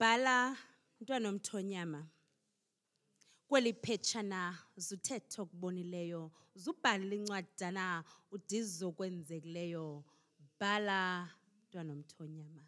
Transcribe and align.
bhala 0.00 0.56
mntwana 1.00 1.28
omthonyama. 1.32 2.00
Kweli 3.48 3.72
phetshana 3.84 4.40
zuthetha 4.86 5.42
okubonileyo 5.42 6.22
zubhala 6.62 7.14
incwadana 7.18 7.84
udize 8.34 8.82
okwenzekileyo 8.90 9.86
bhala 10.60 10.98
mntwana 11.62 11.90
omthonyama. 11.96 12.62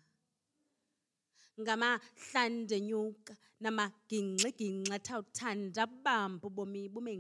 Ngamahlandenyuka 1.61 3.33
namagingxigingxi 3.63 4.93
athawuthanda 4.97 5.83
bamba 6.05 6.45
ubomi 6.49 6.89
bume 6.93 7.15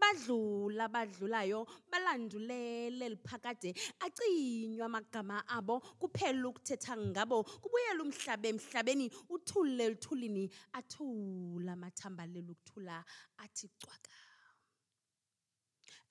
badlula 0.00 0.88
badlulayo 0.88 1.66
balandulele 1.90 3.08
liphakade 3.14 3.70
acinywa 4.04 4.86
amagama 4.86 5.36
abo 5.48 5.80
kuphela 6.00 6.48
ukuthetha 6.48 6.96
ngabo 6.96 7.44
kubuyela 7.62 8.02
umhlaba 8.02 8.48
emhlabeni 8.48 9.06
uthule 9.34 9.84
luthulini 9.92 10.44
athula 10.78 11.72
amathambalela 11.72 12.50
ukuthula 12.52 13.04
athi 13.38 13.68
cwaka. 13.80 14.10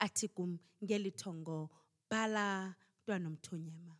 Athi 0.04 0.28
kum 0.28 0.58
ngeli 0.84 1.10
thongo 1.12 1.70
bhala 2.10 2.74
mntwana 3.02 3.28
omthonyama 3.28 3.94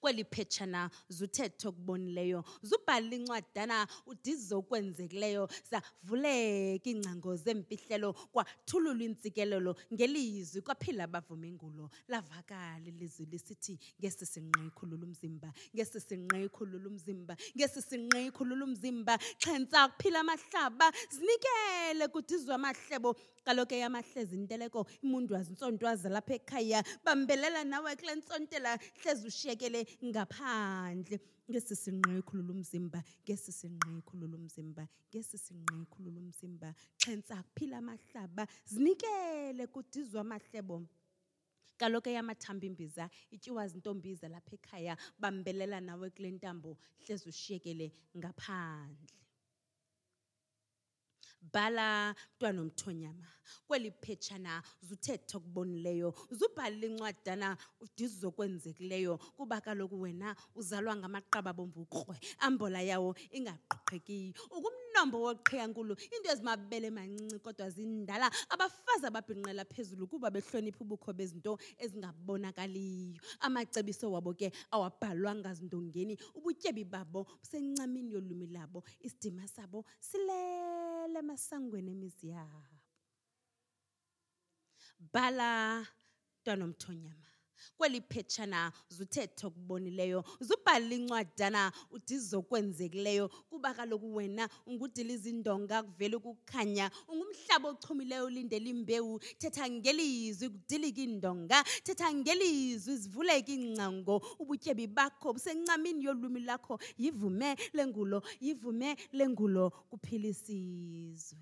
kweli 0.00 0.24
phetshana 0.24 0.90
zuthetha 1.08 1.68
okubonileyo 1.68 2.44
zubhala 2.62 3.14
incwadana 3.16 3.86
udize 4.06 4.54
okwenzekileyo 4.54 5.48
zavuleka 5.70 6.88
iingcango 6.90 7.36
zempihlelo 7.36 8.12
kwathululwa 8.32 9.04
intsikelelo 9.04 9.72
ngelizwi 9.92 10.60
kwaphila 10.62 11.06
bavuma 11.06 11.46
ingulo 11.46 11.90
lavakala 12.08 12.86
ilizwi 12.88 13.26
lisithi 13.26 13.78
ngesi 14.00 14.26
sinqe 14.26 14.70
khulula 14.76 15.04
umzimba 15.06 15.48
ngesi 15.74 16.00
sinqe 16.00 16.48
khulula 16.48 16.88
umzimba 16.88 17.34
ngesi 17.56 17.82
sinqe 17.82 18.30
khulula 18.30 18.64
umzimba. 18.64 19.18
Xhentsa 19.38 19.88
kuphila 19.88 20.20
amahlaba 20.20 20.86
zinikele 21.10 22.08
kudizwe 22.12 22.54
amahlebo. 22.54 23.14
Kaloku 23.44 23.74
eyamahlezi 23.74 24.34
inteleko 24.36 24.86
imundwazi 25.04 25.50
intsontwazi 25.52 26.08
lapha 26.08 26.34
ekhaya 26.34 26.80
bambelela 27.04 27.64
nawe 27.64 27.96
kule 27.96 28.14
ntsontela 28.16 28.78
hlezi 29.02 29.26
ushiyekele 29.28 29.73
ngaphandle. 30.08 31.18
Ngesi 31.50 31.74
sinqe 31.76 32.22
khulula 32.28 32.52
umzimba 32.56 33.00
ngesi 33.24 33.52
sinqe 33.52 33.90
khulula 34.08 34.36
umzimba 34.40 34.84
ngesi 35.10 35.36
sinqe 35.44 35.84
khulula 35.92 36.18
umzimba. 36.24 36.68
Xhentsa 37.00 37.42
kuphila 37.42 37.76
amahlaba 37.82 38.44
zinikele 38.72 39.64
kudizwe 39.74 40.20
amahlebo. 40.20 40.76
Kaloku 41.78 42.08
eyamathambo 42.08 42.64
imbiza 42.66 43.04
ityiwa 43.34 43.68
zintombiza 43.68 44.26
lapha 44.28 44.54
ekhaya 44.58 44.94
bambelela 45.20 45.80
nawe 45.80 46.06
kule 46.14 46.30
ntambo 46.36 46.70
hlezi 47.02 47.28
ushiyekele 47.28 47.86
ngaphandle 48.18 49.23
bhala 51.52 52.14
mntwana 52.34 52.60
omthonyama 52.62 53.28
kweli 53.66 53.90
phetshana 54.02 54.62
zuthetha 54.82 55.38
okubonileyo 55.38 56.14
zubhala 56.30 56.86
incwadana 56.86 57.56
udize 57.80 58.26
okwenzekileyo 58.26 59.18
kuba 59.36 59.60
kaloku 59.60 60.00
wena 60.00 60.36
uzalwa 60.54 60.96
ngamaqaba 60.96 61.52
bomvukrwe 61.52 62.16
ambola 62.38 62.80
yawo 62.82 63.14
ingaqoqhekiyo 63.36 64.34
ukumnombo 64.56 65.16
woqhiyankulu 65.26 65.96
into 66.14 66.30
ezimabele 66.32 66.90
mancinci 66.90 67.38
kodwa 67.38 67.70
zindala. 67.70 68.30
Abafazi 68.48 69.06
ababhinqela 69.06 69.64
phezulu 69.64 70.06
kuba 70.06 70.30
behlonipha 70.30 70.80
ubukho 70.80 71.12
bezinto 71.12 71.58
ezingabonakaliyo. 71.78 73.20
Amacebiso 73.40 74.10
wabo 74.12 74.34
ke 74.34 74.52
awabhalwanga 74.70 75.54
zindongeni. 75.54 76.18
Ubutyebi 76.34 76.84
babo 76.84 77.26
busencamini 77.40 78.12
yolwimi 78.12 78.46
labo 78.46 78.84
isidima 79.00 79.46
sabo 79.48 79.84
silele 81.14 81.18
emasangweni 81.18 81.90
emizi 81.92 82.28
yabo. 82.28 82.64
Bhala 85.12 85.86
mntwana 86.38 86.64
omthonyama 86.64 87.28
kweli 87.76 88.00
phetshana 88.00 88.72
zuthetha 88.88 89.46
okubonileyo 89.46 90.24
zubhala 90.40 90.94
incwadana 90.94 91.72
udize 91.90 92.36
okwenzekileyo 92.36 93.28
kuba 93.50 93.74
kaloku 93.74 94.14
wena 94.14 94.48
ungudiliza 94.66 95.28
indonga 95.28 95.82
kuvele 95.82 96.16
ukukhanya 96.16 96.90
ungumhlaba 97.08 97.68
ochumileyo 97.68 98.24
ulindele 98.26 98.70
imbewu 98.70 99.18
thetha 99.38 99.70
ngelizwi 99.70 100.48
kudilika 100.48 101.00
indonga 101.00 101.62
thetha 101.84 102.14
ngelizwi 102.14 102.96
zivuleke 102.96 103.52
iingcango 103.54 104.16
ubutyebi 104.38 104.86
bakho 104.86 105.32
busencamini 105.32 106.04
yolwimi 106.04 106.40
lakho 106.40 106.78
yivume 106.98 107.56
lengulo 107.72 108.22
yivume 108.40 108.96
lengulo 109.12 109.70
kuphila 109.70 110.28
isizwe 110.28 111.38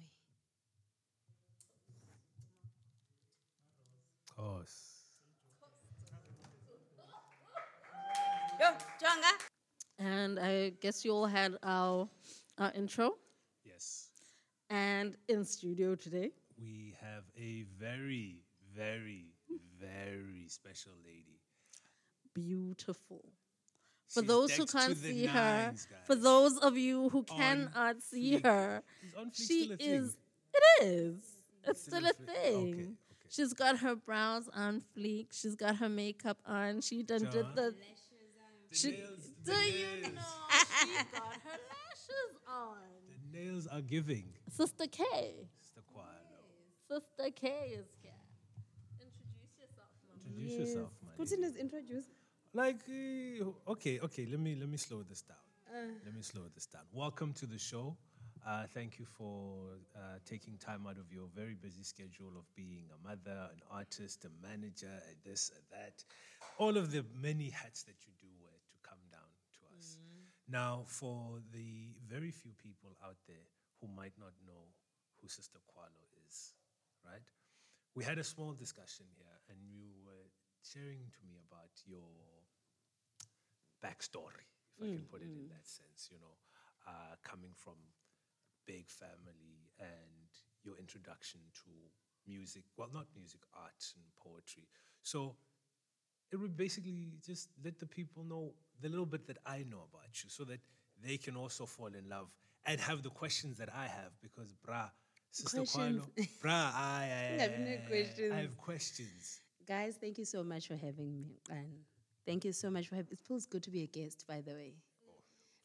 Xhosa. 4.36 4.91
Jonga 9.02 9.32
And 9.98 10.38
I 10.38 10.70
guess 10.80 11.04
you 11.04 11.12
all 11.12 11.26
had 11.26 11.56
our, 11.62 12.08
our 12.58 12.72
intro. 12.74 13.16
Yes. 13.64 14.10
And 14.70 15.16
in 15.28 15.44
studio 15.44 15.94
today, 15.94 16.30
We 16.58 16.94
have 17.00 17.24
a 17.36 17.64
very, 17.78 18.42
very, 18.74 19.34
very 19.80 20.48
special 20.48 20.92
lady. 21.04 21.40
beautiful. 22.34 23.24
For 24.08 24.20
She's 24.20 24.28
those 24.28 24.56
who 24.56 24.66
can't 24.66 25.00
the 25.00 25.08
see 25.08 25.26
her, 25.26 25.72
nines, 25.72 25.88
for 26.04 26.14
those 26.14 26.58
of 26.58 26.76
you 26.76 27.08
who 27.10 27.22
cannot 27.24 28.02
see 28.02 28.38
fleek. 28.38 28.44
her, 28.44 28.82
Is 29.02 29.14
she 29.32 29.64
still 29.64 29.72
a 29.72 29.76
thing? 29.78 30.02
is. 30.04 30.16
It 30.54 30.84
is. 30.84 31.16
It's 31.64 31.82
Still 31.82 32.00
still 32.00 32.06
a 32.06 32.10
a 32.10 32.14
fleek. 32.14 32.74
Thing. 32.74 32.96
okay. 33.12 33.28
She's 33.28 33.52
got 33.54 33.78
her 33.78 33.94
brows 33.96 34.48
on 34.54 34.82
fleek. 34.96 35.28
She's 35.32 35.54
got 35.54 35.76
her 35.76 35.88
makeup 35.88 36.38
on. 36.46 36.80
She 36.82 37.02
done 37.02 37.26
did 37.28 37.46
John? 37.46 37.54
the. 37.54 37.74
The 37.74 37.74
She, 38.72 38.90
nails, 38.92 39.30
do 39.44 39.52
the 39.52 39.70
you 39.70 40.02
nails. 40.02 40.14
know 40.14 40.20
she 40.80 40.94
got 41.12 41.32
her 41.44 41.58
lashes 41.72 42.32
on? 42.48 42.76
The 43.32 43.38
nails 43.38 43.66
are 43.66 43.80
giving. 43.82 44.24
Sister 44.50 44.86
K. 44.90 45.04
Sister 45.60 45.82
Kwalo. 45.94 46.40
Sister 46.88 47.30
K 47.34 47.48
is 47.78 47.86
here. 48.02 48.12
Introduce 49.00 49.58
yourself, 49.60 49.90
Mama. 50.08 50.20
Introduce 50.26 50.58
yourself, 50.58 50.90
man. 51.04 51.14
Putin 51.18 51.44
is 51.44 51.56
introduced. 51.56 52.08
Like, 52.54 52.80
uh, 52.88 53.72
okay, 53.72 53.98
okay. 54.00 54.26
Let 54.30 54.40
me 54.40 54.54
let 54.58 54.68
me 54.68 54.76
slow 54.76 55.02
this 55.02 55.22
down. 55.22 55.36
Uh. 55.68 55.92
Let 56.04 56.14
me 56.14 56.22
slow 56.22 56.42
this 56.54 56.66
down. 56.66 56.82
Welcome 56.92 57.32
to 57.34 57.46
the 57.46 57.58
show. 57.58 57.96
Uh, 58.46 58.64
thank 58.74 58.98
you 58.98 59.06
for 59.06 59.78
uh, 59.94 60.18
taking 60.26 60.56
time 60.58 60.84
out 60.88 60.98
of 60.98 61.12
your 61.12 61.28
very 61.34 61.54
busy 61.54 61.84
schedule 61.84 62.32
of 62.36 62.44
being 62.56 62.84
a 62.90 63.08
mother, 63.08 63.48
an 63.52 63.60
artist, 63.70 64.24
a 64.24 64.30
manager, 64.46 64.90
and 65.08 65.16
this 65.24 65.50
and 65.54 65.62
that. 65.70 66.02
All 66.58 66.76
of 66.76 66.90
the 66.90 67.04
many 67.22 67.50
hats 67.50 67.84
that 67.84 67.94
you 68.04 68.12
do 68.20 68.26
wear 68.42 68.50
to 68.68 68.76
come 68.82 68.98
down 69.12 69.30
to 69.54 69.78
us. 69.78 69.96
Now, 70.52 70.84
for 70.84 71.40
the 71.48 71.96
very 72.04 72.30
few 72.30 72.52
people 72.52 72.92
out 73.00 73.16
there 73.26 73.48
who 73.80 73.88
might 73.88 74.12
not 74.20 74.36
know 74.44 74.68
who 75.16 75.26
Sister 75.26 75.56
Kwalo 75.64 76.04
is, 76.28 76.52
right? 77.00 77.24
We 77.96 78.04
had 78.04 78.18
a 78.18 78.24
small 78.24 78.52
discussion 78.52 79.06
here, 79.16 79.40
and 79.48 79.56
you 79.64 79.88
were 80.04 80.28
sharing 80.60 81.08
to 81.08 81.20
me 81.24 81.40
about 81.40 81.72
your 81.88 82.04
backstory, 83.80 84.44
if 84.76 84.84
I 84.84 84.92
can 84.92 85.08
put 85.08 85.22
it 85.22 85.32
in 85.32 85.48
that 85.48 85.64
sense, 85.64 86.12
you 86.12 86.20
know, 86.20 86.36
uh, 86.86 87.16
coming 87.24 87.56
from 87.56 87.80
big 88.66 88.90
family 88.90 89.72
and 89.80 90.28
your 90.64 90.76
introduction 90.76 91.40
to 91.64 91.72
music, 92.28 92.64
well, 92.76 92.92
not 92.92 93.06
music, 93.16 93.40
art 93.56 93.80
and 93.96 94.04
poetry. 94.20 94.68
So 95.02 95.34
it 96.32 96.36
would 96.36 96.56
basically 96.56 97.12
just 97.24 97.48
let 97.64 97.78
the 97.78 97.86
people 97.86 98.24
know 98.24 98.52
the 98.80 98.88
little 98.88 99.06
bit 99.06 99.26
that 99.26 99.38
I 99.46 99.58
know 99.70 99.84
about 99.92 100.24
you 100.24 100.30
so 100.30 100.44
that 100.44 100.60
they 101.04 101.16
can 101.18 101.36
also 101.36 101.66
fall 101.66 101.88
in 101.88 102.08
love 102.08 102.28
and 102.64 102.80
have 102.80 103.02
the 103.02 103.10
questions 103.10 103.58
that 103.58 103.68
I 103.74 103.86
have 103.86 104.12
because, 104.22 104.54
brah, 104.66 104.90
Sister 105.30 105.58
Questions. 105.58 106.04
Kwalo, 106.04 106.28
brah, 106.42 106.72
I, 106.74 107.08
I, 107.30 107.34
You 107.34 107.40
have 107.40 107.58
no 107.58 107.76
questions. 107.88 108.32
I 108.32 108.36
have 108.36 108.56
questions. 108.56 109.40
Guys, 109.66 109.96
thank 110.00 110.18
you 110.18 110.24
so 110.24 110.42
much 110.42 110.68
for 110.68 110.76
having 110.76 111.14
me. 111.14 111.36
And 111.50 111.70
thank 112.26 112.44
you 112.44 112.52
so 112.52 112.70
much 112.70 112.88
for 112.88 112.96
having 112.96 113.12
It 113.12 113.18
feels 113.26 113.46
good 113.46 113.62
to 113.62 113.70
be 113.70 113.82
a 113.82 113.86
guest, 113.86 114.24
by 114.26 114.40
the 114.40 114.52
way. 114.52 114.74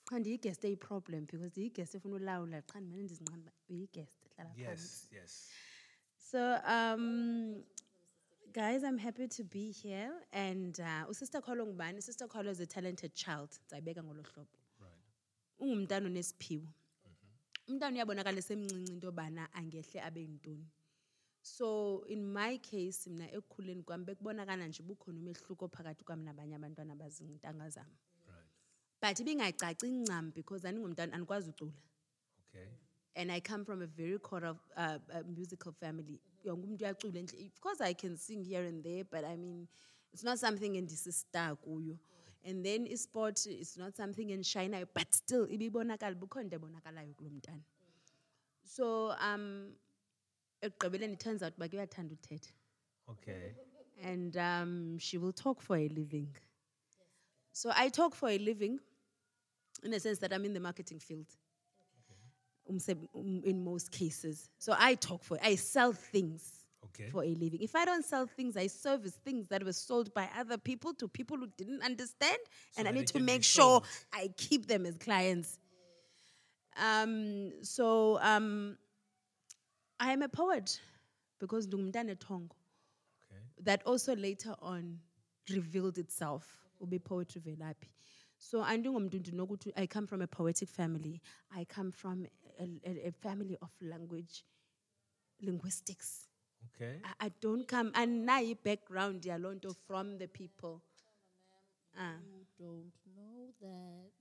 Qha 0.09 0.19
ndiyigest 0.19 0.63
eyi-problem 0.63 1.25
because 1.25 1.49
ndiyigest 1.49 1.95
efuna 1.95 2.15
ulawula 2.15 2.61
qha 2.61 2.79
ndimane 2.79 3.03
ndizinqanda 3.03 3.51
uba 3.51 3.51
uyigest 3.69 4.19
hlala. 4.35 4.53
Yes, 4.55 5.07
yes. 5.11 5.49
So, 6.31 6.59
um, 6.65 7.63
guys, 8.57 8.83
I'm 8.83 8.97
happy 8.97 9.27
to 9.27 9.43
be 9.43 9.71
here. 9.71 10.11
And 10.33 10.79
uh, 10.79 11.05
uSister 11.07 11.41
Kwalo 11.41 11.65
ngubani? 11.67 12.01
Sister 12.01 12.25
Kwalo 12.27 12.49
is 12.49 12.59
a 12.59 12.65
talented 12.65 13.13
child. 13.13 13.49
Ndizayibeka 13.69 14.03
ngolo 14.03 14.23
hlobo. 14.23 14.57
Right. 14.79 14.97
Ungumntana 15.59 16.05
onesiphiwo. 16.05 16.67
Umntana 17.67 17.95
uyabonakala 17.95 18.37
esemncinci 18.37 18.91
into 18.93 19.07
yobana 19.07 19.47
angehle 19.53 20.01
abe 20.01 20.21
yintoni. 20.21 20.65
So 21.41 22.03
in 22.09 22.33
my 22.33 22.57
case 22.57 23.07
mina 23.09 23.31
ekukhuleni 23.31 23.83
kwami 23.83 24.05
bekubonakala 24.05 24.67
nje 24.67 24.83
bukhona 24.83 25.19
umehluko 25.19 25.67
phakathi 25.67 26.03
kwami 26.03 26.23
nabanye 26.25 26.55
abantwana 26.55 26.93
abazintanga 26.93 27.69
zam. 27.69 27.85
Right. 28.27 28.47
but 29.01 29.19
ibingayicaci 29.19 29.91
ncam 29.91 30.31
because 30.33 30.67
andingumntana 30.67 31.13
andikwazi 31.13 31.49
ucula 31.49 31.71
Okay. 32.49 32.67
and 33.15 33.31
I 33.31 33.39
come 33.39 33.65
from 33.65 33.81
a 33.81 33.87
very 33.87 34.17
choral 34.19 34.57
uh, 34.75 34.97
uh, 35.13 35.21
musical 35.27 35.73
family. 35.73 36.19
Umuntu 36.55 36.81
uyacula 36.83 37.13
endle- 37.19 37.45
Of 37.47 37.59
course, 37.61 37.81
I 37.81 37.93
can 37.93 38.17
sing 38.17 38.43
here 38.43 38.63
and 38.65 38.83
there, 38.83 39.03
but 39.03 39.23
I 39.25 39.35
mean, 39.35 39.67
it's 40.13 40.23
not 40.23 40.39
something 40.39 40.73
endisistar 40.75 41.57
kuyo. 41.57 41.97
And 42.43 42.63
then 42.65 42.87
sport 42.97 43.45
is 43.47 43.75
not 43.77 43.95
something 43.95 44.29
enshinayo, 44.29 44.87
but 44.93 45.13
still 45.13 45.47
ibibonakala 45.47 46.15
bukho 46.15 46.41
into 46.41 46.57
ebonakalayo 46.59 47.13
kulo 47.15 47.29
mntana. 47.29 47.61
So 48.63 49.11
um, 49.19 49.73
ekugqibeleni 50.61 51.13
it 51.13 51.19
turns 51.19 51.43
out 51.43 51.53
uba 51.57 51.67
ke 51.67 51.73
uyathanda 51.73 52.15
uthetha 52.15 52.51
Okay. 53.09 53.53
and 54.01 54.35
um, 54.37 54.97
she 54.99 55.17
will 55.17 55.31
talk 55.33 55.61
for 55.61 55.77
a 55.77 55.87
living. 55.89 56.35
So 57.53 57.71
I 57.75 57.89
talk 57.89 58.13
for 58.15 58.29
a 58.29 58.37
living 58.37 58.79
in 59.83 59.91
the 59.91 59.99
sense 59.99 60.19
that 60.19 60.33
I'm 60.33 60.43
in 60.45 60.53
the 60.53 60.59
marketing 60.59 60.99
field 60.99 61.25
in 62.67 63.63
most 63.63 63.91
cases. 63.91 64.49
So 64.57 64.75
I 64.77 64.95
talk 64.95 65.23
for, 65.23 65.37
I 65.43 65.55
sell 65.55 65.93
things 65.93 66.53
Okay. 66.85 67.09
for 67.09 67.23
a 67.23 67.27
living. 67.35 67.61
If 67.61 67.75
I 67.75 67.85
don't 67.85 68.03
sell 68.05 68.25
things, 68.27 68.57
I 68.57 68.67
service 68.67 69.13
things 69.23 69.47
that 69.49 69.63
were 69.63 69.73
sold 69.73 70.13
by 70.13 70.27
other 70.37 70.57
people 70.57 70.93
to 70.95 71.07
people 71.07 71.37
who 71.37 71.47
didn't 71.57 71.83
understand, 71.83 72.37
and 72.77 72.87
I 72.87 72.91
need 72.91 73.07
to 73.07 73.19
make 73.19 73.43
sure. 73.43 73.81
I 74.13 74.29
keep 74.37 74.67
them 74.67 74.85
as 74.85 74.97
clients. 74.97 75.59
Um, 76.77 77.51
so 77.63 78.19
um, 78.21 78.77
I 79.99 80.11
am 80.13 80.21
a 80.21 80.29
poet 80.29 80.79
because 81.39 81.67
ndingumntana 81.67 82.15
ethongo 82.15 82.55
Okay. 83.31 83.41
that 83.63 83.83
also 83.85 84.15
later 84.15 84.55
on 84.61 84.99
revealed 85.49 85.97
itself 85.97 86.67
ube 86.81 86.99
poetry 87.03 87.41
velaphi 87.41 87.89
so 88.37 88.61
i 88.61 89.87
come 89.87 90.07
from 90.07 90.21
a 90.21 90.27
poetic 90.27 90.69
family 90.69 91.21
i 91.51 91.65
come 91.65 91.91
from 91.91 92.27
a, 92.59 92.65
a, 92.89 93.07
a 93.07 93.11
family 93.11 93.57
of 93.61 93.69
language 93.81 94.43
linguistics 95.41 96.23
Okay. 96.75 96.99
I, 97.03 97.25
I 97.27 97.31
don't 97.41 97.67
come 97.67 97.91
and 97.95 98.29
i-background 98.31 99.21
yaloo 99.23 99.55
nto 99.55 99.75
from 99.87 100.17
the 100.17 100.27
people 100.27 100.81
Ah. 101.99 102.17
You 102.29 102.45
don't 102.59 102.93
know 103.15 103.49
that 103.61 104.11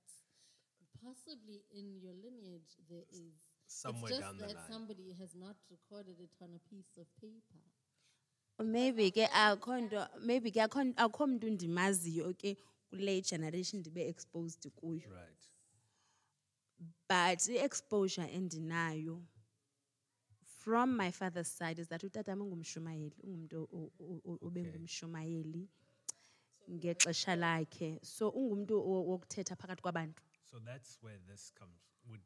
possibly 1.04 1.62
in 1.74 2.00
your 2.00 2.14
lineage 2.14 2.72
there 2.88 3.04
is. 3.12 3.34
Somewhere 3.66 4.08
it's 4.08 4.18
just 4.18 4.20
down 4.22 4.38
the 4.38 4.46
that 4.46 4.56
line. 4.56 4.64
somebody 4.72 5.12
has 5.20 5.34
not 5.34 5.56
recorded 5.70 6.16
it 6.20 6.30
on 6.42 6.50
a 6.56 6.60
piece 6.74 6.96
of 6.96 7.06
paper. 7.20 7.60
maybe 8.64 9.10
ke 9.10 9.28
akho 9.32 9.80
nto 9.80 10.08
maybe 10.20 10.50
ke 10.50 10.60
akho 10.66 10.80
akho 10.96 11.26
mntu 11.26 11.50
ndimaziyo 11.50 12.32
ke 12.34 12.56
kule 12.90 13.20
generation 13.22 13.80
ndibe 13.80 14.08
exposed 14.08 14.70
kuyo 14.70 15.08
Right. 15.10 15.42
But 17.08 17.48
i-exposure 17.48 18.28
endinayo 18.34 19.22
from 20.64 20.96
my 20.96 21.10
father's 21.10 21.48
side 21.48 21.78
is 21.78 21.88
that 21.88 22.02
utata 22.04 22.32
am 22.32 22.40
ungumshumayeli 22.42 23.12
ungumntu 23.22 23.68
obengumshumayeli 24.42 25.68
ngexesha 26.70 27.36
lakhe 27.36 28.00
so 28.02 28.28
ungumntu 28.28 28.74
wo- 28.90 29.04
wokuthetha 29.06 29.56
phakathi 29.56 29.82
kwabantu 29.82 30.22
So 30.50 30.58
that's 30.60 30.98
where 31.02 31.18
this 31.28 31.52
comes 31.58 31.80
would 32.08 32.20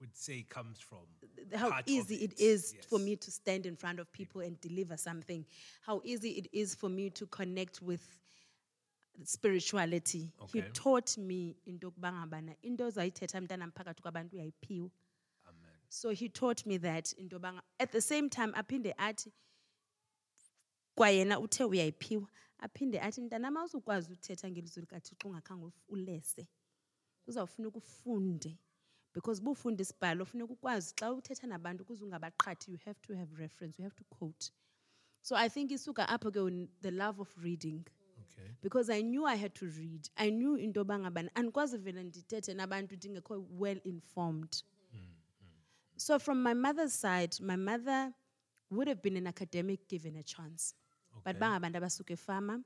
would 0.00 0.14
say 0.16 0.42
comes 0.42 0.80
from. 0.80 1.06
how 1.60 1.70
easy 1.86 2.14
it 2.16 2.32
it, 2.32 2.40
is 2.40 2.74
for 2.88 2.98
yes. 2.98 3.06
me 3.06 3.16
to 3.16 3.30
stand 3.30 3.66
in 3.66 3.76
front 3.76 4.00
of 4.00 4.10
people 4.12 4.40
and 4.42 4.60
deliver 4.60 4.96
something 4.98 5.44
how 5.80 6.00
easy 6.04 6.30
it 6.30 6.48
is 6.52 6.74
for 6.76 6.90
me 6.90 7.10
to 7.10 7.26
connect 7.26 7.80
with 7.82 8.02
spirituality. 9.22 10.32
He 10.52 10.62
taught 10.72 11.18
me 11.18 11.56
into 11.66 11.86
yokuba 11.86 12.12
ngabana 12.12 12.56
into 12.62 12.84
ozayithetha 12.84 13.40
mntanam 13.40 13.72
phakathi 13.72 14.02
kwabantu 14.02 14.36
uyayiphiwa. 14.36 14.90
Amen. 15.46 15.70
So 15.88 16.10
he 16.10 16.28
taught 16.28 16.66
me 16.66 16.78
that 16.78 17.12
into 17.12 17.36
yoba 17.36 17.60
at 17.78 17.92
the 17.92 18.00
same 18.00 18.28
time 18.28 18.52
aphinde 18.54 18.94
athi 18.98 19.32
kwayena 20.96 21.40
uthe 21.40 21.64
uyayiphiwa 21.64 22.28
aphinde 22.58 23.00
athi 23.00 23.20
mntanam 23.20 23.56
awuzukwazi 23.56 24.12
uthetha 24.12 24.50
ngelizwi 24.50 24.80
likathixo 24.80 25.28
ungakhange 25.28 25.72
ulese. 25.88 26.48
Kuzawufuna 27.24 27.68
ufunde 27.68 28.58
because 29.14 29.40
bufunda 29.40 29.82
isibhalo 29.82 30.24
funeka 30.24 30.52
ukwazi 30.52 30.94
xa 30.94 31.12
uthetha 31.12 31.46
nabantu 31.46 31.82
ukuze 31.82 32.04
ungabaqhathi 32.04 32.72
you 32.72 32.78
have 32.84 33.00
to 33.00 33.14
have 33.14 33.36
reference 33.36 33.78
you 33.78 33.84
have 33.84 33.96
to 33.96 34.04
quote. 34.04 34.52
So 35.22 35.36
i 35.36 35.48
think 35.48 35.70
isuka 35.70 36.08
apho 36.08 36.30
ke 36.30 36.68
the 36.82 36.90
love 36.90 37.20
of 37.20 37.28
reading 37.38 37.86
Okay. 38.24 38.50
because 38.62 38.90
I 38.90 39.02
knew 39.02 39.24
I 39.26 39.36
had 39.36 39.54
to 39.54 39.66
read. 39.66 40.08
I 40.16 40.30
knew 40.30 40.56
into 40.56 40.80
yoba 40.80 40.98
ngabana 40.98 41.30
andikwazi 41.34 41.78
vele 41.78 42.02
ndithethe 42.04 42.54
nabantu 42.54 42.96
ndingekho 42.96 43.46
well 43.50 43.80
informed. 43.84 44.56
Mm, 44.92 44.98
mm. 45.00 45.48
So 45.96 46.18
from 46.18 46.42
my 46.42 46.54
mother's 46.54 46.94
side, 47.00 47.36
my 47.40 47.56
mother 47.56 48.12
would 48.70 48.88
have 48.88 49.02
been 49.02 49.16
an 49.16 49.26
academic 49.26 49.88
given 49.88 50.16
a 50.16 50.22
chance. 50.22 50.74
But 51.24 51.36
Okay. 51.36 51.40
bangabantu 51.40 51.76
abasuka 51.78 52.12
efama 52.14 52.62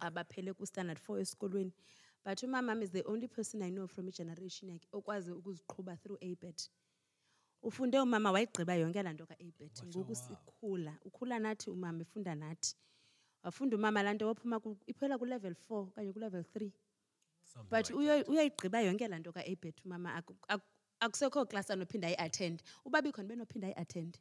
abaphele 0.00 0.52
ku-standard 0.54 0.98
four 0.98 1.18
esikolweni. 1.20 1.72
But 2.24 2.38
umamam 2.42 2.82
is 2.82 2.90
the 2.90 3.04
only 3.06 3.28
person 3.28 3.62
I 3.62 3.70
know 3.70 3.86
from 3.86 4.08
igeneration 4.08 4.68
yakhe 4.70 4.88
okwazi 4.92 5.30
ukuziqhuba 5.32 5.96
through 6.02 6.18
ABET. 6.22 6.68
Ufunde 7.62 7.98
umama 8.00 8.32
wayigqiba 8.32 8.74
yonke 8.74 9.02
laa 9.02 9.12
nto 9.12 9.26
ka-ABET. 9.26 9.84
Ngoku 9.86 10.14
sikhula, 10.14 10.98
ukhula 11.04 11.38
nathi 11.38 11.70
umama 11.70 12.02
efunda 12.02 12.34
nathi. 12.34 12.74
Wafunda 13.44 13.76
umama 13.76 14.02
laa 14.02 14.14
nto 14.14 14.26
waphuma 14.26 14.60
ku- 14.60 14.76
iphela 14.86 15.18
ku-level 15.18 15.54
four 15.54 15.88
okanye 15.88 16.12
ku-level 16.12 16.42
three. 16.44 16.72
Something 17.44 17.70
But 17.70 17.90
like 17.90 18.28
uyayigqiba 18.28 18.80
yonke 18.84 19.08
laa 19.08 19.18
nto 19.18 19.32
ka-ABET 19.32 19.84
umama 19.84 20.14
aku- 20.14 20.36
aku- 20.48 20.66
akusekho 21.00 21.46
class 21.48 21.70
anophinda 21.70 22.08
ayi-attend. 22.08 22.62
Uba 22.84 23.02
bikhona 23.02 23.28
benophinda 23.28 23.66
ayi-attend. 23.68 24.18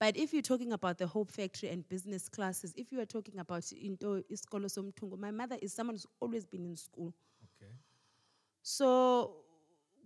But 0.00 0.16
if 0.16 0.32
you're 0.32 0.42
talking 0.42 0.72
about 0.72 0.98
the 0.98 1.06
Hope 1.06 1.30
Factory 1.30 1.68
and 1.70 1.88
business 1.88 2.28
classes, 2.28 2.72
if 2.76 2.92
you 2.92 3.00
are 3.00 3.06
talking 3.06 3.38
about 3.38 3.70
into 3.72 4.22
isikolo 4.30 4.68
somthungo, 4.68 5.16
my 5.18 5.30
mother 5.30 5.56
is 5.62 5.72
someone 5.72 5.94
who's 5.96 6.06
always 6.20 6.44
been 6.46 6.64
in 6.66 6.76
school. 6.76 7.12
Okay. 7.56 7.72
So 8.62 9.36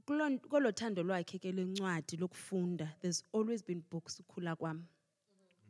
kolo 0.06 0.72
thando 0.72 1.02
lwakhe 1.02 1.38
ke 1.40 1.52
lencwadi 1.52 2.16
lokufunda, 2.18 2.88
there's 3.00 3.24
always 3.32 3.62
been 3.62 3.82
books 3.90 4.20
ukhula 4.20 4.56
kwam. 4.56 4.82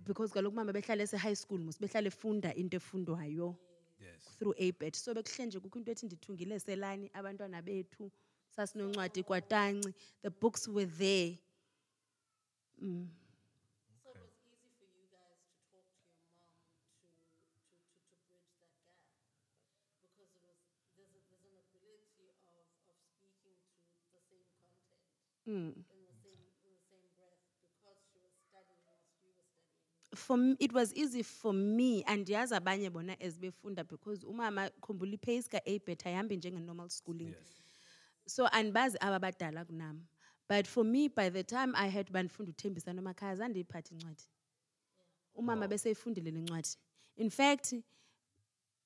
Because 0.08 0.32
kaloku 0.32 0.54
mama 0.54 0.72
behlala 0.72 1.02
ese-high 1.02 1.36
school 1.36 1.58
mos 1.58 1.76
behlala 1.78 2.08
efunda 2.08 2.54
into 2.56 2.78
efundwayo 2.78 3.54
Yes. 4.00 4.36
through 4.38 4.54
ABET. 4.58 4.96
So 4.96 5.14
bekuhle 5.14 5.46
nje 5.46 5.60
kukho 5.60 5.78
into 5.78 5.90
ethi 5.92 6.06
ndithungile 6.06 6.60
selani 6.60 7.10
abantwana 7.12 7.62
bethu 7.62 8.10
sasinoncwadi 8.56 9.22
kwatanci. 9.22 9.92
The 10.22 10.30
books 10.30 10.66
were 10.68 10.86
there. 10.86 11.38
Mm. 12.82 13.08
So 25.48 25.66
it 25.76 25.87
For 30.18 30.36
it 30.58 30.72
was 30.72 30.92
easy 30.94 31.22
for 31.22 31.52
me 31.52 32.02
and 32.04 32.26
yazi 32.26 32.52
abanye 32.52 32.92
bona 32.92 33.16
as 33.20 33.38
befunda 33.38 33.86
because 33.88 34.24
umama 34.24 34.70
khumbula 34.82 35.14
ipace 35.14 35.48
ka-ABET 35.48 36.06
ayihambi 36.06 36.36
njenge-normal 36.36 36.88
schooling. 36.90 37.28
Yes. 37.28 37.60
So 38.26 38.46
andibazi 38.46 38.96
aba 39.00 39.20
badala 39.20 39.64
kunam. 39.64 40.00
But 40.48 40.66
for 40.66 40.84
me 40.84 41.08
by 41.08 41.28
the 41.28 41.44
time 41.44 41.72
I 41.76 41.86
had 41.86 42.10
uba 42.10 42.22
ndifunda 42.22 42.50
uthembisa 42.50 42.92
nomakhaya 42.92 43.36
zange 43.36 43.48
ndiyiphathe 43.48 43.94
incwadi. 43.94 44.24
Umama 45.34 45.68
beseyifundile 45.68 46.30
le 46.30 46.40
ncwadi. 46.40 46.76
In 47.16 47.30
fact 47.30 47.74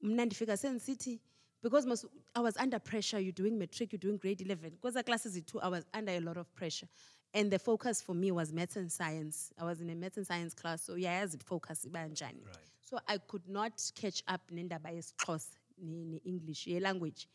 mna 0.03 0.25
ndifika 0.25 0.57
sendisithi 0.57 1.21
because 1.63 1.87
mos 1.87 2.05
I 2.35 2.41
was 2.41 2.57
under 2.57 2.79
pressure 2.79 3.21
you're 3.21 3.33
doing 3.33 3.59
matric 3.59 3.93
you're 3.93 4.09
doing 4.09 4.19
grade 4.19 4.45
11 4.45 4.71
kweza 4.81 5.03
classes 5.03 5.33
zethu 5.33 5.61
I 5.63 5.71
was 5.71 5.87
under 5.99 6.13
a 6.13 6.21
lot 6.21 6.41
of 6.41 6.49
pressure 6.55 6.89
and 7.35 7.51
the 7.51 7.59
focus 7.59 8.03
for 8.03 8.15
me 8.15 8.31
was 8.31 8.53
maths 8.53 8.77
and 8.77 8.91
science. 8.93 9.53
I 9.59 9.65
was 9.65 9.81
in 9.81 9.91
a 9.91 9.95
maths 9.95 10.17
and 10.17 10.27
science 10.27 10.55
class 10.55 10.83
so 10.83 10.97
yayazi 10.97 11.43
focus 11.43 11.85
iba 11.85 12.09
njani. 12.09 12.45
Right. 12.45 12.57
so 12.81 12.99
I 13.09 13.19
could 13.19 13.49
not 13.49 13.73
catch 13.95 14.23
up 14.29 14.41
nendaba 14.51 14.91
yesiXhosa 14.91 15.49
ne-English 15.79 16.67
ye-language 16.67 17.27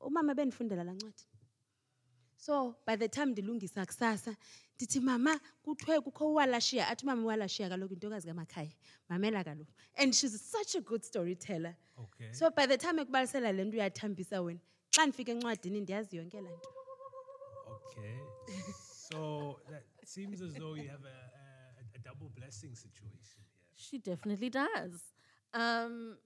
umama 0.00 0.34
bendifundela 0.34 0.84
laa 0.84 0.92
ncwadi. 0.92 1.24
So 2.38 2.76
by 2.86 2.96
the 2.96 3.08
time 3.08 3.26
ndilungisa 3.32 3.86
kusasa 3.86 4.36
ndithi 4.76 5.00
mama 5.00 5.40
kuthiwe 5.62 6.00
kukho 6.00 6.30
uwalashiya. 6.32 6.88
Athi 6.88 7.04
umama 7.04 7.22
uwalashiya 7.22 7.68
kaloku 7.68 7.94
intokazi 7.94 8.26
kamakhaya. 8.26 8.70
Mamela 9.08 9.44
kaloku. 9.44 9.72
And 9.98 10.14
she's 10.14 10.40
such 10.40 10.74
a 10.74 10.80
good 10.80 11.04
storyteller. 11.04 11.74
Okay. 11.98 12.32
so 12.32 12.50
by 12.50 12.66
the 12.66 12.76
time 12.78 12.98
ekubalisela 13.02 13.52
le 13.52 13.64
nto 13.64 13.76
uyathambisa 13.76 14.40
wena 14.42 14.60
xa 14.90 15.06
ndifika 15.06 15.32
encwadini 15.32 15.80
ndiyazi 15.80 16.16
yonke 16.16 16.40
laa 16.40 16.56
nto. 16.56 16.68
Okay. 17.66 18.18
so 19.10 19.58
that 19.70 19.84
seems 20.04 20.40
as 20.42 20.54
though 20.54 20.74
you 20.74 20.88
have 20.88 21.04
a, 21.04 21.18
a, 21.18 21.96
a 21.96 21.98
double 22.04 22.30
blessing 22.36 22.74
situation 22.74 23.40
here. 23.52 23.64
She 23.74 23.98
definitely 23.98 24.50
does. 24.50 25.02
Um, 25.54 26.18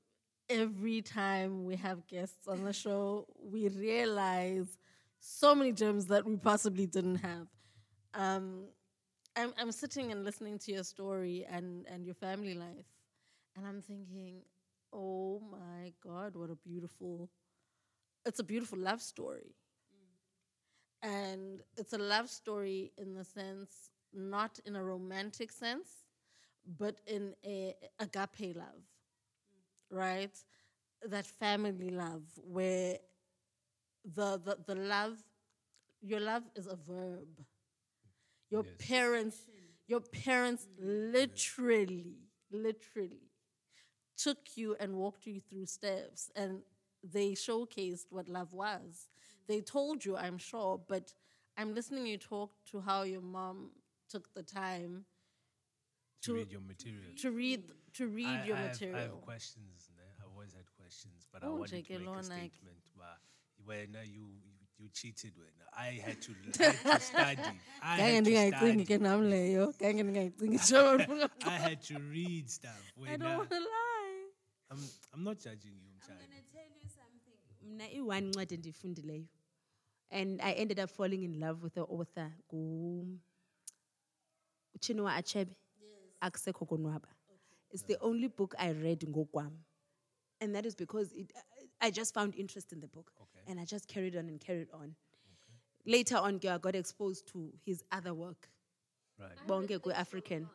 every 0.49 1.03
time 1.03 1.65
we 1.65 1.77
have 1.77 2.07
guests 2.07 2.49
on 2.49 2.65
the 2.65 2.73
show, 2.73 3.27
we 3.43 3.69
realize 3.69 4.79
so 5.21 5.55
many 5.55 5.73
gems 5.73 6.07
that 6.07 6.25
we 6.25 6.37
possibly 6.37 6.87
didn't 6.87 7.17
have. 7.17 7.47
Um, 8.15 8.65
I'm, 9.37 9.53
I'm 9.59 9.73
sitting 9.73 10.11
and 10.11 10.25
listening 10.25 10.59
to 10.61 10.73
your 10.73 10.85
story 10.85 11.47
and, 11.49 11.87
and 11.87 12.05
your 12.05 12.15
family 12.15 12.55
life, 12.55 12.87
and 13.57 13.67
I'm 13.67 13.83
thinking, 13.83 14.43
oh 14.93 15.41
my 15.51 15.93
God, 16.03 16.35
what 16.35 16.51
a 16.51 16.57
beautiful, 16.57 17.31
it's 18.27 18.41
a 18.41 18.45
beautiful 18.45 18.79
love 18.79 19.01
story. 19.01 19.55
And 21.03 21.63
it's 21.77 21.93
a 21.93 21.99
love 21.99 22.29
story 22.29 22.93
in 22.99 23.15
the 23.15 23.25
sense, 23.25 23.91
not 24.13 24.59
in 24.67 24.77
a 24.77 24.85
romantic 24.85 25.51
sense, 25.53 25.89
but 26.79 27.01
in 27.07 27.35
a 27.45 27.75
agape 27.99 28.57
love, 28.57 28.83
right? 29.91 30.37
That 31.09 31.27
family 31.27 31.91
love 31.91 32.25
where 32.45 32.99
the, 34.05 34.39
the, 34.45 34.57
the 34.67 34.75
love, 34.75 35.19
your 36.03 36.21
love 36.21 36.45
is 36.57 36.67
a 36.67 36.77
verb. 36.77 37.29
Your 38.51 38.65
Yes. 38.65 38.75
parents, 38.79 39.47
your 39.87 40.01
parents 40.01 40.67
mm-hmm. 40.67 41.13
literally, 41.13 42.17
literally 42.51 43.31
took 44.17 44.57
you 44.57 44.77
and 44.81 44.95
walked 44.97 45.27
you 45.27 45.41
through 45.41 45.67
steps 45.67 46.31
and 46.37 46.61
they 47.03 47.33
showcased 47.33 48.07
what 48.11 48.29
love 48.29 48.53
was. 48.53 49.09
They 49.51 49.61
told 49.61 50.05
you, 50.07 50.17
I'm 50.17 50.39
sure, 50.39 50.81
but 50.93 51.13
I'm 51.59 51.75
listening 51.75 52.07
you 52.07 52.19
talk 52.19 52.51
to 52.71 52.81
how 52.81 53.03
your 53.03 53.21
mom 53.21 53.71
took 54.09 54.33
the 54.35 54.43
time 54.45 55.05
To 56.23 56.33
to 56.33 56.35
read 56.39 56.53
your 56.53 56.61
material. 56.61 57.13
to 57.23 57.29
read 57.43 57.63
to 57.99 58.07
read 58.07 58.39
I, 58.45 58.47
your 58.47 58.57
I 58.57 58.61
have, 58.61 58.71
material. 58.73 58.99
I 58.99 59.03
have 59.03 59.21
questions. 59.31 59.89
ne? 59.97 60.05
I've 60.23 60.33
always 60.35 60.53
had 60.53 60.67
questions, 60.81 61.27
but 61.33 61.43
I 61.43 61.47
Oh, 61.49 61.57
wanted 61.59 61.85
to 61.87 61.93
make 61.93 62.01
a 62.01 62.05
Lorna, 62.07 62.23
statement. 62.23 62.79
But 62.97 63.19
when 63.67 63.89
uh, 63.97 64.03
you, 64.17 64.27
you 64.47 64.55
you 64.79 64.89
cheated, 64.99 65.33
when 65.37 65.55
I 65.77 65.99
had 66.07 66.19
to, 66.27 66.33
I 66.61 66.65
had 66.67 66.85
to 66.85 67.01
study. 67.01 67.57
I 67.83 67.97
had 67.97 68.25
to 68.25 68.37
study. 68.49 68.85
ke 68.91 68.97
nam 69.07 69.21
leyo 69.33 69.65
khange 69.81 70.03
ndingayicingi 70.03 70.57
njengoba 70.57 71.31
I 71.55 71.59
had 71.69 71.81
to 71.91 71.95
read 72.17 72.45
stuff. 72.59 72.83
I 73.09 73.17
don't 73.17 73.37
want 73.39 73.51
to 73.51 73.59
lie. 73.59 74.31
I'm, 74.71 74.79
I'm 75.13 75.25
not 75.25 75.39
judging 75.47 75.75
you, 75.83 75.91
I'm 75.91 75.99
Mchadi. 75.99 76.27
gonna 76.31 76.43
tell 76.55 76.71
you 76.83 76.89
something. 76.89 77.37
Mna 77.63 77.85
i-one 77.99 78.27
ncwadi 78.31 78.55
endiyifundileyo. 78.55 79.27
And 80.11 80.41
I 80.43 80.53
ended 80.53 80.81
up 80.81 80.91
falling 80.91 81.23
in 81.23 81.39
love 81.39 81.63
with 81.63 81.75
the 81.75 81.83
author, 81.83 82.33
Chinua 84.81 85.13
Achebe. 85.19 85.55
Konwaba. 86.23 87.09
It's 87.71 87.83
the 87.83 87.99
only 88.01 88.29
book 88.29 88.55
I 88.59 88.71
read 88.73 89.01
ngokwam. 89.01 89.53
And 90.41 90.55
that 90.55 90.67
is 90.67 90.75
because 90.75 91.13
it, 91.13 91.33
I 91.81 91.91
just 91.91 92.13
found 92.15 92.35
interest 92.35 92.73
in 92.73 92.81
the 92.81 92.89
book. 92.89 93.13
Okay. 93.21 93.51
And 93.51 93.61
I 93.61 93.65
just 93.65 93.89
carried 93.89 94.17
on 94.17 94.29
and 94.29 94.41
carried 94.41 94.69
on. 94.73 94.95
Later 95.87 96.17
on, 96.17 96.41
I 96.47 96.59
got 96.59 96.75
exposed 96.75 97.27
to 97.33 97.53
his 97.65 97.83
other 97.91 98.13
work, 98.13 98.49
Right. 99.19 99.31
Bonge 99.47 99.79
Kwe 99.79 99.95
African. 99.95 100.49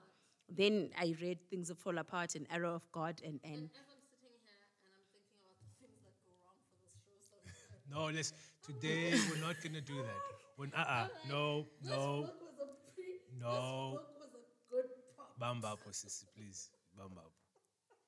Then 0.50 0.92
I 1.00 1.16
read 1.22 1.40
Things 1.50 1.70
That 1.70 1.78
Fall 1.78 1.98
Apart 1.98 2.36
and 2.36 2.46
Arrow 2.52 2.76
of 2.76 2.92
God 2.92 3.22
and, 3.26 3.40
and 3.44 3.70
As 3.70 3.86
I'm 3.90 4.06
sitting 4.22 4.38
here 4.42 4.54
and 4.54 4.62
I'm 4.62 5.10
thinking 5.10 5.34
about 5.42 5.58
the 5.62 5.74
things 5.82 5.98
that 6.06 6.14
go 6.22 6.34
wrong 6.46 6.58
for 6.70 6.78
this 6.82 6.94
show 7.02 7.18
sometimes. 7.18 7.75
No, 7.92 8.10
let's, 8.10 8.34
today 8.66 9.14
we're 9.30 9.42
not 9.46 9.62
going 9.62 9.74
to 9.74 9.82
do 9.82 9.96
that. 10.02 10.22
When, 10.58 10.72
uh-uh, 10.76 11.08
no, 11.30 11.66
no, 11.84 12.22
This 12.26 12.32
book 12.32 12.42
was 12.42 12.58
a 12.60 12.92
pre- 12.96 13.22
No. 13.40 14.00
This 14.02 14.02
book 14.02 14.20
was 14.20 14.34
a 14.34 14.44
good 14.72 14.90
prop. 15.16 15.38
bamba 15.40 15.74
up, 15.74 15.80
sissy, 15.92 16.26
please. 16.36 16.72
Bamba 16.98 17.22
up. 17.22 17.34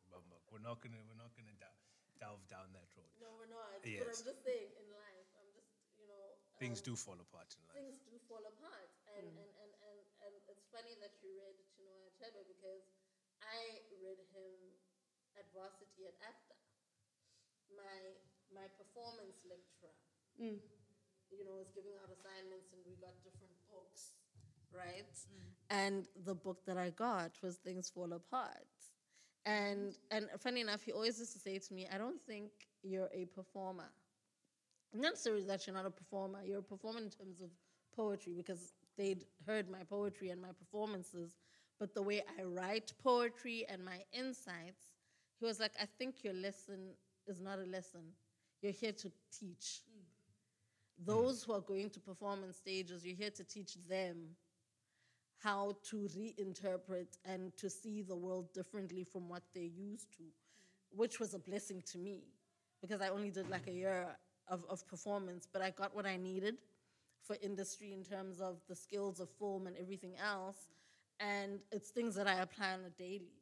Bamba 0.09 0.33
up. 0.33 0.43
We're 0.51 0.63
not 0.65 0.81
going 0.81 0.93
to, 0.93 1.01
we're 1.07 1.19
not 1.21 1.29
to 1.35 1.47
delve 2.17 2.41
down 2.49 2.67
that 2.73 2.89
road. 2.97 3.09
No, 3.21 3.29
we're 3.37 3.49
not. 3.49 3.79
Yes. 3.85 4.01
But 4.01 4.09
I'm 4.11 4.25
just 4.25 4.41
saying, 4.43 4.69
in 4.75 4.85
life, 4.89 5.29
I'm 5.37 5.49
just, 5.53 5.69
you 6.01 6.05
know, 6.09 6.25
Things 6.57 6.81
um, 6.81 6.89
do 6.89 6.93
fall 6.97 7.17
apart 7.21 7.53
in 7.53 7.61
life. 7.69 7.77
things 7.77 7.97
do 8.03 8.17
fall 8.25 8.41
apart. 8.41 8.89
And, 9.13 9.29
and, 9.29 9.49
and, 9.61 9.71
and, 9.85 9.99
and 10.25 10.33
it's 10.49 10.65
funny 10.73 10.97
that 10.99 11.13
you 11.21 11.37
read 11.37 11.55
Chinua 11.77 12.09
Achebe 12.09 12.41
because 12.49 12.83
I 13.45 13.85
read 14.01 14.17
him 14.33 14.53
at 15.37 15.45
varsity 15.53 16.09
at 16.09 16.17
AFDA. 16.25 16.57
My, 17.77 18.17
my 18.53 18.67
performance 18.77 19.37
lecturer, 19.45 19.95
mm. 20.39 20.59
you 21.31 21.43
know, 21.45 21.55
was 21.57 21.71
giving 21.75 21.93
out 22.01 22.09
assignments 22.11 22.71
and 22.73 22.81
we 22.85 22.95
got 22.99 23.15
different 23.23 23.53
books, 23.69 24.15
right? 24.73 25.13
Mm. 25.29 25.47
And 25.69 26.07
the 26.25 26.35
book 26.35 26.65
that 26.65 26.77
I 26.77 26.91
got 26.91 27.31
was 27.43 27.57
Things 27.57 27.89
Fall 27.89 28.13
Apart. 28.13 28.67
And, 29.45 29.95
and 30.11 30.27
funny 30.39 30.61
enough, 30.61 30.81
he 30.83 30.91
always 30.91 31.19
used 31.19 31.33
to 31.33 31.39
say 31.39 31.57
to 31.57 31.73
me, 31.73 31.87
I 31.91 31.97
don't 31.97 32.21
think 32.27 32.51
you're 32.83 33.09
a 33.13 33.25
performer 33.25 33.89
not 34.93 35.11
necessarily 35.11 35.43
that 35.43 35.67
you're 35.67 35.75
not 35.75 35.85
a 35.85 35.91
performer. 35.91 36.39
You're 36.45 36.59
a 36.59 36.63
performer 36.63 36.99
in 36.99 37.09
terms 37.09 37.41
of 37.41 37.49
poetry 37.95 38.33
because 38.35 38.73
they'd 38.97 39.25
heard 39.45 39.69
my 39.69 39.83
poetry 39.89 40.29
and 40.29 40.41
my 40.41 40.51
performances, 40.57 41.37
but 41.79 41.93
the 41.93 42.01
way 42.01 42.21
I 42.39 42.43
write 42.43 42.93
poetry 43.03 43.65
and 43.69 43.83
my 43.83 44.03
insights, 44.11 44.81
he 45.39 45.45
was 45.45 45.59
like, 45.59 45.73
I 45.81 45.85
think 45.97 46.23
your 46.23 46.33
lesson 46.33 46.93
is 47.27 47.39
not 47.39 47.59
a 47.59 47.69
lesson. 47.69 48.01
You're 48.61 48.71
here 48.71 48.91
to 48.91 49.11
teach. 49.39 49.81
Mm. 49.89 51.05
Those 51.05 51.43
who 51.43 51.53
are 51.53 51.61
going 51.61 51.89
to 51.91 51.99
perform 51.99 52.43
on 52.43 52.53
stages, 52.53 53.05
you're 53.05 53.15
here 53.15 53.29
to 53.31 53.43
teach 53.43 53.75
them 53.87 54.35
how 55.43 55.75
to 55.89 56.09
reinterpret 56.17 57.17
and 57.25 57.55
to 57.57 57.69
see 57.69 58.01
the 58.01 58.15
world 58.15 58.51
differently 58.53 59.03
from 59.03 59.29
what 59.29 59.43
they're 59.53 59.63
used 59.63 60.11
to, 60.17 60.23
which 60.95 61.19
was 61.19 61.33
a 61.33 61.39
blessing 61.39 61.83
to 61.91 61.97
me 61.97 62.23
because 62.81 63.01
I 63.01 63.09
only 63.09 63.29
did 63.29 63.49
like 63.49 63.67
a 63.67 63.71
year 63.71 64.07
of, 64.47 64.63
of 64.69 64.87
performance, 64.87 65.47
but 65.51 65.61
I 65.61 65.71
got 65.71 65.95
what 65.95 66.05
I 66.05 66.17
needed 66.17 66.57
for 67.23 67.35
industry 67.41 67.93
in 67.93 68.03
terms 68.03 68.39
of 68.39 68.57
the 68.67 68.75
skills 68.75 69.19
of 69.19 69.29
film 69.37 69.67
and 69.67 69.75
everything 69.77 70.13
else. 70.23 70.69
And 71.19 71.59
it's 71.71 71.89
things 71.89 72.15
that 72.15 72.27
I 72.27 72.39
apply 72.39 72.73
on 72.73 72.79
a 72.85 72.89
daily. 72.89 73.36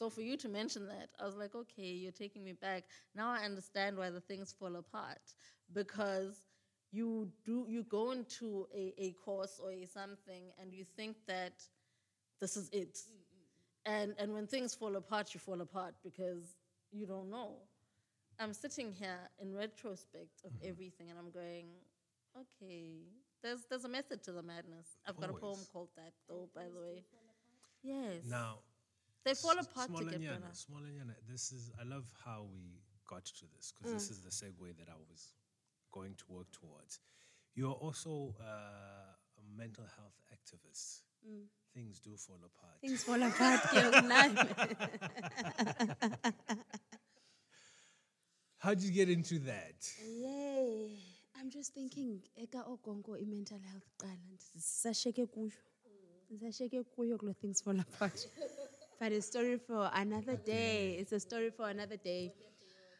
So 0.00 0.08
for 0.08 0.22
you 0.22 0.38
to 0.38 0.48
mention 0.48 0.86
that, 0.86 1.10
I 1.20 1.26
was 1.26 1.36
like, 1.36 1.54
okay, 1.54 1.82
you're 1.82 2.10
taking 2.10 2.42
me 2.42 2.54
back. 2.54 2.84
Now 3.14 3.28
I 3.28 3.44
understand 3.44 3.98
why 3.98 4.08
the 4.08 4.22
things 4.22 4.50
fall 4.50 4.76
apart 4.76 5.20
because 5.74 6.46
you 6.90 7.28
do 7.44 7.66
you 7.68 7.82
go 7.82 8.12
into 8.12 8.66
a, 8.74 8.94
a 8.96 9.12
course 9.22 9.60
or 9.62 9.72
a 9.72 9.84
something 9.84 10.44
and 10.58 10.72
you 10.72 10.84
think 10.84 11.16
that 11.26 11.52
this 12.40 12.56
is 12.56 12.70
it. 12.72 12.96
And 13.84 14.14
and 14.18 14.32
when 14.32 14.46
things 14.46 14.74
fall 14.74 14.96
apart, 14.96 15.34
you 15.34 15.38
fall 15.38 15.60
apart 15.60 15.96
because 16.02 16.56
you 16.90 17.04
don't 17.04 17.28
know. 17.30 17.56
I'm 18.38 18.54
sitting 18.54 18.94
here 18.94 19.20
in 19.38 19.54
retrospect 19.54 20.40
of 20.46 20.52
everything 20.64 21.10
and 21.10 21.18
I'm 21.18 21.30
going, 21.30 21.66
okay, 22.40 23.02
there's 23.42 23.66
there's 23.68 23.84
a 23.84 23.90
method 23.90 24.22
to 24.22 24.32
the 24.32 24.42
madness. 24.42 24.96
I've 25.06 25.20
got 25.20 25.28
a 25.28 25.34
poem 25.34 25.58
called 25.70 25.90
that 25.96 26.14
though, 26.26 26.48
by 26.54 26.68
the 26.74 26.80
way. 26.80 27.04
Yes. 27.82 28.24
Now, 28.26 28.60
they 29.24 29.34
fall 29.34 29.58
apart 29.58 29.90
to 29.96 30.04
get 30.04 30.20
Smolanyana, 30.20 30.40
better. 30.40 30.54
Smolanyana, 30.54 31.14
this 31.28 31.52
is, 31.52 31.70
I 31.80 31.84
love 31.84 32.04
how 32.24 32.46
we 32.52 32.80
got 33.06 33.24
to 33.24 33.46
this 33.56 33.72
because 33.76 33.92
this 33.92 34.10
is 34.10 34.20
the 34.20 34.30
segue 34.30 34.76
that 34.78 34.88
I 34.88 34.94
was 35.10 35.34
going 35.92 36.14
to 36.14 36.24
work 36.28 36.46
towards. 36.52 37.00
You're 37.54 37.72
also 37.72 38.34
uh, 38.40 38.44
a 38.44 39.42
mental 39.56 39.84
health 39.96 40.14
activist. 40.32 41.02
Things 41.74 42.00
do 42.00 42.16
fall 42.16 42.38
apart. 42.38 42.80
things 42.80 43.04
fall 43.04 43.22
apart. 43.22 43.60
How 48.58 48.74
did 48.74 48.82
you 48.82 48.90
get 48.90 49.08
into 49.08 49.38
that? 49.40 49.88
Yay. 50.04 50.98
I'm 51.38 51.50
just 51.50 51.72
thinking, 51.72 52.20
eka 52.38 52.62
ogongo 52.68 53.16
i-mental 53.16 53.58
health 53.58 53.88
qala 53.98 54.38
sasheke 54.58 55.26
kuyo. 55.26 55.52
Sasheke 56.42 56.84
kuyo 56.94 57.18
things 57.40 57.60
fall 57.62 57.80
apart. 57.80 58.26
but 59.00 59.12
a 59.12 59.22
story 59.22 59.56
for 59.56 59.90
another 59.94 60.36
day. 60.36 60.96
It's 60.98 61.12
a 61.12 61.18
story 61.18 61.50
for 61.50 61.68
another 61.68 61.96
day. 61.96 62.34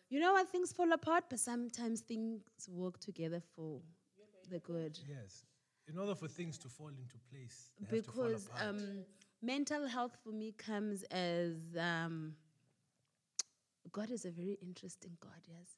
You 0.08 0.18
know 0.18 0.32
what? 0.32 0.48
Things 0.48 0.72
fall 0.72 0.90
apart, 0.92 1.24
but 1.28 1.38
sometimes 1.38 2.00
things 2.00 2.40
work 2.68 2.98
together 2.98 3.42
for 3.54 3.80
the 4.50 4.58
good. 4.60 4.98
Yes. 5.06 5.44
In 5.86 5.98
order 5.98 6.14
for 6.14 6.26
things 6.26 6.56
to 6.58 6.68
fall 6.68 6.88
into 6.88 7.16
place, 7.30 7.70
they 7.80 7.96
have 7.96 8.06
to 8.06 8.12
fall 8.12 8.24
Because 8.26 8.48
um, 8.60 9.04
mental 9.42 9.86
health 9.86 10.16
for 10.24 10.30
me 10.30 10.52
comes 10.56 11.02
as 11.10 11.54
um, 11.78 12.34
God 13.92 14.10
is 14.10 14.24
a 14.24 14.30
very 14.30 14.58
interesting 14.62 15.16
God, 15.20 15.42
yes, 15.46 15.76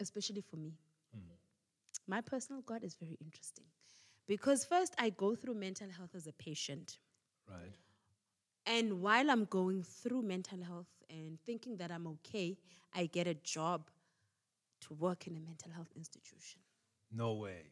especially 0.00 0.42
for 0.42 0.56
me. 0.56 0.74
My 2.08 2.20
personal 2.20 2.62
God 2.62 2.84
is 2.84 2.94
very 2.94 3.16
interesting 3.20 3.64
because 4.28 4.64
first 4.64 4.94
I 4.98 5.10
go 5.10 5.34
through 5.34 5.54
mental 5.54 5.88
health 5.90 6.10
as 6.14 6.26
a 6.26 6.32
patient. 6.32 6.98
right. 7.50 7.74
And 8.66 9.00
while 9.00 9.30
I'm 9.30 9.44
going 9.44 9.82
through 9.82 10.22
mental 10.22 10.60
health 10.62 10.88
and 11.08 11.38
thinking 11.46 11.76
that 11.76 11.90
I'm 11.92 12.06
okay, 12.08 12.56
I 12.94 13.06
get 13.06 13.26
a 13.26 13.34
job 13.34 13.88
to 14.82 14.94
work 14.94 15.26
in 15.26 15.36
a 15.36 15.40
mental 15.40 15.70
health 15.70 15.92
institution. 15.96 16.60
No 17.12 17.34
way. 17.34 17.62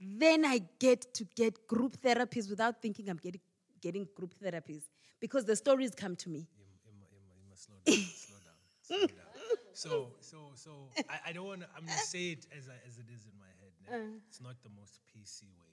Then 0.00 0.44
I 0.44 0.62
get 0.80 1.14
to 1.14 1.24
get 1.36 1.66
group 1.68 1.96
therapies 1.96 2.50
without 2.50 2.82
thinking 2.82 3.08
I'm 3.08 3.18
getting, 3.18 3.40
getting 3.80 4.08
group 4.16 4.34
therapies 4.42 4.82
because 5.20 5.44
the 5.44 5.54
stories 5.54 5.92
come 5.94 6.16
to 6.16 6.28
me. 6.28 6.48
You, 6.58 6.64
you, 6.86 6.92
you, 7.12 7.48
must 7.48 7.64
slow 7.64 7.76
down. 7.86 7.94
slow 8.14 8.36
down. 8.38 8.58
Slow 8.82 9.06
down. 9.06 9.32
So, 9.74 10.08
so, 10.20 10.36
so, 10.54 10.70
I, 11.08 11.30
I 11.30 11.32
don't 11.32 11.46
want 11.46 11.60
to, 11.60 11.68
I'm 11.76 11.86
going 11.86 11.96
to 11.96 12.04
say 12.04 12.32
it 12.32 12.46
as, 12.56 12.68
I, 12.68 12.76
as 12.86 12.98
it 12.98 13.06
is 13.14 13.24
in 13.24 13.38
my 13.38 13.46
head. 13.60 13.72
ne? 13.80 13.96
Uh. 13.96 14.18
It's 14.28 14.40
not 14.40 14.56
the 14.62 14.68
most 14.68 15.00
PC 15.08 15.44
way. 15.56 15.72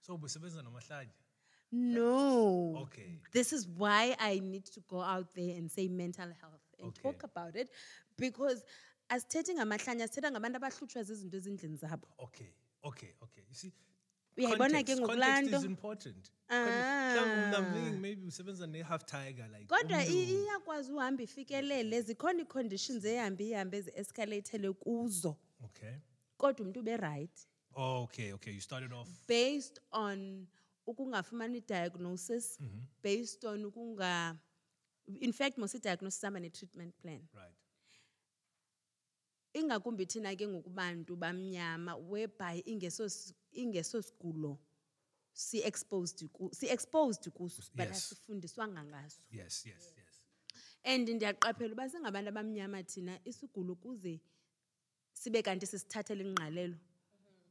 So, 0.00 0.16
busebenza 0.16 0.62
namahlanje. 0.62 1.12
No. 1.72 2.74
Okay. 2.82 3.20
This 3.32 3.52
is 3.52 3.66
why 3.68 4.16
I 4.18 4.38
need 4.40 4.64
to 4.66 4.80
go 4.88 5.00
out 5.02 5.34
there 5.34 5.56
and 5.56 5.70
say 5.70 5.88
mental 5.88 6.28
health 6.40 6.62
and 6.82 6.94
talk 6.94 7.22
about 7.24 7.56
it 7.56 7.68
because 8.16 8.64
asithethe 9.08 9.54
ngamahlanye 9.54 10.02
asithetha 10.04 10.30
ngabantu 10.30 10.56
abahlutshwa 10.56 11.02
zizinto 11.02 11.36
ezindlini 11.36 11.76
zabo 11.76 12.08
Okay, 12.18 12.50
okay, 12.82 13.10
okay. 13.22 13.42
You 13.48 13.54
see, 13.54 13.72
Uyayibona 14.36 14.82
ke 14.84 14.96
ngokulaa 14.96 15.42
is 15.42 15.48
nto? 15.48 15.64
important. 15.66 16.30
Ah. 16.48 17.12
Mhlawumbe 17.12 17.36
mna 17.36 17.58
I'm 17.58 17.72
thinking 17.74 18.00
maybe 18.00 18.26
usebenza 18.26 18.66
ne-half 18.66 19.04
tiger 19.04 19.48
like 19.48 19.66
kodwa 19.66 20.04
iyakwazi 20.06 20.92
uhamba 20.92 21.22
ifikelele 21.22 22.02
zikhona 22.02 22.40
ii-conditions 22.42 23.04
ehambe 23.04 23.48
ihambe 23.48 23.76
ezi-escalathele 23.78 24.72
kuzo 24.72 25.36
Okay. 25.64 25.94
kodwa 26.36 26.66
umntu 26.66 26.80
ube 26.80 26.96
right 26.96 27.48
Oh, 27.74 28.02
okay, 28.02 28.32
okay. 28.32 28.52
You 28.54 28.60
started 28.60 28.92
off. 28.92 29.08
based 29.28 29.80
on 29.92 30.46
ukungafumani 30.90 31.60
diagnosis 31.60 32.58
based 33.02 33.44
on 33.44 33.64
ukunga 33.68 34.38
in 35.20 35.32
fact 35.32 35.58
mos 35.58 35.74
i-diagnosis 35.74 36.22
hamba 36.22 36.40
ne-treatment 36.40 36.94
plan 37.02 37.22
Right. 37.34 37.54
ingakumbi 39.52 40.06
thina 40.06 40.36
ke 40.36 40.46
ngokubantu 40.48 41.16
bamnyama 41.16 41.96
whereby 41.96 42.62
ingeso 42.66 43.04
s- 43.04 43.34
ingeso 43.52 44.02
sigulo 44.02 44.58
si-exposed 45.32 46.28
si-exposed 46.52 47.30
kuso 47.30 47.62
but 47.74 47.86
Yes. 47.88 47.96
asifundiswanga 47.96 48.84
ngaso 48.84 49.20
Yes, 49.30 49.66
yes, 49.66 49.94
yes. 49.96 50.22
and 50.84 51.08
ndiyaqaphela 51.08 51.72
uba 51.72 51.88
singabantu 51.90 52.28
abamnyama 52.28 52.82
thina 52.82 53.20
isigulo 53.24 53.74
kuze 53.74 54.20
sibe 55.12 55.42
kanti 55.42 55.66
sisithathela 55.66 56.22
ingqalelo 56.24 56.76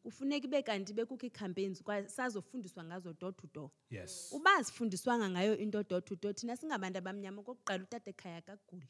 kufuneka 0.04 0.48
ibe 0.48 0.62
kanti 0.64 0.94
bekukho 0.94 1.26
ii-campaigns 1.26 1.84
kwaye 1.84 2.08
sazofundiswa 2.10 2.84
ngazo 2.84 3.14
door 3.14 3.36
to 3.36 3.48
door. 3.54 3.70
Yes. 3.90 4.30
uba 4.32 4.56
azifundiswanga 4.56 5.30
ngayo 5.30 5.58
into 5.58 5.84
door 5.84 6.02
to 6.06 6.16
door 6.16 6.34
thina 6.36 6.56
singabantu 6.58 6.98
abamnyama 6.98 7.42
okokuqala 7.42 7.84
utata 7.84 8.10
ekhaya 8.10 8.38
akaguli. 8.38 8.88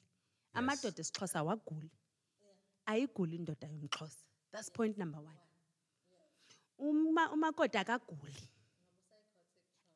Amadoda 0.54 1.02
esixhosa 1.02 1.44
waguli 1.44 1.90
ayiguli 2.86 3.36
indoda 3.36 3.68
yomxhosa. 3.68 4.24
That's 4.52 4.70
point 4.72 4.98
number 4.98 5.20
one. 5.20 5.40
Uma- 6.80 7.32
umakoti 7.34 7.78
akaguli. 7.78 8.42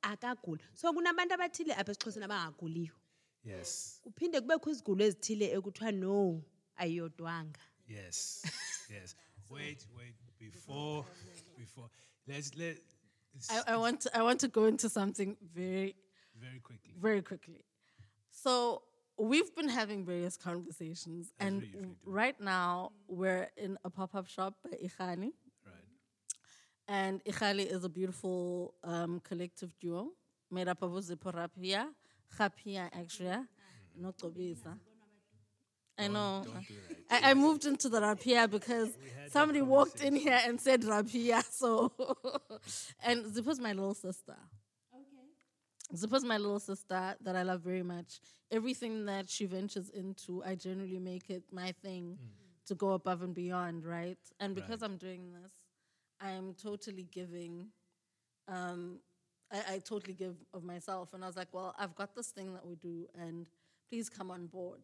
Akaguli. 0.01 0.63
So 0.73 0.93
kunabantu 0.93 1.33
abathile 1.33 1.73
apha 1.73 1.91
esixhoseni 1.91 2.25
abangaguliyo. 2.25 2.93
Yes. 3.43 3.99
kuphinde 4.03 4.41
kubekho 4.41 4.69
izigulo 4.69 5.05
ezithile 5.05 5.45
ekuthiwa 5.57 5.91
no 5.91 6.43
ayiyodwanga. 6.75 7.59
Yes. 7.87 8.43
yes. 8.95 9.15
Wait, 9.51 9.85
wait. 9.97 10.15
Before, 10.39 11.05
before. 11.57 11.89
Let's 12.27 12.55
let. 12.57 12.77
I, 13.49 13.73
I 13.73 13.77
want 13.77 14.01
to, 14.01 14.17
I 14.17 14.23
want 14.23 14.39
to 14.41 14.47
go 14.47 14.65
into 14.65 14.89
something 14.89 15.37
very 15.53 15.95
very 16.39 16.59
quickly. 16.59 16.93
very 16.99 17.21
quickly. 17.21 17.63
So 18.31 18.81
we've 19.17 19.53
been 19.55 19.69
having 19.69 20.05
various 20.05 20.37
conversations, 20.37 21.31
As 21.39 21.47
and 21.47 21.95
right 22.05 22.39
now 22.41 22.91
we're 23.07 23.49
in 23.57 23.77
a 23.85 23.89
pop-up 23.89 24.27
shop 24.27 24.55
by 24.63 24.71
Ikhani, 24.77 25.31
Right. 25.65 25.85
and 26.87 27.23
Ikhali 27.25 27.71
is 27.71 27.83
a 27.83 27.89
beautiful 27.89 28.73
um, 28.83 29.19
collective 29.23 29.73
duo 29.79 30.09
made 30.49 30.67
up 30.67 30.81
of 30.81 30.91
Uzipho 30.91 31.31
Rapia, 31.33 31.87
Rapia 32.39 32.89
actually, 32.93 33.37
no 33.97 34.11
Tobisa. 34.11 34.77
I 36.01 36.07
know. 36.07 36.43
Don't 36.45 36.67
do 36.67 36.73
that. 37.09 37.23
I, 37.25 37.31
I 37.31 37.33
moved 37.33 37.65
into 37.65 37.89
the 37.89 37.99
rapia 37.99 38.49
because 38.49 38.89
somebody 39.29 39.61
walked 39.61 40.01
in 40.01 40.15
here 40.15 40.39
and 40.45 40.59
said 40.59 40.81
rapia. 40.81 41.43
So, 41.51 41.91
and 43.03 43.25
Zipho's 43.25 43.59
my 43.59 43.73
little 43.73 43.93
sister. 43.93 44.37
Okay. 44.93 45.95
Zipho's 45.95 46.23
my 46.23 46.37
little 46.37 46.59
sister 46.59 47.15
that 47.21 47.35
I 47.35 47.43
love 47.43 47.61
very 47.61 47.83
much. 47.83 48.19
Everything 48.49 49.05
that 49.05 49.29
she 49.29 49.45
ventures 49.45 49.89
into, 49.89 50.43
I 50.43 50.55
generally 50.55 50.99
make 50.99 51.29
it 51.29 51.43
my 51.51 51.73
thing 51.83 52.17
to 52.67 52.75
go 52.75 52.91
above 52.91 53.21
and 53.21 53.33
beyond, 53.35 53.85
right? 53.85 54.17
And 54.39 54.55
because 54.55 54.81
I'm 54.81 54.97
doing 54.97 55.31
this, 55.33 55.51
I 56.21 56.31
am 56.31 56.53
totally 56.53 57.07
giving. 57.11 57.67
Um, 58.47 58.99
I, 59.51 59.75
I 59.75 59.79
totally 59.79 60.13
give 60.13 60.35
of 60.53 60.63
myself, 60.63 61.13
and 61.13 61.23
I 61.23 61.27
was 61.27 61.35
like, 61.35 61.49
well, 61.51 61.75
I've 61.77 61.95
got 61.95 62.15
this 62.15 62.27
thing 62.27 62.53
that 62.53 62.65
we 62.65 62.75
do, 62.75 63.07
and 63.19 63.47
please 63.89 64.09
come 64.09 64.31
on 64.31 64.47
board. 64.47 64.79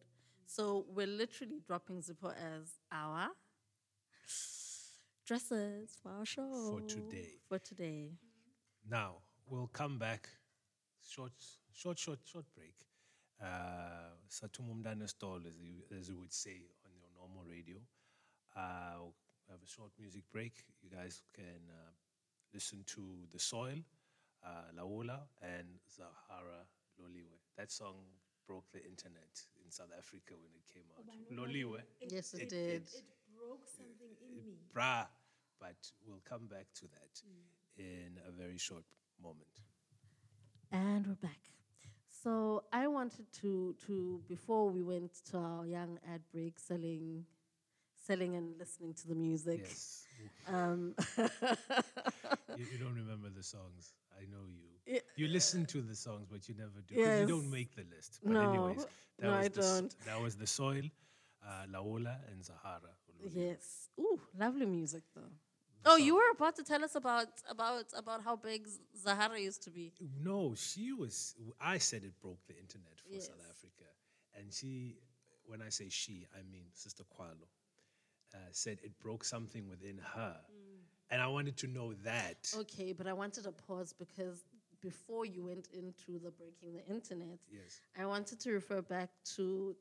So 0.50 0.86
we're 0.88 1.06
literally 1.06 1.60
dropping 1.66 2.00
Zipho 2.00 2.32
as 2.34 2.72
our 2.90 3.28
dresses 5.26 5.96
for 6.02 6.10
our 6.10 6.24
show 6.24 6.48
For 6.72 6.80
today. 6.88 7.28
For 7.48 7.58
today, 7.58 8.12
Now 8.88 9.16
we'll 9.46 9.66
come 9.68 9.98
back. 9.98 10.26
Short, 11.06 11.32
short, 11.74 11.98
short, 11.98 12.20
short 12.24 12.46
break. 12.56 12.74
Uh, 13.40 14.16
Satumumdana 14.30 15.06
stall, 15.08 15.40
as 15.46 15.60
you, 15.60 15.84
as 15.98 16.08
you 16.08 16.16
would 16.18 16.32
say 16.32 16.62
on 16.86 16.92
your 16.98 17.10
normal 17.18 17.44
radio. 17.48 17.76
Uh, 18.56 18.96
we'll 19.00 19.14
have 19.50 19.60
a 19.62 19.68
short 19.70 19.90
music 20.00 20.22
break. 20.32 20.64
You 20.82 20.88
guys 20.90 21.20
can 21.34 21.60
uh, 21.70 21.90
listen 22.54 22.84
to 22.86 23.02
The 23.30 23.38
Soil, 23.38 23.78
uh, 24.44 24.72
Laola, 24.74 25.20
and 25.42 25.68
Zahara 25.94 26.64
Loliwe. 27.00 27.36
That 27.58 27.70
song 27.70 27.96
broke 28.48 28.68
the 28.72 28.82
internet 28.84 29.34
in 29.64 29.70
South 29.70 29.92
Africa 29.96 30.32
when 30.42 30.50
it 30.56 30.66
came 30.72 30.88
out. 30.96 31.04
Loliwe. 31.30 31.80
yes, 32.10 32.34
it, 32.34 32.42
It- 32.42 32.48
did. 32.48 32.82
it- 32.82 33.04
broke 33.38 33.68
something 33.68 34.16
in 34.26 34.34
me 34.44 34.58
Bra. 34.72 35.06
But 35.60 35.92
we'll 36.06 36.22
come 36.28 36.46
back 36.48 36.66
to 36.80 36.86
that 36.88 37.22
in 37.76 38.18
a 38.26 38.32
very 38.32 38.58
short 38.58 38.84
moment. 39.22 39.54
And 40.72 41.06
we're 41.06 41.14
back. 41.30 41.38
So 42.22 42.64
I 42.72 42.86
wanted 42.88 43.26
to 43.40 43.74
to 43.86 44.22
before 44.28 44.68
we 44.70 44.82
went 44.82 45.12
to 45.30 45.38
our 45.38 45.66
young 45.66 45.98
ad 46.12 46.22
break, 46.32 46.58
selling, 46.58 47.24
selling 48.06 48.34
and 48.36 48.58
listening 48.58 48.94
to 48.94 49.08
the 49.08 49.14
music. 49.14 49.60
Yes. 49.62 50.06
Um, 50.48 50.94
you, 52.56 52.66
you 52.72 52.78
don't 52.78 52.94
remember 52.94 53.28
the 53.30 53.42
songs. 53.42 53.94
I 54.20 54.24
know 54.30 54.44
you. 54.46 54.67
Yeah. 54.88 55.00
You 55.16 55.28
listen 55.28 55.66
to 55.66 55.82
the 55.82 55.94
songs, 55.94 56.26
but 56.30 56.48
you 56.48 56.54
never 56.54 56.80
do. 56.86 56.94
'cause 56.94 57.20
You 57.20 57.26
don't 57.26 57.50
make 57.50 57.74
the 57.74 57.84
list. 57.94 58.20
But 58.24 58.32
No. 58.32 58.40
anyways, 58.40 58.86
that 59.18 59.26
No, 59.26 59.36
was 59.36 59.44
I 59.46 59.48
the, 59.48 59.60
don't. 59.60 59.94
That 60.06 60.20
was 60.20 60.36
the 60.36 60.46
soil, 60.46 60.84
uh, 61.42 61.66
Laola, 61.68 62.14
and 62.30 62.44
Zahara. 62.44 62.94
yes. 63.34 63.90
Ooh, 63.98 64.20
lovely 64.38 64.66
music 64.66 65.02
though. 65.14 65.30
Oh, 65.84 65.96
you 65.96 66.14
were 66.16 66.30
about 66.32 66.56
to 66.56 66.64
tell 66.64 66.82
us 66.84 66.94
about 66.96 67.28
about 67.48 67.86
about 67.94 68.22
how 68.22 68.36
big 68.36 68.66
Zahara 68.96 69.38
used 69.40 69.62
to 69.62 69.70
be. 69.70 69.92
No, 70.00 70.54
she 70.54 70.92
was. 70.92 71.34
I 71.60 71.78
said 71.78 72.04
it 72.04 72.18
broke 72.20 72.44
the 72.46 72.56
internet 72.58 72.98
for 73.00 73.20
South 73.20 73.40
Africa, 73.50 73.84
and 74.34 74.52
she, 74.52 74.98
when 75.46 75.62
I 75.62 75.70
say 75.70 75.88
she, 75.88 76.26
I 76.38 76.42
mean 76.42 76.66
Sister 76.74 77.04
Kwalo, 77.04 77.48
uh, 78.34 78.38
said 78.52 78.80
it 78.82 78.98
broke 78.98 79.24
something 79.24 79.68
within 79.68 79.98
her, 79.98 80.36
and 81.10 81.22
I 81.22 81.26
wanted 81.28 81.56
to 81.58 81.66
know 81.68 81.94
that. 82.04 82.52
Okay, 82.56 82.92
but 82.92 83.06
I 83.06 83.12
wanted 83.12 83.44
to 83.44 83.52
pause 83.52 83.92
because 83.92 84.44
before 84.80 85.24
you 85.24 85.44
went 85.44 85.68
into 85.72 86.18
the 86.18 86.30
breaking 86.30 86.72
the 86.74 86.86
internet, 86.86 87.38
Yes. 87.50 87.80
I 87.98 88.06
wanted 88.06 88.40
to 88.40 88.52
refer 88.52 88.82
back 88.82 89.10
to 89.36 89.76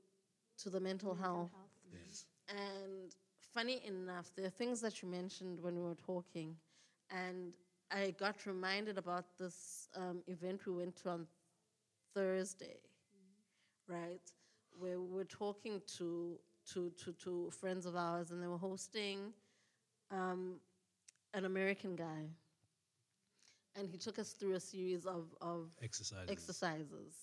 to 0.64 0.70
the 0.70 0.80
mental 0.80 1.14
health. 1.14 1.52
Yes. 1.92 2.26
And 2.50 3.14
funny 3.54 3.82
enough, 3.86 4.32
there 4.36 4.46
are 4.46 4.50
things 4.50 4.82
that 4.82 5.02
you 5.02 5.08
mentioned 5.10 5.62
when 5.62 5.76
we 5.76 5.82
were 5.82 5.96
talking, 5.96 6.56
and 7.10 7.54
I 7.92 8.12
got 8.12 8.46
reminded 8.46 8.98
about 8.98 9.26
this 9.40 9.90
um, 9.96 10.22
event 10.28 10.66
we 10.66 10.74
went 10.74 10.96
to 10.98 11.10
on 11.10 11.28
Thursday, 12.14 12.80
right? 13.88 14.32
Where 14.80 15.00
we 15.00 15.08
were 15.16 15.26
talking 15.26 15.82
to 15.98 16.40
to 16.74 16.92
to 17.04 17.14
to 17.14 17.50
friends 17.52 17.86
of 17.86 17.96
ours, 17.96 18.32
and 18.32 18.42
they 18.42 18.48
were 18.48 18.58
hosting 18.58 19.34
um, 20.12 20.56
an 21.34 21.46
American 21.46 21.96
guy, 21.96 22.30
and 23.78 23.88
he 23.88 23.98
took 23.98 24.20
us 24.20 24.32
through 24.32 24.54
a 24.56 24.60
series 24.60 25.06
of 25.06 25.34
of 25.42 25.70
Exercises. 25.82 26.30
exercises. 26.32 27.13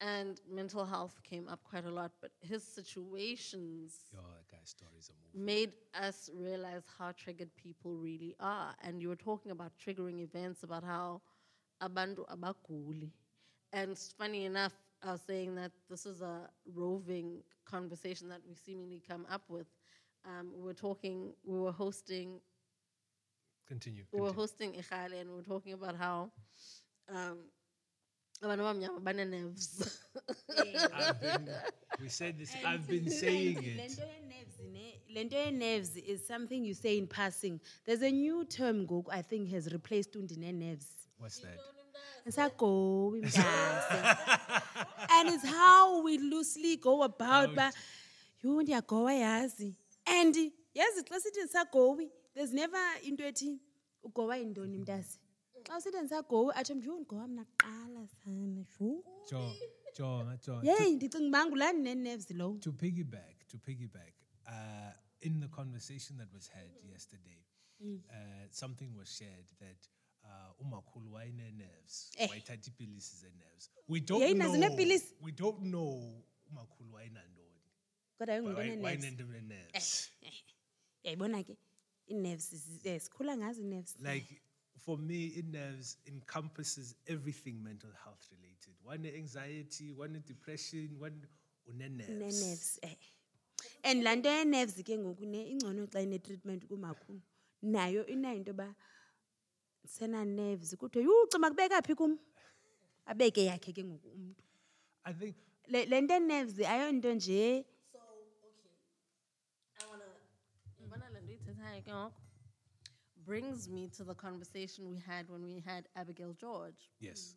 And 0.00 0.38
mental 0.52 0.84
health 0.84 1.22
came 1.22 1.48
up 1.48 1.60
quite 1.64 1.86
a 1.86 1.90
lot, 1.90 2.12
but 2.20 2.30
his 2.40 2.62
situations 2.62 3.94
Yo, 4.12 4.18
that 4.20 4.46
guy's 4.50 4.68
stories 4.68 5.08
are 5.10 5.16
moving. 5.24 5.46
made 5.46 5.72
us 5.94 6.28
realize 6.34 6.82
how 6.98 7.12
triggered 7.12 7.54
people 7.56 7.96
really 7.96 8.34
are. 8.38 8.74
And 8.82 9.00
you 9.00 9.08
were 9.08 9.16
talking 9.16 9.52
about 9.52 9.72
triggering 9.78 10.20
events, 10.20 10.64
about 10.64 10.84
how 10.84 11.22
abantu 11.80 12.26
abaguli. 12.28 13.10
And 13.72 13.96
funny 14.18 14.44
enough, 14.44 14.74
I 15.02 15.12
was 15.12 15.22
saying 15.22 15.54
that 15.54 15.72
this 15.88 16.04
is 16.04 16.20
a 16.20 16.50
roving 16.74 17.42
conversation 17.64 18.28
that 18.28 18.40
we 18.46 18.54
seemingly 18.54 19.02
come 19.08 19.26
up 19.30 19.42
with. 19.48 19.66
Um, 20.26 20.50
we 20.54 20.62
were 20.62 20.74
talking, 20.74 21.32
we 21.44 21.58
were 21.58 21.72
hosting 21.72 22.40
Continue. 23.68 24.04
we 24.12 24.20
were 24.20 24.32
hosting 24.32 24.72
Ikhale 24.72 25.20
and 25.20 25.30
we 25.30 25.36
were 25.36 25.42
talking 25.42 25.72
about 25.72 25.96
how 25.96 26.30
um, 27.08 27.38
abantu 28.42 28.62
abamnyama 28.62 29.00
bane-nerves 29.04 30.00
I've 30.94 31.20
been, 31.20 31.48
we 32.00 32.08
said 32.08 32.38
this, 32.38 32.54
I've 32.64 32.86
been 32.86 33.10
saying 33.10 33.58
it. 33.62 33.76
Lento 33.78 34.02
ye-nerves 34.02 34.56
ne- 34.72 35.00
lento 35.14 35.36
ye-nerves 35.36 35.96
is 35.96 36.26
something 36.26 36.64
you 36.64 36.74
say 36.74 36.98
in 36.98 37.06
passing. 37.06 37.60
There's 37.84 38.02
a 38.02 38.10
new 38.10 38.44
term 38.44 38.86
ngoku 38.86 39.04
I 39.10 39.22
think 39.22 39.48
has 39.50 39.72
replaced 39.72 40.14
undine 40.16 40.58
nerves. 40.58 40.86
What's 41.18 41.38
that? 41.40 41.58
Ngisagowi 42.26 43.22
mntase. 43.22 44.62
and 45.10 45.28
it's 45.28 45.46
how 45.48 46.02
we 46.02 46.18
loosely 46.18 46.76
go 46.76 47.02
about 47.02 47.54
ba 47.54 47.72
yho 48.42 48.62
ndiyagowa 48.62 49.12
yazi 49.14 49.74
and 50.06 50.34
yazi 50.74 51.02
xa 51.08 51.20
sithi 51.20 51.40
ndisagowi 51.42 52.10
there's 52.36 52.52
never 52.52 52.78
into 53.02 53.24
ethi 53.24 53.58
ugowa 54.02 54.36
yintoni 54.36 54.78
mntase 54.78 55.18
xa 55.66 55.76
usithi 55.78 55.98
ndisagowi 55.98 56.52
atsho 56.54 56.74
ndigowa 56.74 57.28
mna 57.28 57.44
kuqala 57.44 58.08
sana 58.08 58.64
yeyi 60.62 60.94
ndicinga 60.96 61.26
uba 61.28 61.46
ngulaa 61.46 61.72
ndine-nerves 61.72 62.30
lowo 62.30 62.58
to 62.58 62.72
piggyback, 62.72 63.46
to 63.48 63.58
piggyback, 63.58 64.14
uh, 64.46 64.92
in 65.20 65.40
the 65.40 65.48
conversation 65.48 66.18
that 66.18 66.32
was 66.34 66.48
had 66.48 66.70
yesterday, 66.92 67.38
uh, 67.80 68.46
something 68.50 68.90
was 68.98 69.08
shared 69.08 69.46
that 69.58 69.88
uh, 70.24 70.60
umakhulu 70.60 71.12
wayene-nerves, 71.12 72.10
Eh. 72.16 72.30
wayithatha 72.30 72.70
iipilisi 72.70 73.16
ze-nerves. 73.16 73.70
We 73.88 74.00
don't 74.00 74.34
know, 74.38 74.56
neepilisi? 74.56 75.14
we 75.20 75.32
don't 75.32 75.60
know 75.60 76.22
umakhulu 76.50 76.92
wayenantoni. 76.92 77.60
kodwa 78.18 78.34
yingumntu 78.34 78.60
Why- 78.60 78.70
one-nerves 78.70 78.84
wayenento 78.84 79.24
ne-nerves. 79.24 80.10
yayibona 81.02 81.42
ke 81.44 81.56
ii-nerves 82.10 82.50
zi- 82.54 82.88
eh, 82.88 83.00
sikhula 83.00 83.36
ngazo 83.36 83.62
ii-nerves 83.62 83.96
Like, 84.00 84.40
for 84.84 84.98
me, 84.98 85.26
in 85.26 85.50
nerves 85.50 85.98
encompasses 86.06 86.94
everything 87.06 87.52
mental 87.62 87.90
health 88.04 88.24
related. 88.30 88.74
One 88.84 89.06
anxiety, 89.08 89.92
one 89.92 90.20
depression, 90.20 90.96
one 91.00 91.26
une-nerves. 91.66 92.08
ne-nerves 92.08 92.78
eh. 92.82 92.96
And 93.82 94.02
laa 94.02 94.16
nto 94.16 94.28
ye-nerves 94.30 94.82
ke 94.84 94.98
ngoku 94.98 95.26
ne 95.26 95.50
ingcono 95.50 95.86
xa 95.86 96.00
ine-treatment 96.02 96.66
kumakhulu. 96.66 97.20
Nayo 97.62 98.06
inayo 98.06 98.36
into 98.36 98.50
yoba 98.50 98.74
sena-nerves 99.86 100.76
kuthiwe 100.76 101.04
yhu 101.04 101.26
cima 101.30 101.50
kubeka 101.50 101.82
phi 101.82 101.94
kum? 101.94 102.18
Abeke 103.06 103.44
yakhe 103.44 103.72
ke 103.72 103.84
ngoku 103.84 104.08
umntu. 104.08 104.42
I 105.04 105.12
think 105.12 105.36
le 105.68 105.86
le 105.86 106.00
nto 106.00 106.14
ye-nerves 106.14 106.58
ayonto 106.60 107.14
nje 107.14 107.64
So, 107.92 107.98
okay. 107.98 108.70
I 109.80 109.86
wanna 109.90 110.04
yabona 110.80 111.10
le 111.76 111.82
nto 111.82 111.82
uyithethayo 111.82 111.82
ke 111.82 111.92
ngoku 111.92 112.10
oh. 112.10 112.12
brings 113.26 113.68
me 113.68 113.88
to 113.88 114.04
the 114.04 114.14
conversation 114.14 114.88
we 114.88 114.98
had 114.98 115.28
when 115.28 115.42
we 115.46 115.60
had 115.60 115.88
Abigail 115.96 116.32
George. 116.32 116.90
yes. 117.00 117.34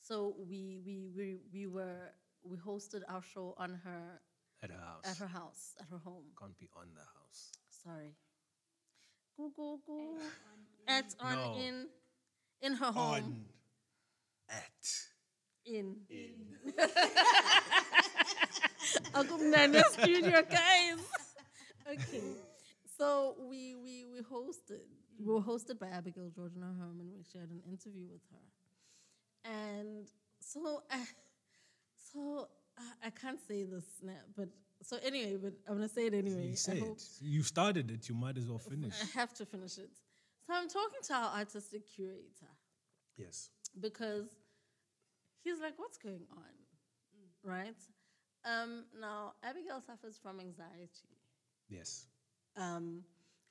So 0.00 0.34
we 0.38 0.78
we 0.84 1.08
we 1.16 1.38
we 1.52 1.66
were 1.66 2.12
we 2.42 2.56
hosted 2.58 3.02
our 3.08 3.22
show 3.22 3.54
on 3.56 3.74
her 3.84 4.20
At 4.62 4.70
her 4.70 4.78
house. 4.78 5.04
at 5.10 5.16
her 5.18 5.26
house, 5.26 5.74
at 5.80 5.86
her 5.90 5.98
home. 5.98 6.24
Can't 6.38 6.58
be 6.58 6.68
on 6.76 6.88
the 6.94 7.00
house. 7.00 7.52
Sorry. 7.84 8.14
Go 9.36 9.50
go 9.56 9.78
go. 9.86 10.16
At 10.88 11.14
on 11.20 11.34
No. 11.36 11.54
in 11.56 11.88
in 12.60 12.74
her 12.74 12.92
home. 12.92 13.14
On. 13.14 13.44
At. 14.50 15.06
In. 15.64 15.96
Akumnandi 19.14 19.82
studio, 19.94 20.42
guys. 20.42 21.02
Okay. 21.92 22.51
So 22.98 23.36
we 23.38 23.74
we 23.74 24.04
we 24.12 24.20
hosted. 24.20 24.86
We 25.18 25.32
were 25.32 25.40
hosted 25.40 25.78
by 25.78 25.88
Abigail 25.88 26.30
George 26.34 26.54
in 26.56 26.62
her 26.62 26.74
home, 26.78 26.98
and 27.00 27.10
we 27.14 27.22
shared 27.32 27.50
an 27.50 27.62
interview 27.68 28.06
with 28.10 28.22
her. 28.32 29.50
And 29.50 30.08
so, 30.40 30.82
I, 30.90 31.04
so 32.12 32.48
I, 32.78 33.06
I 33.08 33.10
can't 33.10 33.38
say 33.46 33.64
this 33.64 33.84
now, 34.02 34.22
but 34.36 34.48
so 34.82 34.98
anyway, 35.02 35.36
but 35.36 35.52
I'm 35.68 35.74
gonna 35.76 35.88
say 35.88 36.06
it 36.06 36.14
anyway. 36.14 36.46
You 36.46 36.52
I 36.52 36.54
say 36.54 36.78
hope- 36.80 36.96
it. 36.98 37.04
You 37.20 37.42
started 37.42 37.90
it. 37.90 38.08
You 38.08 38.14
might 38.14 38.36
as 38.38 38.48
well 38.48 38.58
finish. 38.58 38.94
I 39.00 39.18
have 39.18 39.32
to 39.34 39.46
finish 39.46 39.78
it. 39.78 39.90
So 40.46 40.54
I'm 40.54 40.68
talking 40.68 41.00
to 41.04 41.14
our 41.14 41.38
artistic 41.38 41.82
curator 41.94 42.52
yes. 43.16 43.50
because 43.80 44.26
he's 45.44 45.60
like, 45.60 45.74
"What's 45.76 45.98
going 45.98 46.26
on?" 46.32 46.52
Right? 47.44 47.76
Um, 48.44 48.84
now, 49.00 49.34
Abigail 49.44 49.80
suffers 49.86 50.18
from 50.20 50.40
anxiety, 50.40 51.16
Yes. 51.68 52.06
Um, 52.56 53.02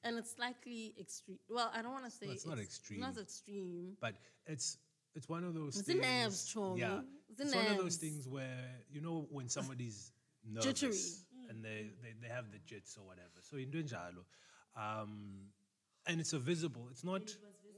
and 0.04 0.18
it's 0.18 0.32
slightly 0.36 0.94
extreme. 1.00 1.38
Well, 1.50 1.72
I 1.74 1.82
don't 1.82 1.92
want 1.92 2.06
to 2.06 2.12
say 2.12 2.26
Well, 2.28 2.36
it's 2.36 2.46
not 2.46 2.56
Not 2.58 2.64
extreme. 2.64 3.04
extreme. 3.04 3.98
But 4.00 4.16
it's 4.48 4.78
it's 5.14 5.28
one 5.30 5.44
of 5.44 5.54
those 5.54 5.78
It's 5.78 5.88
the 5.88 5.94
things. 5.94 6.06
nerves, 6.06 6.54
Chomi. 6.54 6.80
Yeah. 6.80 7.02
It's 7.30 7.38
the 7.38 7.44
It's 7.46 7.56
one 7.56 7.68
of 7.68 7.78
those 7.78 7.98
things 7.98 8.28
where 8.28 8.64
you 8.92 9.02
know 9.02 9.28
when 9.30 9.48
somebody's 9.50 10.12
nervous 10.46 10.66
Jittery. 10.66 11.50
and 11.50 11.64
they, 11.64 11.92
they, 12.02 12.14
they 12.22 12.28
have 12.34 12.46
the 12.52 12.58
jits 12.60 12.98
or 12.98 13.06
whatever. 13.06 13.38
So 13.42 13.58
in 13.58 13.70
njalo. 13.72 14.24
Um 14.76 15.50
and 16.08 16.20
it's 16.20 16.34
a 16.34 16.40
visible. 16.40 16.88
It's 16.92 17.04
not 17.04 17.22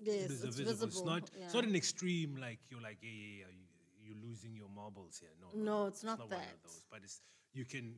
Yes, 0.01 0.31
it's 0.31 0.43
a 0.43 0.47
it's 0.47 0.57
visible. 0.57 0.71
It's 0.71 0.79
visible, 0.83 1.05
not 1.05 1.29
it's 1.41 1.53
not 1.53 1.63
an 1.65 1.75
extreme 1.75 2.37
like 2.39 2.59
you're 2.69 2.81
like, 2.81 2.97
yeah, 3.01 3.09
yeah, 3.09 3.35
yeah, 3.39 3.51
you, 3.57 3.65
you're 4.05 4.21
losing 4.29 4.53
your 4.55 4.69
marbles 4.69 5.17
here. 5.19 5.29
No, 5.41 5.47
No, 5.63 5.85
it's 5.87 6.03
not 6.03 6.19
one 6.19 6.29
that. 6.29 6.39
of 6.55 6.63
those. 6.63 6.83
But 6.91 7.01
it's 7.03 7.21
you 7.53 7.65
can 7.65 7.95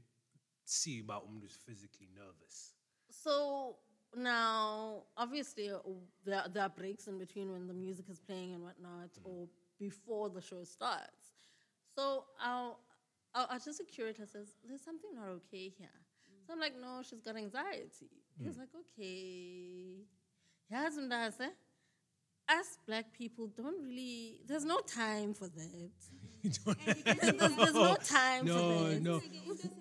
see 0.65 0.99
about 0.99 1.27
umntu 1.29 1.45
is 1.45 1.57
physically 1.67 2.09
nervous. 2.15 2.73
So 3.09 3.77
now, 4.15 5.03
obviously, 5.17 5.69
uh, 5.69 5.79
there, 6.25 6.43
there 6.53 6.63
are 6.63 6.69
breaks 6.69 7.07
in 7.07 7.17
between 7.17 7.51
when 7.51 7.67
the 7.67 7.73
music 7.73 8.05
is 8.09 8.19
playing 8.19 8.53
and 8.53 8.63
whatnot, 8.63 9.11
mm-hmm. 9.19 9.29
or 9.29 9.47
before 9.79 10.29
the 10.29 10.41
show 10.41 10.63
starts. 10.63 11.33
So 11.95 12.25
our, 12.43 12.75
our 13.33 13.47
artistic 13.51 13.91
curator 13.91 14.25
says, 14.25 14.55
There's 14.67 14.81
something 14.81 15.11
not 15.13 15.27
okay 15.27 15.73
here. 15.77 15.87
So 16.47 16.53
I'm 16.53 16.59
like, 16.59 16.73
No, 16.79 17.01
she's 17.07 17.21
got 17.21 17.35
anxiety. 17.35 18.09
Mm. 18.41 18.45
He's 18.45 18.57
like, 18.57 18.69
Okay. 18.75 20.05
Yes, 20.69 20.97
Mdase. 20.97 21.41
Eh? 21.41 21.49
Us 22.47 22.77
black 22.85 23.11
people 23.11 23.47
don't 23.47 23.83
really, 23.83 24.39
there's 24.45 24.65
no 24.65 24.79
time 24.79 25.33
for 25.33 25.47
that. 25.47 25.91
There's, 26.45 27.55
there's 27.55 27.73
no 27.73 27.95
time 27.95 28.45
no, 28.45 28.53
for 28.53 28.89
that. 28.89 29.01
no. 29.01 29.19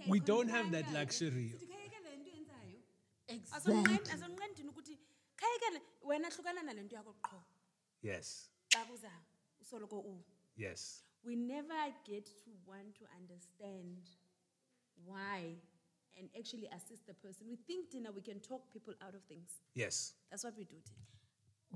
We 0.08 0.18
don't 0.18 0.48
have 0.48 0.72
that 0.72 0.90
luxury. 0.94 1.52
Exactly. 3.28 3.74
asonqeni 4.12 4.54
thina 4.54 4.70
ukuthi 4.70 4.98
khayekele 5.36 5.80
wena 6.02 6.28
hlukana 6.30 6.62
nale 6.62 6.82
nto 6.82 6.96
yakho 6.96 7.12
qho 7.22 7.42
Yes. 8.02 8.50
xa 8.72 8.84
kuza 8.84 9.10
usoloko 9.60 9.98
u 10.00 10.24
Yes. 10.56 11.04
we 11.24 11.34
never 11.36 11.94
get 12.04 12.26
to 12.44 12.50
want 12.66 12.94
to 12.98 13.04
understand 13.16 14.08
why 15.06 15.56
and 16.16 16.28
actually 16.38 16.68
assist 16.68 17.06
the 17.06 17.14
person 17.14 17.48
we 17.48 17.56
think 17.56 17.90
tina 17.90 18.10
we 18.12 18.20
can 18.20 18.40
talk 18.40 18.70
people 18.72 18.94
out 19.00 19.14
of 19.14 19.22
things 19.24 19.50
Yes. 19.74 20.14
that's 20.30 20.44
what 20.44 20.56
we 20.56 20.64
do 20.64 20.76
tina 20.80 21.00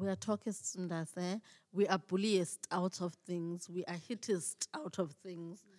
We 0.00 0.08
are 0.08 0.16
talkists, 0.16 0.76
Mdase. 0.76 1.40
We 1.72 1.88
are 1.88 1.98
bulliest 1.98 2.68
out 2.70 3.00
of 3.00 3.14
things. 3.26 3.68
We 3.68 3.84
are 3.86 3.96
hittest 4.08 4.68
out 4.72 4.96
of 5.00 5.10
things. 5.24 5.64
Mm. 5.66 5.74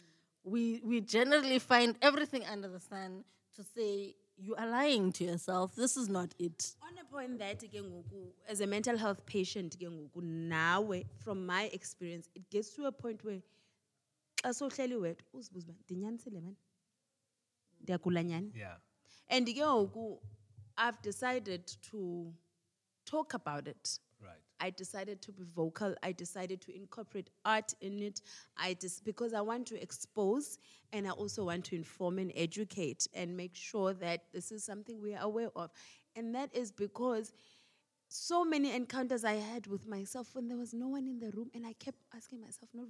We, 0.52 0.82
we 0.84 1.00
generally 1.00 1.58
find 1.60 1.96
everything 2.02 2.44
under 2.46 2.68
the 2.68 2.82
sun 2.82 3.24
to 3.56 3.64
say, 3.64 4.16
you 4.42 4.56
are 4.56 4.68
lying 4.70 5.12
to 5.12 5.24
yourself. 5.26 5.76
This 5.76 5.98
is 5.98 6.08
not 6.10 6.34
it. 6.40 6.76
on 6.82 6.98
a 6.98 7.04
point 7.12 7.38
that 7.40 7.60
ke 7.60 7.82
ngoku 7.82 8.32
as 8.48 8.62
a 8.62 8.68
mental 8.68 8.98
health 8.98 9.26
patient 9.26 9.78
ke 9.78 9.84
ngoku 9.90 10.22
nawe 10.24 11.04
from 11.24 11.46
my 11.46 11.64
experience 11.74 12.30
it 12.36 12.50
gets 12.50 12.70
to 12.76 12.86
a 12.86 12.92
point 12.92 13.24
where 13.24 13.42
xa 14.44 14.54
sohleli 14.54 14.96
wedwa 14.96 15.26
uzibuza 15.34 15.72
uba 15.72 15.82
ndinyanisile 15.84 16.40
mani 16.42 16.58
ndiyagula 17.82 18.24
nyani 18.24 18.52
Yeah. 18.56 18.78
and 19.30 19.48
ke 19.54 19.62
ngoku 19.66 20.22
i've 20.78 21.02
decided 21.02 21.66
to 21.92 22.34
talk 23.06 23.34
about 23.34 23.68
it 23.68 23.76
Right. 23.78 24.09
I 24.60 24.70
decided 24.70 25.22
to 25.24 25.32
be 25.32 25.44
vocal. 25.56 25.96
I 26.04 26.12
decided 26.12 26.62
to 26.62 26.76
incorporate 26.76 27.30
art 27.46 27.74
in 27.82 28.02
it. 28.02 28.22
I 28.58 28.74
just 28.74 29.04
because 29.04 29.34
I 29.34 29.42
want 29.42 29.68
to 29.68 29.82
expose 29.82 30.58
and 30.92 31.08
I 31.08 31.12
also 31.12 31.46
want 31.46 31.66
to 31.66 31.76
inform 31.76 32.20
and 32.20 32.32
educate 32.36 33.08
and 33.14 33.36
make 33.36 33.56
sure 33.56 33.94
that 33.94 34.24
this 34.34 34.52
is 34.52 34.64
something 34.64 35.02
we 35.02 35.16
are 35.16 35.24
aware 35.24 35.50
of. 35.56 35.72
And 36.16 36.34
that 36.36 36.56
is 36.56 36.72
because 36.72 37.32
so 38.08 38.44
many 38.44 38.74
encounters 38.74 39.24
I 39.24 39.34
had 39.34 39.68
with 39.68 39.88
myself 39.88 40.34
when 40.34 40.48
there 40.48 40.58
was 40.58 40.74
no 40.74 40.88
one 40.88 41.08
in 41.08 41.20
the 41.20 41.32
room 41.32 41.52
and 41.54 41.66
I 41.66 41.74
kept 41.74 42.00
asking 42.16 42.42
myself, 42.42 42.70
no? 42.74 42.86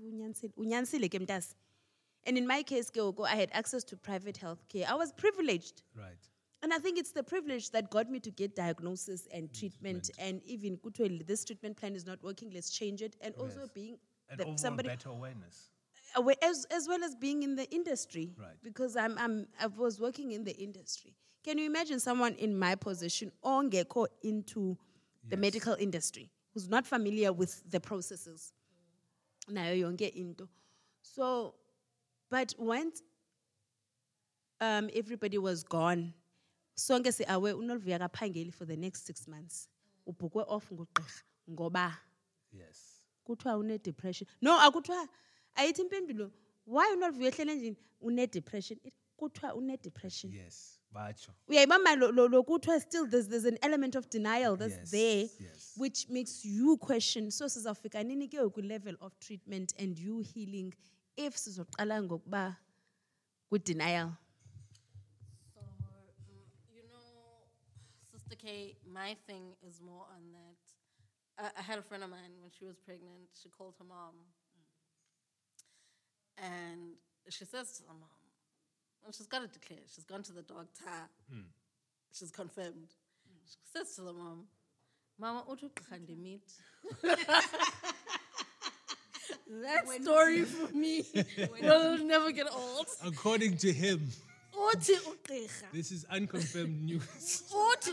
And 2.25 2.37
in 2.37 2.47
my 2.47 2.63
case, 2.63 2.91
I 2.97 3.35
had 3.35 3.49
access 3.53 3.83
to 3.85 3.97
private 3.97 4.37
health 4.37 4.67
care. 4.69 4.85
I 4.87 4.95
was 4.95 5.11
privileged. 5.11 5.83
Right. 5.95 6.17
And 6.61 6.73
I 6.73 6.77
think 6.77 6.97
it's 6.99 7.11
the 7.13 7.23
privilege 7.23 7.71
that 7.71 7.89
got 7.89 8.09
me 8.09 8.19
to 8.19 8.31
get 8.31 8.55
diagnosis 8.55 9.27
and 9.33 9.53
treatment, 9.53 10.09
and 10.19 10.41
even 10.43 10.77
kuthiwe 10.77 11.25
this 11.25 11.45
treatment 11.45 11.77
plan 11.77 11.95
is 11.95 12.05
not 12.05 12.21
working. 12.21 12.51
Let's 12.53 12.69
change 12.69 13.01
it, 13.01 13.15
and 13.21 13.33
also 13.35 13.67
being 13.73 13.97
And 14.29 14.39
the, 14.39 14.57
somebody 14.57 14.89
better 14.89 15.09
awareness. 15.09 15.69
awa- 16.17 16.35
as 16.41 16.65
as 16.69 16.87
well 16.87 17.03
as 17.03 17.15
being 17.15 17.43
in 17.43 17.55
the 17.55 17.67
industry, 17.71 18.33
Right. 18.37 18.57
Because 18.61 18.97
I'm 18.97 19.17
I'm 19.17 19.47
I 19.59 19.67
was 19.67 19.99
working 20.01 20.31
in 20.33 20.43
the 20.43 20.55
industry. 20.57 21.15
Can 21.45 21.57
you 21.57 21.65
imagine 21.65 21.99
someone 22.01 22.33
in 22.35 22.57
my 22.59 22.75
position 22.75 23.31
ongeko 23.43 24.07
into 24.23 24.77
the 25.29 25.37
medical 25.37 25.75
industry 25.79 26.29
who's 26.53 26.67
not 26.67 26.85
familiar 26.85 27.31
with 27.31 27.63
the 27.71 27.79
processes? 27.79 28.51
nayo 29.49 29.73
yonke 29.83 30.09
into 30.13 30.47
so 31.01 31.55
but 32.29 32.53
once 32.59 33.01
um 34.61 34.89
everybody 34.93 35.37
was 35.37 35.63
gone 35.63 36.13
sonke 36.79 37.11
si-awe 37.11 37.53
unolivuya 37.53 37.95
akaphangeli 37.95 38.51
for 38.51 38.67
the 38.67 38.75
next 38.77 39.05
six 39.07 39.27
months 39.27 39.69
ubhukwe 40.05 40.43
off 40.47 40.71
ngugqirha 40.71 41.23
ngoba 41.49 41.97
Yes. 42.51 43.03
kuthiwa 43.23 43.57
une-depression 43.57 44.27
no 44.41 44.59
akuthiwa 44.59 45.07
ayithi 45.55 45.81
impendulo 45.81 46.31
why 46.67 46.93
unolivuya 46.93 47.27
ehlele 47.31 47.51
endlini 47.53 47.77
une-depression 48.01 48.79
kuthiwa 49.17 49.53
une-depression 49.55 50.33
Yes. 50.33 50.75
Bacho. 50.91 51.31
uyayibamba 51.47 51.95
lo- 51.95 52.11
lo 52.11 52.27
lo 52.27 52.43
kuthiwa 52.43 52.79
still 52.81 53.07
there's, 53.09 53.27
there's 53.27 53.45
an 53.45 53.57
element 53.61 53.95
of 53.95 54.09
denial 54.09 54.57
that's 54.57 54.77
Yes, 54.79 54.91
there 54.91 55.29
yes. 55.39 55.73
which 55.77 56.09
makes 56.09 56.45
you 56.45 56.77
question 56.77 57.31
so 57.31 57.45
sizawufika 57.49 58.03
nini 58.03 58.27
ke 58.27 58.37
kwi-level 58.53 58.95
of 59.01 59.19
treatment 59.19 59.73
and 59.79 59.99
you 59.99 60.19
healing 60.21 60.73
if 61.17 61.35
sizoqala 61.37 62.03
ngokuba 62.03 62.57
kwi-denial 63.49 64.11
So, 65.53 65.61
mm, 65.61 66.75
you 66.75 66.83
know, 66.83 67.45
Sister 68.39 68.47
K, 68.47 68.75
my 68.93 69.15
thing 69.27 69.53
is 69.67 69.81
more 69.83 70.05
on 70.15 70.31
that. 70.33 71.43
I, 71.55 71.59
I 71.59 71.63
had 71.63 71.79
a 71.79 71.81
friend 71.81 72.03
of 72.03 72.09
mine 72.09 72.39
when 72.41 72.51
she 72.57 72.65
was 72.65 72.77
pregnant, 72.77 73.29
she 73.41 73.49
called 73.49 73.75
her 73.79 73.85
mom. 73.85 74.13
And 76.37 76.93
she 77.29 77.45
says 77.45 77.71
to 77.77 77.81
the 77.83 77.89
mom, 77.89 78.09
and 79.05 79.15
she's 79.15 79.27
got 79.27 79.39
to 79.39 79.47
declare, 79.47 79.79
she's 79.93 80.03
gone 80.03 80.23
to 80.23 80.31
the 80.33 80.41
doctor, 80.41 81.09
hmm. 81.31 81.41
she's 82.13 82.31
confirmed. 82.31 82.89
She 83.45 83.57
says 83.73 83.95
to 83.95 84.01
the 84.01 84.13
mom, 84.13 84.45
Mama, 85.19 85.43
uthi 85.49 85.69
ugqirha 85.69 85.99
ndimit." 85.99 86.41
That 89.63 89.87
story 90.01 90.43
for 90.45 90.71
me 90.77 91.03
will 91.61 91.97
never 91.97 92.31
get 92.31 92.47
old. 92.53 92.85
According 93.03 93.57
to 93.57 93.73
him, 93.73 94.11
Uthi 94.59 94.95
ugqirha. 95.11 95.71
this 95.71 95.91
is 95.91 96.05
unconfirmed 96.11 96.81
news. 96.89 97.43
uthi 97.51 97.91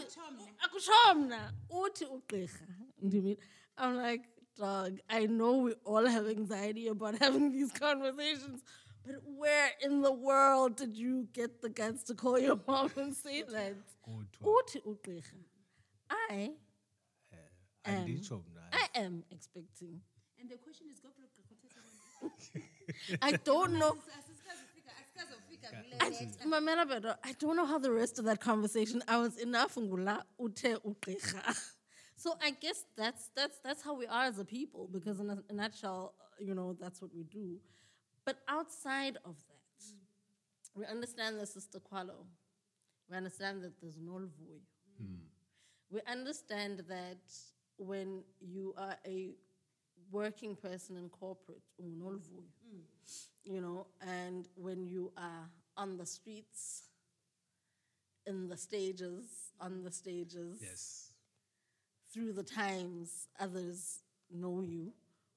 akutsho 0.65 1.15
mna 1.15 1.53
uthi 1.71 2.05
ugqirha. 2.17 2.67
Ndimi 3.03 3.37
i'm 3.79 3.97
like 3.97 4.25
dog 4.57 4.99
i 5.09 5.27
know 5.27 5.59
we 5.59 5.73
all 5.85 6.07
have 6.07 6.27
anxiety 6.27 6.89
about 6.89 7.19
having 7.25 7.53
these 7.53 7.71
conversations 7.73 8.63
but 9.05 9.17
where 9.25 9.69
in 9.83 10.01
the 10.03 10.13
world 10.13 10.77
did 10.77 10.97
you 10.97 11.29
get 11.33 11.63
the 11.63 11.69
guts 11.69 12.03
to 12.05 12.15
call 12.15 12.39
your 12.39 12.59
mom 12.67 12.91
and 12.97 13.15
say 13.15 13.43
that? 13.43 13.75
Kodwa, 14.05 14.55
uthi 14.55 14.81
ugqirha 14.91 15.39
i 16.31 16.51
eh, 17.33 17.39
anditsho 17.85 18.43
mna. 18.49 18.63
i 18.73 18.87
am 19.05 19.23
expecting. 19.31 20.01
And 20.41 20.51
the 20.51 20.57
question 20.59 20.87
is 20.93 21.01
i 23.23 23.33
don't 23.33 23.73
know 23.79 23.97
I, 26.01 26.11
Mamela 26.47 26.87
Bedo, 26.87 27.17
I 27.25 27.33
don't 27.33 27.57
know 27.57 27.67
how 27.67 27.79
the 27.79 27.93
rest 27.93 28.19
of 28.19 28.25
that 28.27 28.41
conversation. 28.41 29.03
I 29.09 29.19
was 29.19 29.39
enough 29.39 29.75
ngula 29.77 30.23
ute 30.41 30.77
ugqirha. 30.85 31.59
So 32.19 32.33
I 32.43 32.51
guess 32.51 32.85
that's 32.97 33.29
that's 33.37 33.59
that's 33.63 33.83
how 33.83 33.95
we 33.95 34.07
are 34.07 34.25
as 34.25 34.39
a 34.39 34.45
people 34.45 34.89
because 34.91 35.21
in 35.21 35.29
a, 35.29 35.39
a 35.51 35.53
nutshell, 35.53 36.15
uh, 36.19 36.43
you 36.43 36.55
know, 36.55 36.75
that's 36.81 37.03
what 37.03 37.15
we 37.15 37.25
do. 37.25 37.59
But 38.25 38.39
outside 38.49 39.19
of 39.27 39.37
that, 39.49 39.85
we 40.75 40.87
understand 40.87 41.39
the 41.39 41.47
sister 41.47 41.79
Kwalo. 41.79 42.25
We 43.11 43.19
understand 43.19 43.63
that 43.65 43.79
there's 43.83 43.99
no 43.99 44.15
voy. 44.15 44.61
We 45.91 46.01
understand 46.11 46.85
that 46.89 47.19
when 47.79 48.25
you 48.41 48.75
are 48.77 48.97
a 49.07 49.35
working 50.11 50.57
person 50.57 50.97
in 50.97 51.09
corporate, 51.09 51.63
unolvuyo, 51.83 52.45
mm. 52.75 52.81
you 53.45 53.61
know, 53.61 53.87
and 54.01 54.49
when 54.57 54.87
you 54.87 55.13
are 55.17 55.49
on 55.77 55.97
the 55.97 56.07
streets, 56.07 56.85
in 58.27 58.49
the 58.49 58.57
stages, 58.57 59.53
on 59.61 59.83
the 59.85 59.91
stages, 59.93 60.61
Yes. 60.61 61.13
through 62.13 62.33
the 62.33 62.43
times 62.43 63.29
others 63.39 64.01
know 64.31 64.61
you. 64.63 64.93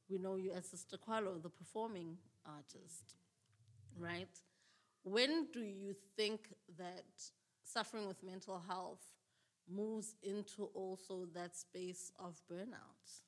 We 0.09 0.17
know 0.17 0.37
you 0.37 0.51
as 0.51 0.65
Sister 0.65 0.97
Kwalo, 0.97 1.41
the 1.41 1.49
performing 1.49 2.17
artist, 2.45 3.13
right? 3.97 4.29
When 5.03 5.47
do 5.51 5.59
you 5.61 5.95
think 6.15 6.53
that 6.77 7.05
suffering 7.63 8.07
with 8.07 8.23
mental 8.23 8.59
health 8.67 9.05
moves 9.67 10.15
into 10.23 10.65
also 10.73 11.27
that 11.35 11.55
space 11.55 12.11
of 12.17 12.41
burnout? 12.51 13.21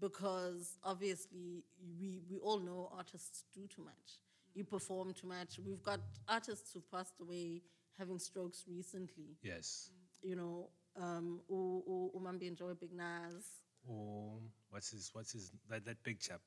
Because 0.00 0.76
obviously, 0.82 1.64
we, 2.00 2.20
we 2.28 2.38
all 2.38 2.58
know 2.58 2.90
artists 2.96 3.44
do 3.54 3.66
too 3.66 3.82
much. 3.84 4.18
You 4.54 4.64
perform 4.64 5.12
too 5.14 5.26
much. 5.28 5.58
We've 5.64 5.82
got 5.82 6.00
artists 6.28 6.72
who've 6.72 6.88
passed 6.90 7.14
away 7.20 7.62
having 7.98 8.18
strokes 8.18 8.64
recently 8.68 9.36
Yes. 9.42 9.90
you 10.22 10.34
know, 10.36 10.68
um, 11.00 11.40
Umambi 11.50 12.48
and 12.48 12.80
Big 12.80 12.92
Nuz, 12.92 13.44
Or 13.86 14.38
what's 14.70 14.90
his 14.90 15.10
what's 15.12 15.32
his 15.32 15.52
that, 15.68 15.84
that 15.84 16.02
big 16.02 16.18
chap? 16.20 16.40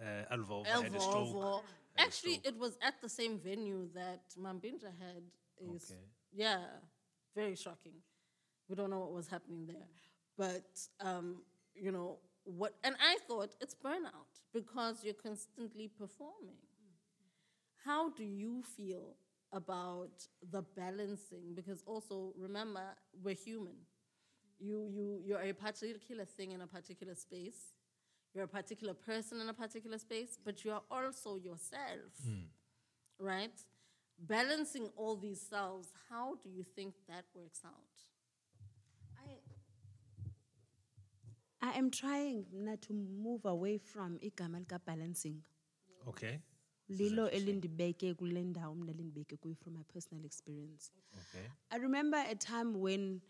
Uh, 0.00 0.24
Alvo 0.32 0.64
had 0.64 0.94
a 0.94 1.00
stroke. 1.00 1.34
Had 1.96 2.04
a 2.04 2.06
Actually, 2.06 2.34
stroke. 2.38 2.54
it 2.54 2.58
was 2.58 2.78
at 2.82 2.94
the 3.02 3.08
same 3.08 3.38
venue 3.38 3.88
that 3.94 4.22
Mampintsha 4.38 4.92
had. 4.98 5.22
Is, 5.60 5.90
Okay. 5.90 6.00
Yeah, 6.32 6.64
very 7.34 7.54
shocking. 7.56 7.94
We 8.68 8.76
don't 8.76 8.90
know 8.90 9.00
what 9.00 9.12
was 9.12 9.26
happening 9.28 9.66
there. 9.66 9.88
But, 10.38 10.70
um, 11.00 11.42
you 11.74 11.90
know, 11.92 12.18
what, 12.44 12.74
and 12.84 12.94
I 13.00 13.18
thought 13.26 13.54
it's 13.60 13.74
burnout 13.74 14.40
because 14.52 15.04
you're 15.04 15.14
constantly 15.14 15.88
performing. 15.88 16.56
How 17.84 18.10
do 18.10 18.24
you 18.24 18.62
feel 18.76 19.16
about 19.52 20.26
the 20.50 20.62
balancing? 20.76 21.54
Because 21.54 21.82
also, 21.86 22.32
remember, 22.36 22.82
we're 23.22 23.34
human. 23.34 23.76
You, 24.58 24.88
you, 24.90 25.20
you're 25.24 25.40
a 25.40 25.52
particular 25.52 26.24
thing 26.24 26.52
in 26.52 26.60
a 26.60 26.66
particular 26.66 27.14
space. 27.14 27.74
You're 28.34 28.44
a 28.44 28.48
particular 28.48 28.94
person 28.94 29.40
in 29.40 29.48
a 29.48 29.54
particular 29.54 29.98
space, 29.98 30.38
but 30.44 30.64
you 30.64 30.72
are 30.72 30.82
also 30.90 31.36
yourself, 31.36 32.12
hmm. 32.24 32.44
right? 33.18 33.58
Balancing 34.18 34.90
all 34.96 35.16
these 35.16 35.40
selves, 35.40 35.88
how 36.10 36.36
do 36.44 36.50
you 36.50 36.62
think 36.62 36.94
that 37.08 37.24
works 37.34 37.60
out? 37.64 38.09
I 41.60 41.78
am 41.78 41.90
trying 41.90 42.44
mna 42.52 42.76
to 42.76 42.92
move 42.94 43.44
away 43.48 43.78
from 43.78 44.18
igama 44.20 44.58
lika-balancing 44.58 45.42
Okay. 46.06 46.38
lilo 46.88 47.28
elindibeke 47.30 48.14
kule 48.14 48.44
ndawo 48.44 48.74
mna 48.74 48.92
lindibeke 48.92 49.36
kuyo 49.36 49.54
from 49.54 49.74
my 49.74 49.84
personal 49.84 50.24
experience 50.24 50.92
Okay. 51.20 51.46
I 51.70 51.78
remember 51.78 52.18
a 52.30 52.34
time 52.34 52.80
when 52.80 53.20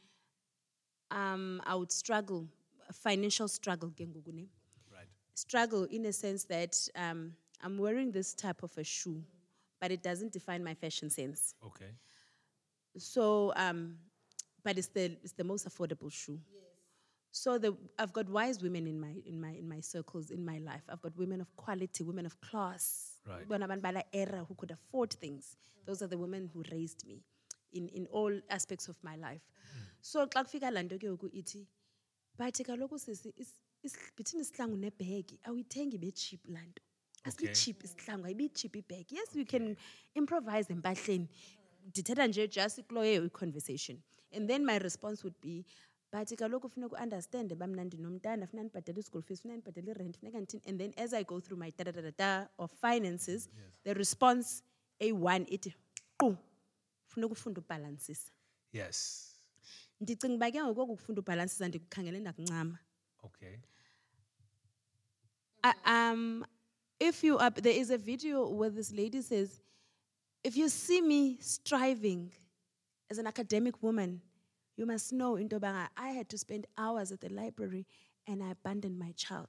um, 1.11 1.61
I 1.66 1.75
would 1.75 1.93
struggle, 1.93 2.47
financial 2.93 3.49
struggle, 3.49 3.90
ke 3.90 4.07
ngoku 4.07 4.33
ne. 4.33 4.49
Right. 4.90 5.09
struggle 5.35 5.85
in 5.85 6.07
a 6.07 6.12
sense 6.12 6.45
that 6.45 6.88
um, 6.97 7.35
I'm 7.62 7.79
wearing 7.79 8.12
this 8.12 8.35
type 8.35 8.62
of 8.62 8.77
a 8.79 8.85
shoe, 8.85 9.23
but 9.81 9.90
it 9.90 10.03
doesn't 10.03 10.33
define 10.33 10.62
my 10.64 10.75
fashion 10.75 11.11
sense. 11.11 11.55
Okay. 11.66 11.93
So, 12.97 13.53
um, 13.57 13.97
but 14.64 14.79
it's 14.79 14.88
the 14.88 15.16
it's 15.23 15.33
the 15.33 15.45
most 15.45 15.69
affordable 15.69 16.11
shoe. 16.12 16.40
So 17.42 17.50
the 17.64 17.70
I've 17.98 18.12
got 18.18 18.29
wise 18.29 18.59
women 18.66 18.87
in 18.92 18.98
my 19.05 19.14
in 19.31 19.37
my 19.44 19.53
in 19.62 19.66
my 19.74 19.81
circles 19.81 20.31
in 20.31 20.42
my 20.44 20.59
life. 20.70 20.85
I've 20.92 21.03
got 21.07 21.14
women 21.22 21.40
of 21.40 21.50
quality, 21.62 22.03
women 22.11 22.26
of 22.31 22.35
class. 22.48 22.85
Right. 23.26 24.05
Era 24.12 24.44
who 24.48 24.55
could 24.61 24.72
afford 24.79 25.11
things. 25.24 25.57
Those 25.87 26.03
are 26.03 26.07
the 26.14 26.18
women 26.18 26.50
who 26.53 26.62
raised 26.72 27.07
me 27.07 27.22
in 27.72 27.88
in 27.88 28.07
all 28.18 28.35
aspects 28.50 28.88
of 28.88 28.96
my 29.03 29.16
life. 29.16 29.40
Hmm. 29.72 29.87
So 30.11 30.26
xa 30.26 30.44
kufika 30.44 30.70
laa 30.70 30.83
nto 30.83 30.98
ke 30.98 31.07
ngoku 31.12 31.29
ithi 31.40 31.66
bathi 32.38 32.64
kaloku 32.64 32.98
sisi 32.98 33.33
is- 33.37 33.61
is- 33.83 33.96
between 34.16 34.42
isihlangu 34.44 34.76
nebhegi 34.85 35.38
awuyithengi 35.48 35.96
ibe 36.00 36.11
cheap 36.12 36.42
laa 36.55 36.66
nto 36.70 36.83
asibi 37.24 37.44
Okay. 37.48 37.55
cheap 37.62 37.85
isihlangu 37.85 38.24
ayibi 38.26 38.48
cheap 38.48 38.76
ibhegi 38.76 39.14
yes 39.20 39.37
you 39.37 39.46
can 39.55 39.76
improvise 40.14 40.72
empahleni 40.72 41.29
ndithetha 41.88 42.26
nje 42.26 42.48
just 42.48 42.79
ikloyeyo 42.79 43.24
i-conversation 43.24 43.96
and 44.37 44.48
then 44.50 44.64
my 44.70 44.79
response 44.79 45.22
would 45.24 45.38
be 45.40 45.64
but 46.12 46.29
kaloku 46.38 46.68
funeka 46.68 46.96
uunderstande 46.96 47.55
uba 47.55 47.66
mna 47.66 47.85
ndinomntana 47.85 48.46
funeka 48.46 48.64
ndibhatele 48.64 49.01
i-school 49.01 49.23
fees 49.23 49.40
funeka 49.42 49.57
ndibhatele 49.59 49.90
irent 49.90 50.18
funeka 50.18 50.40
ndithini 50.40 50.62
and 50.66 50.79
then 50.81 51.05
as 51.05 51.12
i 51.12 51.25
go 51.25 51.40
through 51.40 51.59
my 51.61 51.73
da 52.18 52.49
of 52.59 52.73
finances 52.81 53.49
the 53.85 53.94
response 53.94 54.62
eyi-one 54.99 55.44
ithi 55.49 55.75
qu 56.18 56.37
funeka 57.07 57.33
ufunde 57.33 57.61
ubhalansisa 57.61 58.33
Yes. 58.73 59.27
ndicinga 60.01 60.35
uba 60.35 60.51
ke 60.51 60.62
ngoku 60.62 60.81
oku 60.81 60.96
kufunda 60.96 61.20
ubhalansisa 61.20 61.68
ndikukhangele 61.68 62.20
ndakuncama 62.20 62.79
Okay. 63.23 63.57
Uh, 65.64 65.90
um, 65.90 66.44
if 66.99 67.23
you 67.25 67.37
up, 67.37 67.55
there 67.61 67.77
is 67.81 67.90
a 67.90 67.99
video 67.99 68.49
where 68.49 68.70
this 68.70 68.90
lady 68.92 69.20
says, 69.23 69.61
"If 70.42 70.57
you 70.57 70.68
see 70.70 71.03
me 71.03 71.37
striving 71.40 72.31
as 73.11 73.18
an 73.18 73.27
academic 73.27 73.83
woman, 73.83 74.20
you 74.81 74.87
must 74.87 75.12
know 75.12 75.37
in 75.37 75.47
Tobaga, 75.47 75.88
I 75.95 76.09
had 76.09 76.31
to 76.31 76.38
spend 76.38 76.66
hours 76.79 77.12
at 77.12 77.21
the 77.21 77.29
library 77.29 77.87
and 78.27 78.43
I 78.43 78.53
abandoned 78.53 78.99
my 78.99 79.12
child. 79.12 79.49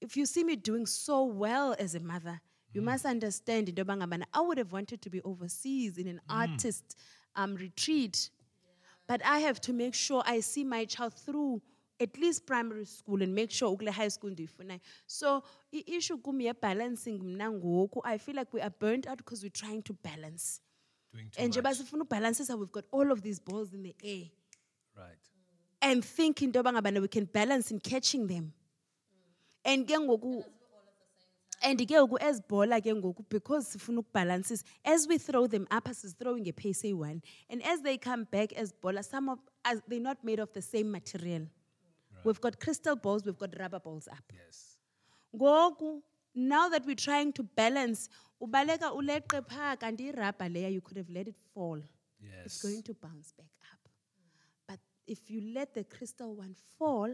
if 0.00 0.16
you 0.16 0.26
see 0.26 0.44
me 0.44 0.56
doing 0.56 0.86
so 0.86 1.24
well 1.24 1.74
as 1.78 1.94
a 1.94 2.00
mother, 2.00 2.40
you 2.72 2.82
must 2.82 3.04
understand 3.06 3.68
into 3.68 3.84
yoba 3.84 4.22
I 4.34 4.40
would 4.40 4.58
have 4.58 4.72
wanted 4.72 5.00
to 5.02 5.08
be 5.08 5.22
overseas 5.22 5.96
in 5.98 6.08
an 6.08 6.20
artist 6.28 6.96
um, 7.36 7.54
retreat. 7.54 8.30
But 9.06 9.24
I 9.24 9.38
have 9.38 9.60
to 9.62 9.72
make 9.72 9.94
sure 9.94 10.22
I 10.26 10.40
see 10.40 10.64
my 10.64 10.84
child 10.84 11.14
through 11.14 11.62
at 12.00 12.18
least 12.18 12.44
primary 12.44 12.86
school 12.86 13.22
and 13.22 13.32
make 13.34 13.52
sure 13.52 13.70
ukule 13.76 13.90
high 13.90 14.08
school 14.08 14.30
ndiyifunayo. 14.30 14.80
So 15.06 15.44
i-issue 15.72 16.18
kum 16.18 16.38
balancing 16.60 17.20
mna 17.20 17.52
ngoku, 17.52 18.00
I 18.04 18.18
feel 18.18 18.34
like 18.34 18.52
we 18.52 18.60
are 18.60 18.74
burnt 18.80 19.06
out 19.06 19.18
because 19.18 19.42
we're 19.44 19.50
trying 19.50 19.82
to 19.82 19.92
balance. 19.92 20.60
Doing 21.14 21.30
too 21.30 21.40
And 21.42 21.54
much. 21.62 21.76
sifuna 21.78 22.04
ubalancisa, 22.06 22.58
we've 22.58 22.72
got 22.72 22.84
all 22.90 23.10
of 23.12 23.22
these 23.22 23.38
balls 23.38 23.72
in 23.72 23.82
the 23.84 23.94
air. 24.02 24.24
Right. 24.96 25.16
And 25.80 26.04
thinking 26.04 26.52
ngabana 26.52 27.00
we 27.00 27.08
can 27.08 27.24
balance 27.26 27.70
in 27.70 27.78
catching 27.78 28.26
them. 28.26 28.52
And 29.64 29.86
ke 29.86 29.92
ngoku 29.92 30.42
and 31.62 31.78
ke 31.78 31.86
ngoku 31.92 32.18
as 32.20 32.40
bhola 32.40 32.80
ke 32.82 32.86
ngoku 33.00 33.24
because 33.28 33.74
sifuna 33.76 34.02
ukubalancisa 34.04 34.64
as 34.84 35.06
we 35.06 35.18
throw 35.18 35.46
them 35.46 35.66
up 35.70 35.88
as 35.88 36.04
is 36.04 36.14
throwing 36.14 36.46
a 36.48 36.52
pace 36.52 36.84
eh, 36.84 36.92
one 36.92 37.22
and 37.48 37.62
as 37.64 37.80
they 37.80 37.96
come 37.96 38.24
back 38.24 38.52
as 38.54 38.72
bhola 38.82 39.04
some 39.04 39.28
of 39.28 39.38
us 39.64 39.80
they're 39.88 40.00
not 40.00 40.22
made 40.24 40.38
of 40.40 40.52
the 40.52 40.60
same 40.60 40.90
material 40.90 41.46
we've 42.24 42.40
got 42.40 42.58
crystal 42.60 42.96
balls 42.96 43.24
we've 43.24 43.38
got 43.38 43.54
rubber 43.58 43.78
balls 43.78 44.08
up 44.08 44.24
Yes. 44.34 44.76
ngoku 45.34 46.02
now 46.34 46.68
that 46.68 46.84
we're 46.86 47.02
trying 47.08 47.32
to 47.32 47.42
balance 47.42 48.08
ubaleka 48.40 48.88
uleqe 49.00 49.40
phaa 49.52 49.76
kanti 49.82 50.04
irabha 50.12 50.48
leya 50.54 50.70
you 50.76 50.80
could 50.80 50.96
have 51.02 51.10
let 51.18 51.28
it 51.28 51.36
fall 51.54 51.80
Yes. 52.20 52.46
it's 52.46 52.58
going 52.66 52.82
to 52.88 52.94
bounce 53.04 53.30
back 53.40 53.54
up 53.72 53.82
but 54.68 54.80
if 55.14 55.30
you 55.30 55.40
let 55.56 55.74
the 55.74 55.84
crystal 55.84 56.30
one 56.44 56.54
fall 56.78 57.10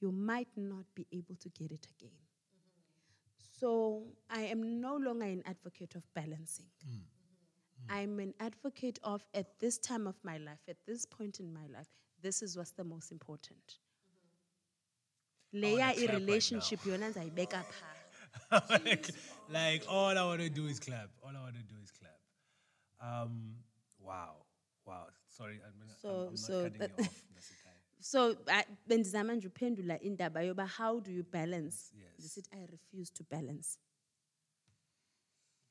you 0.00 0.10
might 0.12 0.52
not 0.56 0.86
be 0.98 1.04
able 1.18 1.36
to 1.44 1.48
get 1.58 1.70
it 1.78 1.86
again 1.94 2.18
so 3.60 3.70
I 4.30 4.42
am 4.54 4.80
no 4.80 4.96
longer 4.96 5.24
an 5.36 5.42
advocate 5.46 5.94
of 5.94 6.02
balancing. 6.14 6.66
I'm 7.88 8.18
an 8.20 8.34
advocate 8.38 8.98
of 9.02 9.24
at 9.34 9.58
this 9.58 9.78
time 9.78 10.06
of 10.06 10.16
my 10.22 10.36
life, 10.48 10.60
at 10.68 10.76
this 10.86 11.06
point 11.06 11.40
in 11.40 11.48
my 11.54 11.66
life, 11.76 11.88
this 12.20 12.42
is 12.42 12.56
what's 12.58 12.72
the 12.72 12.84
most 12.84 13.10
important. 13.12 13.78
Leya 15.54 15.76
clap 15.76 15.96
right 15.96 15.98
i-relationship 16.10 16.80
yona 16.86 17.08
ndizayibeka 17.08 17.62
phaa. 17.62 17.94
Like, 18.70 19.08
like 19.50 19.82
all 19.88 20.16
I 20.18 20.24
want 20.24 20.40
to 20.40 20.48
do 20.50 20.66
is 20.66 20.78
clap. 20.80 21.10
All 21.22 21.30
I 21.36 21.40
want 21.40 21.54
to 21.54 21.62
do 21.62 21.74
is 21.82 21.90
clap. 21.90 22.18
Um, 23.00 23.54
wow, 24.00 24.36
wow. 24.86 25.06
Sorry, 25.28 25.60
I'm, 25.66 25.72
gonna, 25.78 25.92
So- 26.00 26.08
I'm, 26.08 26.16
I'm 26.26 26.30
not 26.30 26.38
so 26.38 26.62
cutting 26.62 26.78
that- 26.78 26.90
you 26.98 27.04
off. 27.04 27.22
Nasikai. 27.36 27.72
So 28.00 28.36
I- 28.48 28.64
bendizama 28.88 29.34
nje 29.34 29.48
uphendula 29.48 30.00
indaba 30.00 30.40
yoba 30.42 30.66
how 30.68 31.00
do 31.00 31.10
you 31.12 31.22
balance? 31.24 31.92
Yes. 31.98 32.12
Ndisithi 32.20 32.48
I 32.52 32.66
refuse 32.66 33.10
to 33.12 33.24
balance. 33.24 33.78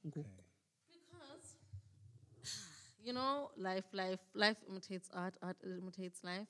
Ngoku. 0.08 0.43
Because, 0.91 1.56
you 3.04 3.13
know, 3.13 3.51
life, 3.58 3.86
life, 3.93 4.19
life 4.34 4.58
imitates 4.69 5.10
art, 5.13 5.36
art 5.41 5.58
imitates 5.63 6.23
life. 6.23 6.47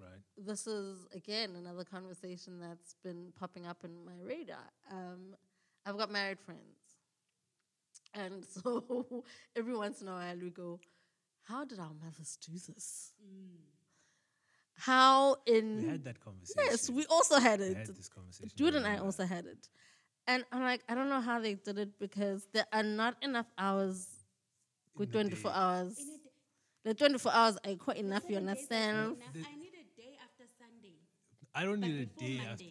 Right. 0.00 0.22
This 0.46 0.66
is, 0.66 1.06
again, 1.12 1.56
another 1.56 1.84
conversation 1.84 2.60
that's 2.60 2.94
been 3.02 3.32
popping 3.38 3.66
up 3.66 3.84
in 3.84 4.04
my 4.04 4.14
radar. 4.22 4.70
Um, 4.90 5.34
I've 5.88 5.96
got 5.96 6.10
married 6.10 6.38
friends. 6.38 6.60
And 8.12 8.44
so 8.54 9.24
every 9.56 9.74
once 9.76 10.02
in 10.02 10.08
a 10.08 10.12
while 10.12 10.36
we 10.40 10.50
go, 10.50 10.80
how 11.44 11.64
did 11.64 11.78
our 11.78 11.92
mothers 12.04 12.36
do 12.46 12.52
this? 12.52 13.12
Mm. 13.24 13.56
How 14.76 15.36
in. 15.46 15.82
We 15.82 15.88
had 15.88 16.04
that 16.04 16.20
conversation. 16.20 16.62
Yes, 16.70 16.90
we 16.90 17.06
also 17.06 17.38
had 17.38 17.60
We 17.60 17.66
it. 17.66 17.76
had 17.78 17.86
this 17.88 18.08
conversation. 18.08 18.50
Dude 18.54 18.74
and 18.74 18.86
I 18.86 18.98
also 18.98 19.24
had 19.24 19.46
it. 19.46 19.68
And 20.26 20.44
I'm 20.52 20.60
like, 20.60 20.82
I 20.90 20.94
don't 20.94 21.08
know 21.08 21.22
how 21.22 21.40
they 21.40 21.54
did 21.54 21.78
it 21.78 21.98
because 21.98 22.46
there 22.52 22.66
are 22.70 22.82
not 22.82 23.16
enough 23.22 23.46
hours 23.56 24.06
with 24.94 25.10
24 25.10 25.50
day. 25.50 25.56
hours. 25.56 25.98
The 26.84 26.92
24 26.94 27.32
hours 27.32 27.56
are 27.66 27.74
quite 27.76 27.96
enough, 27.96 28.24
you 28.28 28.36
understand? 28.36 29.16
I 29.24 29.56
need 29.56 29.72
a 29.72 30.00
day 30.00 30.16
after 30.22 30.44
Sunday. 30.58 30.96
I 31.54 31.64
don't 31.64 31.80
But 31.80 31.88
need 31.88 32.02
a 32.02 32.06
before 32.06 32.28
day 32.28 32.40
after. 32.46 32.64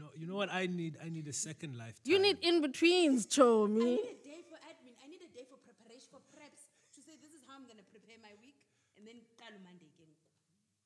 Monday. 0.00 0.14
No, 0.14 0.20
you 0.20 0.26
know 0.26 0.36
what? 0.36 0.52
I 0.52 0.66
need. 0.66 0.96
I 1.04 1.08
need 1.08 1.28
a 1.28 1.32
second 1.32 1.76
lifetime. 1.76 2.04
You 2.04 2.18
need 2.18 2.38
in 2.42 2.60
betweens, 2.60 3.26
Cho, 3.26 3.64
I 3.64 3.68
me. 3.68 3.84
need 3.84 4.00
a 4.00 4.24
day 4.24 4.40
for 4.48 4.56
admin. 4.68 4.94
I 5.04 5.08
need 5.08 5.20
a 5.22 5.28
day 5.36 5.44
for 5.48 5.56
preparation 5.58 6.08
for 6.10 6.20
preps 6.34 6.68
to 6.94 7.00
say 7.02 7.12
this 7.20 7.32
is 7.32 7.42
how 7.46 7.56
I'm 7.56 7.66
gonna 7.66 7.86
prepare 7.90 8.16
my 8.22 8.32
week, 8.40 8.56
and 8.96 9.06
then 9.06 9.16
Kalu 9.40 9.62
Monday 9.64 9.86
again. 9.94 10.12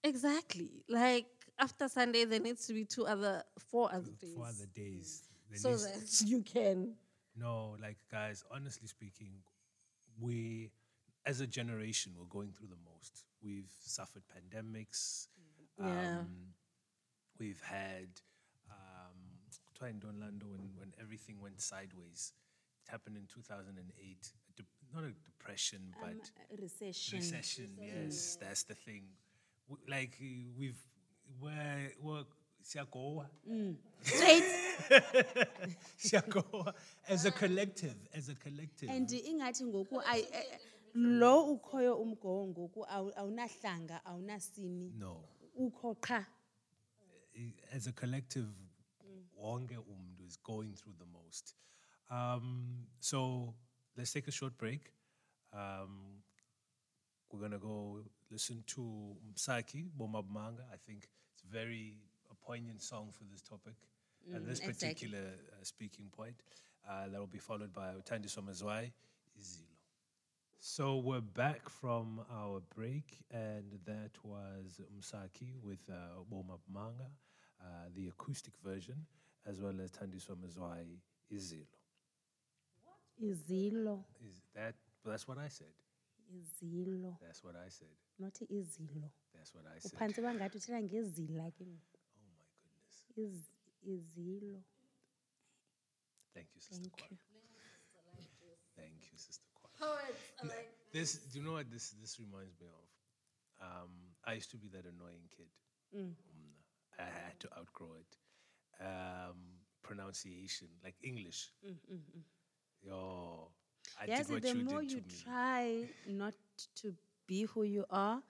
Exactly. 0.03 0.85
Like 0.89 1.27
after 1.59 1.89
Sunday, 1.89 2.25
there 2.25 2.41
needs 2.41 2.67
to 2.67 2.75
be 2.75 2.85
two 2.85 3.07
other, 3.07 3.43
four 3.71 3.89
other 3.93 4.11
days. 4.21 4.35
for 4.37 4.45
other 4.45 4.67
days. 4.75 5.23
There 5.51 5.59
so 5.59 5.71
needs- 5.71 6.19
that 6.21 6.27
you 6.29 6.43
can. 6.43 6.95
No, 7.37 7.77
like 7.81 7.97
guys, 8.11 8.45
honestly 8.51 8.87
speaking, 8.89 9.33
we 10.21 10.71
as 11.27 11.41
a 11.41 11.47
generation 11.47 12.13
we're 12.19 12.27
going 12.27 12.53
through 12.53 12.69
the 12.69 12.83
most. 12.95 13.25
We've 13.43 13.71
suffered 13.81 14.23
pandemics. 14.35 15.29
Yeah. 15.79 16.19
Um, 16.21 16.29
we've 17.39 17.61
had 17.63 18.09
try 19.79 19.89
in 19.91 20.01
Orlando 20.05 20.47
when, 20.47 20.71
when 20.79 20.93
everything 21.01 21.41
went 21.41 21.61
sideways. 21.61 22.33
It 22.87 22.91
happened 22.91 23.17
in 23.17 23.27
2008. 23.27 24.33
A 24.49 24.53
de- 24.63 24.69
not 24.95 25.05
a 25.05 25.13
depression, 25.25 25.95
but 26.01 26.11
Um, 26.11 26.21
a 26.59 26.63
recession. 26.63 27.19
recession. 27.19 27.79
Yes, 27.81 28.37
that's 28.41 28.65
the 28.65 28.75
thing. 28.75 29.05
W- 29.69 29.85
Like 29.91 30.17
we've 30.59 30.79
we're, 31.41 31.93
we're 32.01 32.25
siyagoa. 32.63 33.27
Straight. 34.03 34.45
Siyagoa. 35.99 36.75
as 37.09 37.25
a 37.25 37.31
collective, 37.31 37.97
as 38.15 38.29
a 38.29 38.35
collective. 38.35 38.91
And 38.91 39.09
ingathi 39.09 39.65
ngoku 39.65 40.01
ay- 40.07 40.27
eh, 40.33 40.43
eh, 40.53 40.59
lo 40.95 41.55
ukhoyo 41.57 41.97
umgowo 42.01 42.47
ngoku 42.49 42.85
awu- 42.87 43.13
awunahlanga 43.17 44.05
awunasini 44.05 44.93
no, 44.99 45.25
ukho 45.59 45.95
qha 46.01 46.27
as 47.73 47.87
a 47.89 47.93
collective, 47.93 48.47
wonke 49.45 49.77
umntu 49.77 50.23
is 50.27 50.37
going 50.53 50.73
through 50.75 50.97
the 50.99 51.11
most. 51.19 51.55
Um, 52.11 52.87
so 53.01 53.55
let's 53.97 54.13
take 54.13 54.29
a 54.29 54.37
short 54.41 54.57
break. 54.57 54.93
Um, 55.53 56.23
we're 57.31 57.41
gonna 57.41 57.59
go 57.59 58.03
listen 58.31 58.63
to 58.75 58.83
Msaki 59.33 59.83
Bomabmanga. 59.99 60.65
I 60.73 60.79
think 60.87 61.09
it's 61.33 61.43
very 61.51 61.97
a 62.31 62.35
poignant 62.47 62.83
song 62.83 63.13
for 63.13 63.25
this 63.33 63.43
topic 63.43 63.75
and 64.33 64.47
this 64.47 64.61
exactly. 64.61 64.73
particular 64.73 65.27
uh, 65.53 65.65
speaking 65.65 66.09
point. 66.11 66.37
Uh, 66.89 67.09
that 67.09 67.19
will 67.19 67.27
be 67.27 67.39
followed 67.39 67.73
by 67.73 67.89
UThandiswa 68.01 68.43
Mazwai, 68.49 68.93
Izilo. 69.41 69.75
So 70.61 70.97
we're 70.97 71.21
back 71.21 71.69
from 71.69 72.21
our 72.31 72.61
break, 72.75 73.25
and 73.31 73.65
that 73.87 74.13
was 74.23 74.81
Msaki 74.99 75.51
with 75.63 75.79
uh, 75.91 76.23
Woma 76.33 76.59
Manga, 76.73 77.11
uh, 77.61 77.67
the 77.97 78.09
acoustic 78.09 78.55
version, 78.63 79.07
as 79.47 79.61
well 79.61 79.81
as 79.81 79.91
Thandiswa 79.93 80.37
Mazwai 80.37 80.99
Izilo. 81.33 81.67
izilo 83.21 84.05
Is 84.29 84.43
that? 84.55 84.75
That's 85.05 85.29
what 85.29 85.39
I 85.39 85.49
said. 85.49 85.75
izilo 86.33 87.17
That's 87.21 87.45
what 87.45 87.57
I 87.57 87.69
said. 87.69 87.97
not 88.19 88.35
izilo 88.51 89.11
That's 89.35 89.55
what 89.55 89.65
I 89.67 89.79
said. 89.79 89.93
uphantse 89.93 90.21
bangathi 90.23 90.57
uthetha 90.59 90.81
ngezila 90.83 91.51
ke. 91.57 91.65
Oh 91.65 92.27
my 92.35 92.47
goodness! 92.63 92.97
Iz- 93.17 93.51
izilo 93.83 94.63
Thank 96.35 96.49
you, 96.55 96.61
Sister 96.61 96.91
thank 96.91 96.97
Kwalo. 96.99 97.19
you 97.31 97.41
Thank 98.77 99.13
you, 99.13 99.19
Sister 99.19 99.47
Kwalo. 99.55 99.79
Poets 99.79 100.23
are 100.43 100.49
like, 100.49 100.71
This, 100.93 101.15
do 101.31 101.39
you 101.39 101.45
know 101.45 101.53
what 101.53 101.71
this 101.71 101.91
this 102.01 102.19
reminds 102.19 102.59
me 102.61 102.67
of? 102.67 102.85
Um, 103.63 103.91
I 104.27 104.33
used 104.35 104.51
to 104.51 104.57
be 104.57 104.69
that 104.69 104.85
annoying 104.85 105.29
kid. 105.37 105.47
Mm, 105.95 106.15
I 106.99 107.05
had 107.05 107.39
to 107.41 107.49
outgrow 107.59 107.95
it. 108.01 108.17
Um, 108.81 109.61
pronunciation, 109.83 110.69
like 110.83 110.97
English. 111.03 111.51
Mm, 111.65 111.79
mm, 111.91 112.01
mm. 112.17 112.23
Yo, 112.83 113.53
I 113.97 114.07
yes 114.07 114.29
did 114.29 114.31
what 114.31 114.43
the 114.43 114.55
you 114.55 114.65
more 114.65 114.83
did 114.83 114.83
you 114.83 115.01
to 115.01 115.01
me. 115.01 115.25
try 115.25 115.89
not 116.07 116.35
to 116.77 116.95
be 117.27 117.43
who 117.45 117.63
you 117.63 117.85
are 117.91 118.23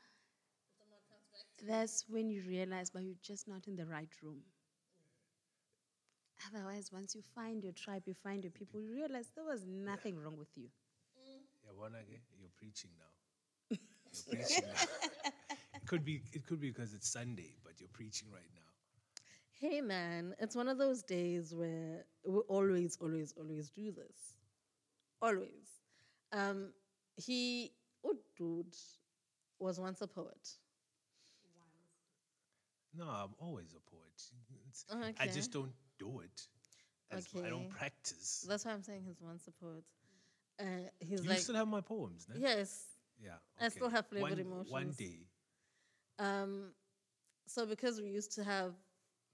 that's 1.66 2.04
when 2.08 2.28
you 2.30 2.42
realize 2.42 2.90
but 2.90 3.02
you're 3.02 3.14
just 3.22 3.48
not 3.48 3.66
in 3.66 3.76
the 3.76 3.86
right 3.86 4.10
room 4.22 4.42
otherwise 6.48 6.90
once 6.92 7.14
you 7.14 7.22
find 7.22 7.62
your 7.64 7.72
tribe 7.72 8.02
you 8.06 8.14
find 8.14 8.44
your 8.44 8.50
people 8.50 8.80
you 8.80 8.92
realize 8.94 9.30
there 9.34 9.44
was 9.44 9.64
nothing 9.66 10.16
wrong 10.18 10.36
with 10.36 10.56
you 10.56 10.68
Yabona 11.64 12.00
ke, 12.04 12.20
You're 12.38 12.50
preaching 12.56 12.90
now. 12.98 13.12
You're 14.14 14.24
preaching 14.28 14.60
now. 14.62 14.82
It 15.76 15.86
could 15.86 16.04
be 16.04 16.22
it 16.32 16.46
could 16.46 16.60
be 16.60 16.70
because 16.70 16.94
it's 16.94 17.08
Sunday, 17.08 17.56
but 17.64 17.80
you're 17.80 17.88
preaching 17.92 18.30
right 18.32 18.50
now. 18.54 18.63
Hey 19.60 19.80
man, 19.80 20.34
it's 20.38 20.54
one 20.56 20.68
of 20.68 20.78
those 20.78 21.02
days 21.02 21.54
where 21.54 22.04
we 22.26 22.38
always, 22.48 22.98
always, 23.00 23.34
always 23.38 23.70
do 23.70 23.92
this. 23.92 24.36
Always. 25.22 25.82
Um, 26.32 26.72
he, 27.16 27.72
oh 28.04 28.16
dude, 28.36 28.74
was 29.58 29.80
once 29.80 30.00
a 30.02 30.06
poet. 30.06 30.48
No, 32.96 33.04
I'm 33.06 33.34
always 33.40 33.74
a 33.74 33.90
poet. 33.90 34.22
It's- 34.68 35.14
I 35.20 35.26
just 35.26 35.52
don't 35.52 35.72
do 35.98 36.20
it 36.20 36.48
as 37.10 37.26
I 37.44 37.48
don't 37.48 37.68
practice. 37.70 38.44
That's 38.48 38.64
why 38.64 38.72
I'm 38.72 38.82
saying 38.82 39.02
he's 39.04 39.20
once 39.20 39.46
a 39.48 39.52
poet. 39.52 39.84
Uh, 40.60 40.88
he's 41.00 41.24
you 41.24 41.30
like, 41.30 41.38
still 41.40 41.56
have 41.56 41.66
my 41.68 41.80
poems, 41.80 42.26
no? 42.28 42.36
yes. 42.38 42.84
Yeah. 43.20 43.30
I 43.60 43.68
still 43.68 43.88
have 43.88 44.06
flavored 44.06 44.38
one, 44.38 44.64
One 44.68 44.82
emotions. 44.82 44.96
day. 44.96 45.18
Um, 46.18 46.72
so 47.46 47.66
because 47.66 48.00
we 48.00 48.08
used 48.08 48.32
to 48.36 48.44
have 48.44 48.74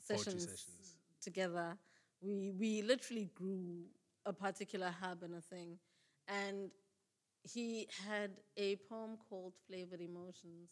sessions, 0.01 0.44
sessions. 0.44 0.96
together, 1.20 1.76
we 2.20 2.51
we 2.51 2.82
literally 2.82 3.30
grew 3.34 3.84
a 4.26 4.32
particular 4.32 4.90
hub 5.01 5.22
and 5.22 5.34
a 5.34 5.40
thing, 5.40 5.78
and 6.28 6.70
he 7.42 7.88
had 8.09 8.30
a 8.57 8.76
poem 8.88 9.16
called 9.28 9.55
"Flavored 9.66 10.01
Emotions." 10.01 10.70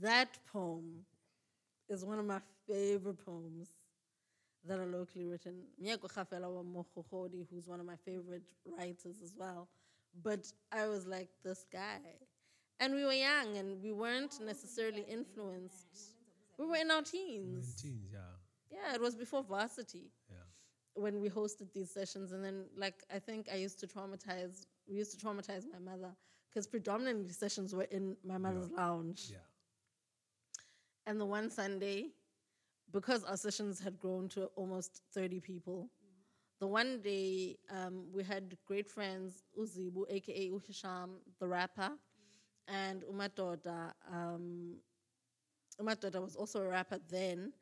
That 0.00 0.38
poem 0.46 1.06
is 1.88 2.04
one 2.04 2.18
of 2.18 2.26
my 2.26 2.40
favorite 2.66 3.24
poems 3.24 3.70
that 4.64 4.78
are 4.78 4.86
locally 4.86 5.26
written. 5.26 5.64
Mieko 5.82 6.08
Khafela 6.10 6.50
wa 6.50 6.62
Mokgokgodi, 6.62 7.46
who's 7.50 7.68
one 7.68 7.80
of 7.80 7.86
my 7.86 7.96
favorite 7.96 8.44
writers 8.66 9.20
as 9.22 9.34
well. 9.36 9.68
But 10.22 10.52
I 10.72 10.86
was 10.86 11.06
like, 11.06 11.28
this 11.44 11.64
guy. 11.72 12.00
And 12.80 12.94
we 12.94 13.04
were 13.04 13.12
young 13.12 13.56
and 13.58 13.82
we 13.82 13.92
weren't 13.92 14.40
necessarily 14.40 15.02
influenced. 15.02 16.13
We 16.58 16.66
were 16.66 16.76
in 16.76 16.90
our 16.90 17.02
teens. 17.02 17.74
Teens, 17.80 18.10
yeah. 18.12 18.18
Yeah, 18.70 18.94
it 18.94 19.00
was 19.00 19.14
before 19.14 19.42
varsity 19.42 20.10
Yeah. 20.30 20.36
when 20.94 21.20
we 21.20 21.28
hosted 21.28 21.72
these 21.72 21.90
sessions. 21.90 22.32
And 22.32 22.44
then, 22.44 22.66
like, 22.76 23.04
I 23.12 23.18
think 23.18 23.48
I 23.52 23.56
used 23.56 23.78
to 23.80 23.86
traumatize, 23.86 24.66
we 24.88 24.96
used 24.96 25.18
to 25.18 25.24
traumatize 25.26 25.64
my 25.70 25.78
mother 25.78 26.14
because 26.48 26.66
predominantly 26.66 27.32
sessions 27.32 27.74
were 27.74 27.84
in 27.90 28.16
my 28.24 28.38
mother's 28.38 28.70
lounge. 28.70 29.28
Yeah. 29.30 29.38
And 31.06 31.20
the 31.20 31.26
one 31.26 31.50
Sunday, 31.50 32.10
because 32.92 33.24
our 33.24 33.36
sessions 33.36 33.80
had 33.80 33.98
grown 33.98 34.28
to 34.30 34.46
almost 34.56 35.02
30 35.12 35.40
people, 35.40 35.90
the 36.60 36.66
one 36.68 37.00
day 37.02 37.58
um, 37.70 38.06
we 38.12 38.22
had 38.22 38.56
great 38.64 38.88
friends, 38.88 39.42
Uzibu, 39.58 40.04
aka 40.08 40.50
Uhisham, 40.50 41.10
the 41.40 41.46
rapper, 41.48 41.90
and 42.68 43.02
Umatoda. 43.02 43.92
Um, 44.10 44.76
Umatoda 45.80 46.20
was 46.22 46.36
also 46.36 46.60
a 46.62 46.68
rapper 46.68 46.98
then, 47.10 47.52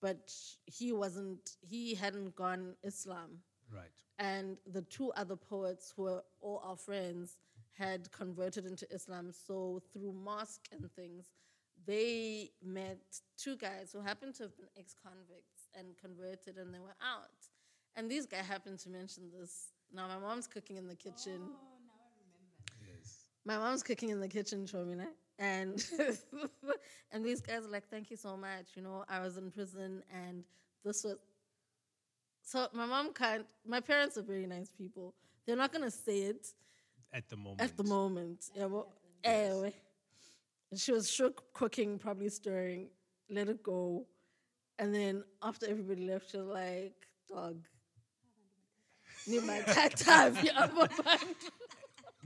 but 0.00 0.32
he 0.66 0.92
wasn't, 0.92 1.56
he 1.60 1.94
hadn't 1.94 2.34
gone 2.36 2.74
Islam 2.82 3.38
Right. 3.72 3.90
and 4.18 4.58
the 4.72 4.82
two 4.82 5.10
other 5.12 5.36
poets 5.36 5.92
who 5.96 6.02
were 6.02 6.22
all 6.40 6.60
our 6.64 6.76
friends 6.76 7.38
had 7.72 8.10
converted 8.12 8.66
into 8.66 8.86
Islam. 8.92 9.32
So 9.32 9.82
through 9.92 10.12
mosque 10.12 10.68
and 10.72 10.90
things, 10.92 11.24
they 11.86 12.50
met 12.64 13.00
two 13.36 13.56
guys 13.56 13.90
who 13.92 14.00
happened 14.00 14.34
to 14.36 14.44
have 14.44 14.56
been 14.56 14.68
ex-convicts 14.78 15.68
and 15.76 15.88
converted, 16.00 16.56
and 16.56 16.72
they 16.72 16.78
were 16.78 16.96
out. 17.02 17.48
And 17.96 18.10
these 18.10 18.26
guys 18.26 18.46
happened 18.46 18.78
to 18.80 18.90
mention 18.90 19.24
this. 19.38 19.72
Now 19.92 20.06
my 20.08 20.18
mom's 20.18 20.46
cooking 20.46 20.76
in 20.76 20.86
the 20.86 20.94
kitchen. 20.94 21.40
Oh, 21.42 21.78
now 21.86 21.98
I 21.98 22.10
remember. 22.20 22.96
Yes. 23.00 23.26
My 23.44 23.58
mom's 23.58 23.82
cooking 23.82 24.10
in 24.10 24.20
the 24.20 24.28
kitchen, 24.28 24.66
Chomina. 24.66 25.06
And 25.38 25.84
and 27.12 27.24
these 27.24 27.40
guys 27.40 27.64
are 27.64 27.68
like, 27.70 27.88
thank 27.90 28.10
you 28.10 28.16
so 28.16 28.36
much. 28.36 28.66
You 28.76 28.82
know, 28.82 29.04
I 29.08 29.20
was 29.20 29.36
in 29.36 29.50
prison 29.50 30.02
and 30.12 30.44
this 30.84 31.04
was 31.04 31.16
so 32.42 32.68
my 32.72 32.86
mom 32.86 33.12
can't 33.12 33.46
my 33.66 33.80
parents 33.80 34.16
are 34.18 34.22
very 34.22 34.46
nice 34.46 34.70
people. 34.70 35.14
They're 35.46 35.56
not 35.56 35.72
gonna 35.72 35.90
say 35.90 36.18
it 36.20 36.46
At 37.12 37.28
the 37.28 37.36
moment. 37.36 37.60
at 37.60 37.76
the 37.76 37.84
moment. 37.84 38.50
Yeah, 38.54 38.66
well, 38.66 38.92
anyway. 39.24 39.68
Eh, 39.68 39.78
and 40.70 40.80
she 40.80 40.92
was 40.92 41.10
shook 41.10 41.52
cooking, 41.52 41.98
probably 41.98 42.28
stirring, 42.28 42.88
let 43.30 43.48
it 43.48 43.62
go. 43.62 44.06
And 44.78 44.94
then 44.94 45.24
after 45.42 45.66
everybody 45.68 46.06
left, 46.06 46.30
she 46.30 46.36
was 46.38 46.46
like, 46.48 46.94
dog. 47.28 47.56
Ni 49.26 49.38
matata 49.38 50.30
vya 50.32 50.52
abantu." 50.68 51.02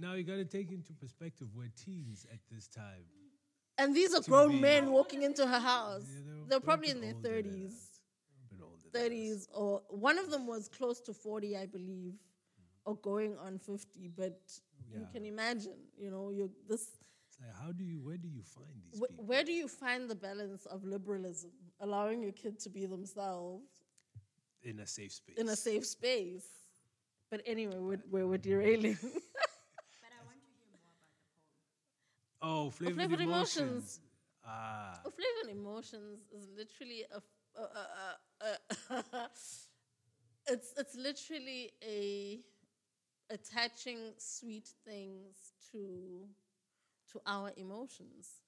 Now 0.01 0.15
you 0.15 0.23
got 0.25 0.37
to 0.37 0.45
take 0.45 0.71
into 0.71 0.93
perspective 0.93 1.49
we're 1.55 1.71
teens 1.85 2.27
at 2.33 2.39
this 2.51 2.69
time. 2.69 3.05
And 3.79 3.95
these 3.95 4.15
are 4.15 4.23
grown 4.23 4.53
be- 4.53 4.61
men 4.61 4.91
walking 4.91 5.23
into 5.23 5.47
her 5.47 5.59
house. 5.61 6.05
You 6.17 6.25
know, 6.25 6.45
They're 6.49 6.61
probably 6.61 6.91
in 6.91 7.01
their 7.01 7.15
30s. 7.15 7.23
that. 7.23 7.35
A 8.51 8.55
bit 8.55 8.63
older 8.63 8.77
than 8.93 9.03
us. 9.03 9.49
30s 9.49 9.49
or 9.55 9.83
one 9.91 10.19
of 10.19 10.31
them 10.31 10.47
was 10.47 10.69
close 10.69 11.01
to 11.03 11.13
40 11.13 11.57
i 11.57 11.67
believe 11.67 12.15
or 12.87 12.97
going 12.97 13.37
on 13.39 13.59
50 13.59 14.11
but 14.17 14.41
you 14.95 15.07
can 15.13 15.27
imagine 15.27 15.75
you 15.99 16.11
know 16.11 16.31
you 16.31 16.51
this 16.69 16.89
like, 17.41 17.55
how 17.63 17.71
do 17.73 17.85
you, 17.85 17.99
where 18.03 18.17
do 18.17 18.27
you 18.27 18.43
find 18.43 18.73
these 18.91 19.01
wh- 19.01 19.29
where 19.29 19.45
do 19.45 19.53
you 19.53 19.69
find 19.69 20.09
the 20.09 20.15
balance 20.15 20.65
of 20.67 20.83
liberalism 20.85 21.51
allowing 21.81 22.23
your 22.23 22.33
kid 22.33 22.59
to 22.61 22.71
be 22.71 22.87
themselves 22.87 23.63
in 24.63 24.81
a 24.81 24.87
safe 24.87 25.13
space. 25.13 25.37
in 25.37 25.49
a 25.51 25.57
safe 25.57 25.85
space 25.87 26.47
but 27.31 27.43
anyway 27.45 27.77
we're, 27.79 28.01
we're, 28.11 28.27
we're 28.27 28.39
derailing 28.39 28.97
Oh, 32.41 32.71
flavored, 32.71 32.97
Flavored 32.97 33.21
emotions. 33.21 33.61
Emotions. 33.61 34.01
Ah, 34.47 35.01
Oh, 35.05 35.11
Flavor 35.11 35.51
and 35.51 35.59
Emotions 35.59 36.21
is 36.33 36.49
literally 36.57 37.05
a, 37.13 37.23
a, 37.61 37.63
a, 37.63 38.47
a, 38.91 39.17
a 39.17 39.31
it's 40.49 40.73
it's 40.77 40.95
literally 40.97 41.71
a 41.85 42.41
attaching 43.31 44.15
sweet 44.19 44.69
things 44.85 45.53
to 45.73 46.27
to 47.13 47.21
our 47.27 47.53
emotions. 47.57 48.41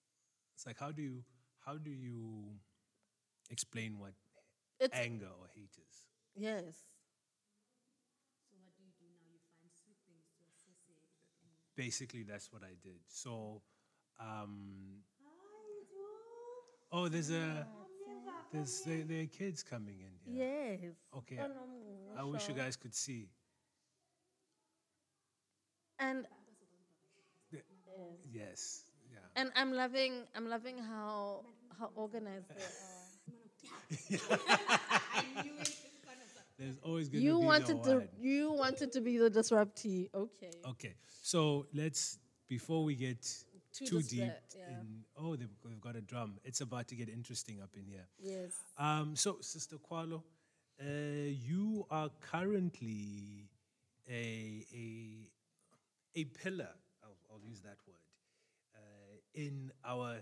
it's 0.54 0.66
like 0.66 0.78
how 0.78 0.90
do 0.92 1.02
you 1.02 1.24
how 1.66 1.76
do 1.76 1.90
you 1.90 2.54
explain 3.50 3.98
what 3.98 4.12
It's 4.78 4.96
anger 4.96 5.26
or 5.40 5.46
hate 5.54 5.76
is? 5.76 5.96
yes. 6.36 6.76
So 8.50 8.56
what 8.62 8.74
do 8.76 8.82
you 8.82 8.92
do 8.98 9.06
now? 9.20 9.28
You 9.32 9.40
find 9.54 9.70
sweet 9.72 9.98
things 10.06 10.26
to 10.36 10.42
associate. 10.54 11.08
Basically, 11.76 12.22
that's 12.24 12.52
what 12.52 12.62
I 12.62 12.74
did. 12.82 13.00
So, 13.08 13.62
um, 14.20 15.02
oh, 16.92 17.08
there's 17.08 17.30
a 17.30 17.66
there's 18.52 18.82
there, 18.82 19.04
there 19.04 19.22
are 19.22 19.26
kids 19.26 19.62
coming 19.62 19.96
in 20.00 20.34
here. 20.34 20.78
Yes. 20.82 20.92
Okay, 21.16 21.38
Oh, 21.40 22.18
I 22.18 22.24
wish 22.24 22.48
you 22.48 22.54
guys 22.54 22.76
could 22.76 22.94
see. 22.94 23.28
And 25.98 26.26
Yes, 28.32 28.84
yeah. 29.12 29.18
and 29.36 29.50
I'm 29.56 29.72
loving 29.72 30.22
I'm 30.36 30.48
loving 30.48 30.78
how 30.78 31.44
how 31.78 31.90
organized 31.96 32.46
they 32.48 34.16
are. 34.30 34.38
There's 36.58 36.78
always 36.84 37.08
going 37.08 37.24
You 37.24 37.32
to 37.34 37.40
be 37.40 37.46
wanted 37.46 37.82
the 37.82 37.90
to 37.90 37.96
one. 37.98 38.08
you 38.20 38.52
wanted 38.52 38.92
to 38.92 39.00
be 39.00 39.16
the 39.18 39.30
disruptee. 39.30 40.10
Okay. 40.14 40.50
Okay, 40.68 40.94
so 41.22 41.66
let's 41.74 42.18
before 42.48 42.84
we 42.84 42.94
get 42.94 43.26
Too 43.72 43.86
too, 43.86 44.02
deep 44.02 44.32
yeah. 44.56 44.68
in. 44.68 45.04
Oh, 45.16 45.36
they've, 45.36 45.48
they've 45.64 45.80
got 45.80 45.96
a 45.96 46.00
drum. 46.00 46.38
It's 46.44 46.60
about 46.60 46.88
to 46.88 46.96
get 46.96 47.08
interesting 47.08 47.60
up 47.62 47.70
in 47.76 47.84
here. 47.84 48.06
Yes. 48.18 48.52
Um, 48.76 49.14
so, 49.14 49.38
Sister 49.40 49.76
Kwalo, 49.76 50.22
uh, 50.80 50.84
you 50.84 51.86
are 51.90 52.10
currently 52.20 53.48
a 54.08 54.64
a 54.74 55.30
a 56.16 56.24
pillar. 56.24 56.70
I'll, 57.02 57.16
I'll 57.30 57.40
use 57.48 57.60
that 57.60 57.76
word 57.86 58.00
uh, 58.74 59.16
in 59.34 59.70
our 59.84 60.16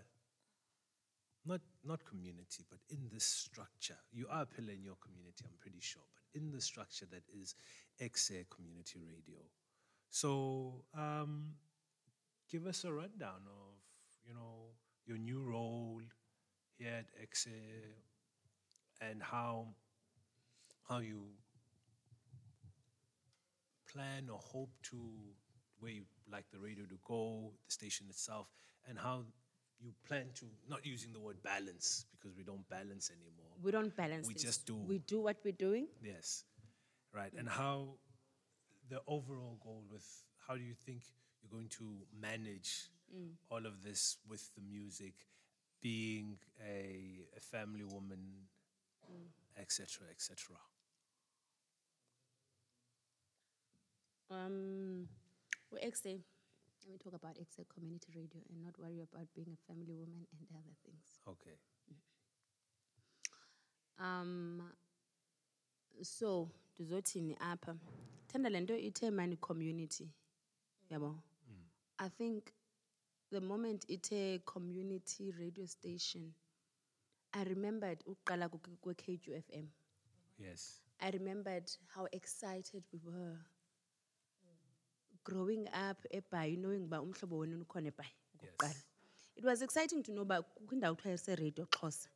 not 1.47 1.61
not 1.85 2.05
community, 2.05 2.65
but 2.69 2.79
in 2.91 3.09
this 3.13 3.25
structure. 3.25 3.97
You 4.13 4.27
are 4.31 4.43
a 4.43 4.47
pillar 4.47 4.73
in 4.73 4.83
your 4.83 4.97
community, 4.97 5.45
I'm 5.45 5.57
pretty 5.59 5.81
sure, 5.81 6.03
but 6.15 6.41
in 6.41 6.51
the 6.51 6.61
structure 6.61 7.07
that 7.11 7.23
is 7.33 7.55
XA 8.01 8.45
Community 8.51 9.01
Radio. 9.01 9.41
So, 10.11 10.85
um, 10.95 11.55
give 12.51 12.67
us 12.67 12.85
a 12.85 12.93
rundown 12.93 13.43
of 13.47 13.75
you 14.27 14.35
know 14.35 14.73
your 15.07 15.19
new 15.19 15.43
role 15.43 16.01
here 16.79 16.93
at 16.99 17.07
XA 17.31 17.51
and 19.01 19.23
how 19.23 19.69
how 20.89 20.99
you 20.99 21.23
plan 23.93 24.29
or 24.31 24.39
hope 24.39 24.71
to 24.83 24.97
where 25.81 25.93
you 25.93 26.03
like 26.31 26.45
the 26.53 26.59
radio 26.59 26.85
to 26.85 26.99
go, 27.07 27.53
the 27.67 27.73
station 27.73 28.07
itself, 28.11 28.49
and 28.89 28.99
how 28.99 29.23
you 29.81 29.93
plan 30.07 30.27
to 30.35 30.47
not 30.69 30.85
using 30.85 31.13
the 31.13 31.21
word 31.21 31.37
balance 31.43 32.07
because 32.13 32.37
we 32.37 32.43
don't 32.43 32.69
balance 32.69 33.11
anymore. 33.11 33.53
We 33.63 33.71
don't 33.71 33.97
balance 33.97 34.27
We 34.27 34.35
this. 34.35 34.43
just 34.43 34.67
do. 34.67 34.77
We 34.77 34.99
do 34.99 35.21
what 35.21 35.37
we're 35.45 35.53
doing. 35.53 35.87
Yes, 36.03 36.45
right. 37.15 37.33
And 37.37 37.49
how 37.49 37.95
the 38.91 39.01
overall 39.07 39.59
goal 39.63 39.85
with 39.91 40.05
how 40.47 40.57
do 40.57 40.63
you 40.63 40.75
think 40.75 41.03
you're 41.49 41.61
going 41.61 41.69
to 41.69 41.85
manage 42.21 42.91
all 43.51 43.65
of 43.67 43.83
this 43.83 44.17
with 44.29 44.51
the 44.55 44.61
music, 44.61 45.15
being 45.81 46.37
a, 46.61 47.25
a 47.37 47.41
family 47.41 47.85
woman, 47.85 48.19
etc., 49.59 50.07
etc. 50.11 50.57
Um, 54.31 55.09
we're 55.71 55.79
XA. 55.79 56.21
Let 56.85 56.93
me 56.93 56.99
talk 57.03 57.15
about 57.15 57.37
XA 57.37 57.65
Community 57.75 58.09
Radio 58.15 58.41
and 58.51 58.63
not 58.63 58.79
worry 58.79 59.01
about 59.01 59.27
being 59.35 59.49
a 59.53 59.73
family 59.73 59.93
woman 59.93 60.27
and 60.33 60.49
other 60.53 60.75
things. 60.85 61.21
Okay. 61.27 61.57
Um, 63.99 64.63
so 66.03 66.51
ndizothini 66.75 67.37
apha 67.41 67.77
thanda 68.27 68.51
le 68.51 68.61
nto 68.61 68.77
ithe 68.77 69.11
mani 69.11 69.37
community 69.37 70.09
yabo 70.91 71.23
i 71.99 72.09
think 72.09 72.45
the 73.31 73.41
moment 73.41 73.85
ithe 73.91 74.39
community 74.45 75.31
radio 75.33 75.67
station 75.67 76.33
i 77.33 77.45
remembered 77.45 78.03
ukuqala 78.07 78.49
kwe-k 78.49 79.17
q 79.19 79.35
f 79.35 79.51
m 79.51 79.69
Yes. 80.39 80.81
I 81.01 81.11
remembered 81.11 81.69
how 81.95 82.07
excited 82.13 82.85
we 82.93 83.01
were 83.05 83.37
growing 85.25 85.67
up 85.91 85.99
knowing 86.57 86.85
uba 86.85 87.01
umhlobo 87.03 87.39
wenu 87.39 87.63
ukhona 87.63 87.89
eBhayi 87.89 88.13
okokuqala. 88.35 88.75
Yes. 88.75 88.85
It 89.37 89.45
was 89.45 89.63
exciting 89.63 90.03
to 90.03 90.13
know 90.13 90.23
uba 90.23 90.43
kukho 90.43 90.75
indawo 90.75 90.95
kuthiwa 90.95 91.15
iseRadio 91.15 91.67
Xhosa. 91.67 92.09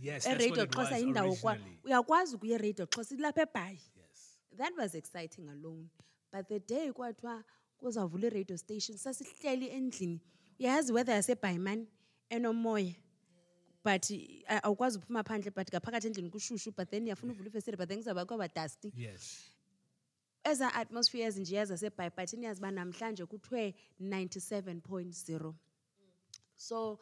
Yes. 0.00 0.26
ERadio 0.26 0.64
it 0.64 0.70
Xhosa 0.70 0.90
was 0.92 1.02
indawo 1.02 1.36
kwa 1.36 1.52
originally. 1.52 1.80
uyakwazi 1.84 2.36
ukuya 2.36 2.54
eRadio 2.58 2.86
Xhosa 2.86 3.14
ilapha 3.14 3.42
eBhayi. 3.42 3.80
Yes. 3.96 4.38
That 4.56 4.76
was 4.76 4.94
exciting 4.94 5.48
alone. 5.48 5.88
But 6.32 6.48
the 6.48 6.60
day 6.60 6.92
kwathiwa 6.92 7.44
kuzavula 7.82 8.26
i-radio 8.26 8.56
station 8.56 8.98
sasihleli 8.98 9.68
endlini. 9.68 10.20
Uyayazi 10.60 10.92
weather 10.92 11.14
yaseBhayi 11.14 11.58
man 11.58 11.86
enomoya. 12.30 12.94
But 13.84 14.10
uh, 14.10 14.60
awukwazi 14.62 14.98
uphuma 14.98 15.22
phandle 15.24 15.50
but 15.54 15.68
ngaphakathi 15.70 16.06
endlini 16.06 16.30
kushushu 16.30 16.72
but 16.76 16.90
then 16.90 17.04
uyafuna 17.04 17.32
uvula 17.32 17.48
ifestile 17.48 17.76
but 17.76 17.88
then 17.88 17.98
kuzawuba 17.98 18.26
kwaba 18.26 18.48
dusty. 18.54 18.92
Yes. 18.96 19.48
eza 20.44 20.74
atmospheres 20.74 21.36
nje 21.36 21.64
zasebhayi 21.64 22.10
but 22.16 22.32
niyazi 22.32 22.60
uba 22.60 22.70
namhlanje 22.70 23.26
kuthiwe 23.26 23.74
97.0 24.00 25.52
so 26.56 26.98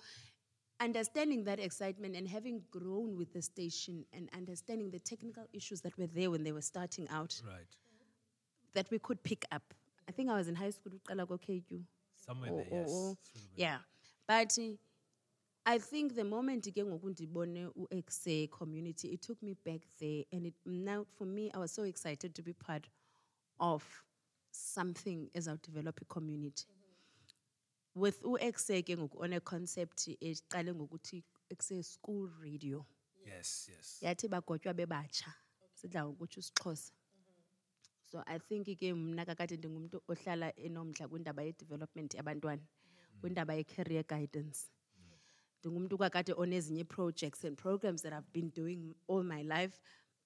understanding 0.85 1.45
that 1.45 1.59
excitement 1.61 2.17
and 2.17 2.29
having 2.29 2.63
grown 2.71 3.17
with 3.17 3.33
the 3.33 3.43
station 3.43 4.05
and 4.13 4.31
understanding 4.37 4.91
the 4.91 4.99
technical 4.99 5.45
issues 5.53 5.81
that 5.83 5.97
were 5.99 6.07
there 6.07 6.31
when 6.31 6.43
they 6.45 6.53
were 6.53 6.63
starting 6.63 7.09
out 7.11 7.43
Right. 7.47 7.77
that 8.75 8.91
we 8.91 8.99
could 8.99 9.23
pick 9.23 9.45
up 9.53 9.75
i 10.11 10.13
think 10.13 10.29
i 10.31 10.35
was 10.35 10.49
in 10.49 10.55
high 10.57 10.73
school 10.73 10.93
uqala 10.99 11.27
ko-kq 11.27 11.85
Somewhere 12.27 12.53
or- 12.53 12.65
there. 12.65 12.75
Oh, 12.75 12.81
yes. 12.81 12.91
or- 12.91 13.11
or- 13.11 13.17
Sort 13.17 13.45
yeah 13.57 13.79
but 14.29 14.59
i 15.65 15.79
think 15.79 16.15
the 16.15 16.25
moment 16.25 16.65
ke 16.75 16.83
ngoku 16.85 17.11
ndibone 17.11 17.71
community 18.51 19.09
it 19.09 19.21
took 19.23 19.43
me 19.43 19.55
back 19.65 19.83
there 19.99 20.25
and 20.33 20.47
it, 20.47 20.55
now 20.67 21.05
for 21.19 21.27
me 21.27 21.51
i 21.55 21.59
was 21.59 21.73
so 21.75 21.85
excited 21.85 22.35
to 22.35 22.43
be 22.43 22.53
part 22.53 22.87
of 23.59 23.85
something 24.51 25.31
ezawudevelop 25.35 26.03
i-community 26.03 26.67
with 27.95 28.23
u-exe 28.25 28.83
ke 28.83 28.97
ngoku 28.97 29.23
on 29.23 29.33
a 29.33 29.41
concept 29.41 30.09
eqale 30.21 30.75
ngokuthi 30.75 31.23
school 31.83 32.31
radio 32.43 32.87
Yes. 33.27 33.69
Yes. 33.69 33.99
yathi 34.03 34.29
bagotywa 34.29 34.75
bebatsha 34.75 35.35
sidla 35.75 36.05
ngokutsho 36.05 36.41
isixhosa 36.41 36.93
so 38.11 38.23
i 38.27 38.39
think 38.39 38.67
ke 38.79 38.95
mna 38.95 39.25
kakade 39.25 39.57
ndingumntu 39.57 40.03
ohlala 40.09 40.57
enomdla 40.57 41.09
kwindaba 41.09 41.43
ye-development 41.43 42.15
yabantwana 42.15 42.63
mm. 42.63 43.21
kwindaba 43.21 43.55
ye-career 43.55 44.05
guidance. 44.09 44.61
Ndingumntu 45.61 45.99
kakade 45.99 46.33
onezinye 46.33 46.81
ii-projects 46.81 47.45
and 47.45 47.57
programs 47.57 48.03
that 48.03 48.13
i've 48.13 48.33
been 48.33 48.51
doing 48.51 48.95
all 49.09 49.23
my 49.25 49.43
life 49.43 49.81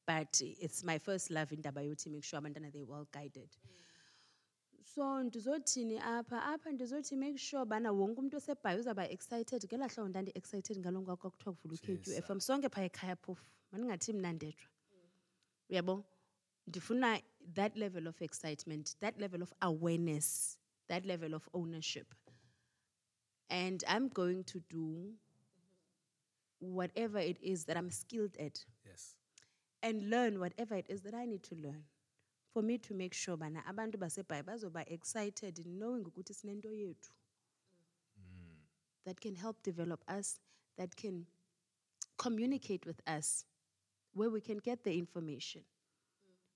but 0.06 0.40
it's 0.40 0.84
my 0.84 0.98
first 0.98 1.30
love 1.30 1.54
indaba 1.54 1.82
yothi 1.82 2.10
make 2.10 2.24
sure 2.24 2.38
abantwana 2.38 2.70
they're 2.70 2.92
well 2.92 3.06
guided. 3.12 3.48
So 4.94 5.22
ndizothini 5.22 5.98
apha? 5.98 6.42
Apha 6.44 6.72
ndizothi 6.72 7.16
make 7.16 7.38
sure 7.38 7.64
bana 7.64 7.92
wonke 7.92 8.20
umntu 8.20 8.36
osebhayi 8.36 8.78
uzawuba 8.78 9.08
excited. 9.10 9.64
Ngelaa 9.64 9.88
hlobo 9.88 10.08
ndandi-excited 10.08 10.78
ngalo 10.78 11.00
mka 11.00 11.16
kwakuthiwa 11.16 11.54
kuvula 11.54 11.80
u-k 11.82 11.96
q 11.96 12.12
f 12.12 12.30
m 12.30 12.40
sonke 12.40 12.68
phaya 12.68 12.86
ekhaya 12.86 13.16
phofu. 13.16 13.44
Mandingathi 13.72 14.12
mna 14.12 14.32
ndedwa. 14.32 14.64
Mm. 14.64 15.08
Uyabo? 15.70 16.04
Ndifuna 16.66 17.22
that 17.54 17.76
level 17.76 18.06
of 18.06 18.20
excitement 18.22 18.96
that 19.00 19.20
level 19.20 19.42
of 19.42 19.52
awareness 19.62 20.58
that 20.88 21.04
level 21.06 21.34
of 21.34 21.48
ownership. 21.54 22.14
And 23.50 23.82
i'm 23.88 24.08
going 24.08 24.44
to 24.44 24.60
do 24.70 25.12
whatever 26.60 27.18
it 27.18 27.38
is 27.42 27.64
that 27.66 27.76
i'm 27.76 27.90
skilled 27.90 28.36
at. 28.38 28.64
Yes. 28.86 29.16
and 29.84 30.08
learn 30.08 30.40
whatever 30.40 30.74
it 30.74 30.86
is 30.88 31.02
that 31.02 31.14
I 31.14 31.26
need 31.26 31.42
to 31.44 31.54
learn. 31.54 31.84
For 32.54 32.62
me 32.62 32.78
to 32.78 32.94
make 32.94 33.12
sure 33.12 33.36
bana 33.36 33.62
abantu 33.70 33.96
basebhayi 33.98 34.42
bazoba 34.42 34.84
excited 34.90 35.58
in 35.58 35.78
knowing 35.78 36.04
ukuthi 36.04 36.32
sinento 36.32 36.70
yethu. 36.72 37.10
Mm. 38.18 38.56
That 39.04 39.20
can 39.20 39.34
help 39.34 39.62
develop 39.62 40.02
us 40.08 40.38
that 40.78 40.96
can 40.96 41.26
communicate 42.16 42.86
with 42.86 43.02
us 43.06 43.44
where 44.14 44.30
we 44.30 44.40
can 44.40 44.58
get 44.58 44.84
the 44.84 44.96
information 44.98 45.62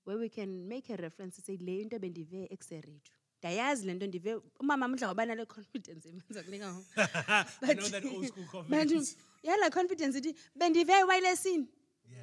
where 0.08 0.18
we 0.20 0.28
can 0.28 0.66
make 0.68 0.88
a 0.90 0.96
reference 0.96 1.36
to 1.36 1.42
say 1.42 1.56
le 1.60 1.80
into 1.82 1.98
bendive 1.98 2.48
ex-radio 2.50 3.00
ndayazi 3.42 3.86
le 3.86 3.94
nto 3.94 4.06
ndive 4.06 4.40
umama 4.60 4.88
mdla 4.88 5.08
waba 5.08 5.26
nale 5.26 5.44
confidence 5.46 6.08
imenza 6.08 6.42
kunika 6.42 6.72
ngoko. 6.72 6.86
I 7.62 7.74
know 7.74 7.88
that 7.88 8.04
old 8.04 8.26
school 8.26 8.64
Bantu, 8.68 8.94
confidence. 8.94 9.16
yala 9.42 9.70
confidence 9.70 10.18
ithi 10.18 10.34
bendive 10.56 10.92
ewayilesini 10.92 11.66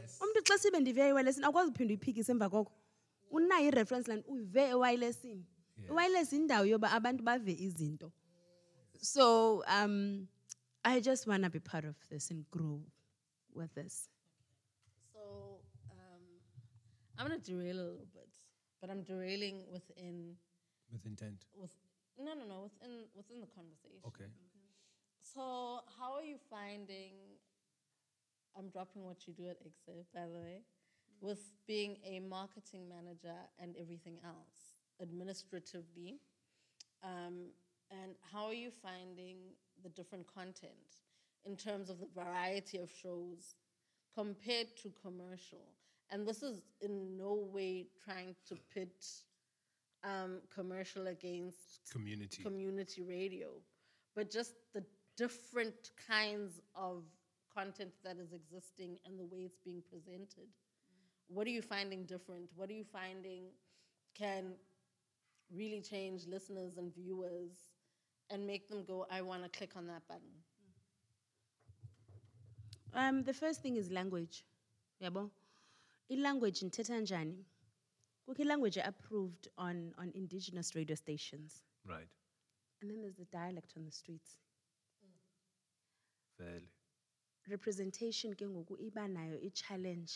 Yes. 0.01 0.19
umntu 0.21 0.41
xa 0.43 0.57
sibe 0.57 0.79
ndive 0.79 1.01
ewayilesini 1.07 1.45
awukwazi 1.45 1.69
uphinda 1.71 1.91
uyiphikise 1.93 2.31
emva 2.31 2.49
koko. 2.49 2.71
Unayo 3.31 3.67
i-reference 3.67 4.11
line 4.11 4.23
uyive 4.27 4.61
ewayilesini 4.69 5.45
iwayilesi 5.89 6.35
yindawo 6.35 6.65
yoba 6.65 6.91
abantu 6.91 7.23
bave 7.23 7.53
izinto. 7.53 8.11
So 9.01 9.63
um 9.67 10.27
i 10.83 11.01
just 11.01 11.27
want 11.27 11.43
to 11.43 11.49
be 11.49 11.59
part 11.59 11.85
of 11.85 11.95
this 12.09 12.31
and 12.31 12.45
grow 12.51 12.81
with 13.53 13.73
this 13.75 14.09
So 15.13 15.59
um, 15.91 16.23
I'm 17.17 17.27
gonna 17.27 17.39
derail 17.39 17.77
a 17.77 17.87
little 17.89 18.07
bit, 18.13 18.29
but 18.81 18.89
I'm 18.89 19.03
derailing 19.03 19.63
within 19.71 20.35
With 20.91 21.05
intent. 21.05 21.45
with 21.53 21.73
no 22.17 22.33
no 22.33 22.45
no 22.45 22.63
within 22.63 23.05
within 23.15 23.39
the 23.41 23.47
conversation. 23.47 24.01
Okay. 24.07 24.29
So 25.21 25.79
how 25.99 26.13
are 26.13 26.23
you 26.23 26.37
finding? 26.49 27.13
I'm 28.57 28.69
dropping 28.69 29.03
what 29.03 29.27
you 29.27 29.33
do 29.33 29.47
at 29.49 29.57
Exit, 29.65 30.05
by 30.13 30.27
the 30.27 30.39
way, 30.39 30.61
with 31.19 31.51
being 31.67 31.97
a 32.05 32.19
marketing 32.19 32.87
manager 32.87 33.35
and 33.59 33.75
everything 33.77 34.17
else 34.23 34.77
administratively. 35.01 36.19
Um, 37.03 37.51
and 37.91 38.15
how 38.31 38.45
are 38.45 38.53
you 38.53 38.71
finding 38.71 39.37
the 39.83 39.89
different 39.89 40.25
content 40.33 41.03
in 41.45 41.55
terms 41.57 41.89
of 41.89 41.99
the 41.99 42.07
variety 42.15 42.77
of 42.77 42.89
shows 42.91 43.55
compared 44.13 44.75
to 44.77 44.91
commercial? 45.01 45.67
And 46.11 46.27
this 46.27 46.43
is 46.43 46.61
in 46.81 47.17
no 47.17 47.47
way 47.51 47.87
trying 48.03 48.35
to 48.47 48.55
pit 48.73 49.05
um, 50.03 50.39
commercial 50.53 51.07
against 51.07 51.81
Community. 51.91 52.43
community 52.43 53.01
radio, 53.01 53.47
but 54.15 54.29
just 54.31 54.53
the 54.73 54.83
different 55.17 55.91
kinds 56.07 56.61
of 56.75 57.03
content 57.53 57.91
that 58.03 58.17
is 58.17 58.33
existing 58.33 58.97
and 59.05 59.19
the 59.19 59.25
way 59.25 59.39
it's 59.39 59.57
being 59.65 59.81
presented. 59.89 60.47
What 61.27 61.47
are 61.47 61.51
you 61.51 61.61
finding 61.61 62.05
different? 62.05 62.49
What 62.55 62.69
are 62.69 62.73
you 62.73 62.83
finding 62.83 63.45
can 64.13 64.53
really 65.53 65.81
change 65.81 66.27
listeners 66.27 66.77
and 66.77 66.93
viewers 66.93 67.51
and 68.29 68.45
make 68.45 68.69
them 68.69 68.83
go, 68.85 69.07
I 69.09 69.21
want 69.21 69.43
to 69.43 69.49
click 69.57 69.71
on 69.75 69.87
that 69.87 70.07
button? 70.07 70.29
um 72.93 73.23
the 73.23 73.33
first 73.33 73.61
thing 73.61 73.75
is 73.75 73.91
language 73.91 74.45
yabo 75.03 75.29
i-language 76.09 76.65
ndithetha 76.65 76.99
njani 76.99 77.45
kukho 78.25 78.41
i-language 78.41 78.81
approved 78.81 79.49
on, 79.57 79.93
on 79.97 80.11
indigenous 80.13 80.73
radio 80.75 80.95
stations 80.95 81.65
right. 81.85 82.09
and 82.81 82.91
then 82.91 83.01
there's 83.01 83.15
the 83.15 83.25
dialect 83.25 83.77
on 83.77 83.85
the 83.85 83.91
streets 83.91 84.39
Fairly. 86.37 86.69
representation 87.47 88.35
ke 88.35 88.47
ngoku 88.47 88.77
iba 88.77 89.07
nayo 89.07 89.39
i-challenge 89.39 90.13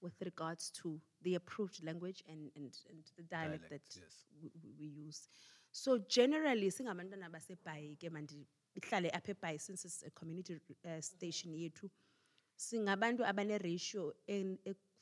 with 0.00 0.22
regards 0.22 0.70
to 0.72 1.00
the 1.22 1.34
approved 1.34 1.82
language 1.84 2.22
and, 2.28 2.50
and, 2.56 2.76
and 2.90 3.04
the 3.16 3.22
dialect, 3.22 3.62
Dialect, 3.68 3.70
that 3.70 4.00
yes. 4.02 4.26
we, 4.42 4.50
we- 4.78 5.04
use 5.06 5.28
so 5.70 5.98
generally 5.98 6.70
singabantwana 6.70 7.30
basebhayi 7.30 7.96
ke 7.96 8.10
mandihlale 8.10 9.10
apha 9.10 9.32
ebhayi 9.34 9.58
since 9.60 9.84
it's 9.84 10.02
a 10.02 10.10
community 10.10 10.60
uh, 10.84 11.00
station 11.00 11.54
yethu 11.54 11.90
singabantu 12.56 13.24
abane-ratio 13.24 14.14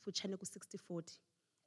en- 0.03 0.33
ekufutshane 0.33 0.37
ku-60 0.37 0.77
40 0.89 1.19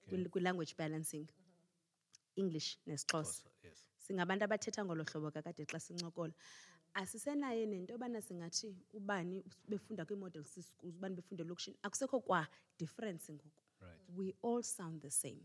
kwil- 0.09 0.29
kwi-language 0.29 0.75
balancing. 0.79 1.27
Mm-hmm. 1.27 2.37
English 2.37 2.79
nesixhosa. 2.87 3.19
Also, 3.19 3.51
yes. 3.63 3.85
singabantu 3.99 4.45
abathetha 4.45 4.85
ngolo 4.85 5.05
hlobo 5.05 5.31
kakade 5.31 5.65
xa 5.67 5.81
sincokola. 5.81 6.33
Asisenaye 6.95 7.67
nento 7.67 7.93
yobana 7.93 8.23
singathi 8.23 8.75
ubani 8.93 9.45
befunda 9.69 10.05
kwii-model 10.05 10.45
c 10.45 10.63
schools 10.63 10.95
ubani 10.97 11.15
befunde 11.17 11.43
elokishini 11.43 11.77
akusekho 11.83 12.21
kwa 12.21 12.47
difference 12.79 13.33
ngoku. 13.33 13.51
Right. 13.81 14.01
we 14.17 14.35
all 14.43 14.63
sound 14.63 15.03
the 15.03 15.11
same 15.11 15.43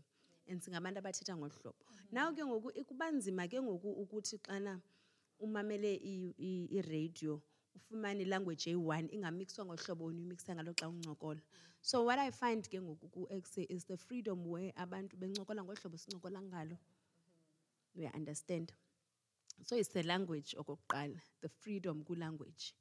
and 0.48 0.60
singabantu 0.62 0.98
abathetha 0.98 1.36
ngolu 1.36 1.52
hlobo. 1.62 1.76
Mm-hmm. 1.90 2.08
Naw 2.12 2.32
ke 2.34 2.44
ngoku 2.44 2.84
kuba 2.84 3.10
nzima 3.10 3.48
ke 3.48 3.60
ngoku 3.62 3.90
ukuthi 3.92 4.38
xana 4.38 4.80
umamele 5.40 5.94
i- 5.94 6.34
i- 6.38 6.68
iradio 6.70 7.42
ufumane 7.76 8.22
ilanguage 8.22 8.70
eyi-one 8.70 9.08
ingamixwa 9.14 9.64
ngohlobo 9.64 10.04
uni 10.04 10.20
umixa 10.22 10.54
ngalo 10.54 10.72
xa 10.78 10.88
uncokola. 10.88 11.40
So 11.80 12.02
what 12.04 12.18
i 12.18 12.30
find 12.30 12.62
ke 12.70 12.78
ngoku 12.80 13.08
ku-exe 13.10 13.66
is 13.68 13.84
the 13.84 13.96
freedom 13.96 14.46
where 14.46 14.72
abantu 14.76 15.16
bencokola 15.16 15.62
ngohlobo 15.64 15.96
sincokola 15.98 16.40
ngalo. 16.42 16.76
We 17.94 18.06
understand? 18.06 18.72
So 19.64 19.76
it's 19.76 19.88
the 19.88 20.02
language 20.02 20.54
okokuqala 20.58 21.20
the 21.40 21.48
freedom 21.48 22.04
kwilanguage 22.04 22.74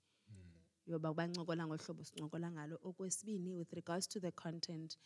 yoba 0.88 1.14
bancokola 1.14 1.68
ngohlobo 1.68 2.04
sincokola 2.04 2.52
ngalo. 2.52 2.78
Okwesibini 2.84 3.54
with 3.56 3.74
regards 3.74 4.08
to 4.08 4.20
the 4.20 4.32
content 4.32 4.98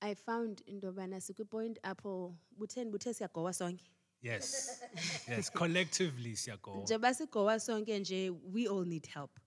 i 0.00 0.14
found 0.14 0.60
into 0.66 0.86
yobana 0.86 1.20
sikwipoint 1.20 1.78
apho 1.82 2.36
butheni 2.58 2.90
buthe 2.90 3.14
siyagowa 3.14 3.52
sonke 3.52 3.84
Yes. 4.24 4.80
yes. 5.28 5.50
Collectively, 5.50 6.36
Siako. 6.36 6.82
njengoba 6.82 7.14
sigowa 7.14 7.60
sonke 7.60 7.98
nje 7.98 8.30
we 8.30 8.66
all 8.68 8.84
need 8.86 9.06
help 9.06 9.38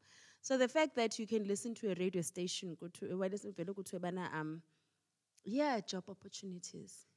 so 0.41 0.57
the 0.57 0.67
fact 0.67 0.95
that 0.95 1.19
you 1.19 1.27
can 1.27 1.43
listen 1.43 1.73
to 1.75 1.91
a 1.91 1.93
radio 1.93 2.21
station 2.21 2.75
kuthiwe- 2.75 3.13
walise- 3.17 3.51
vele 3.51 3.73
kuthiwe 3.73 3.99
bana 3.99 4.41
um 4.41 4.61
yeah 5.43 5.81
job 5.85 6.09
opportunities 6.09 7.07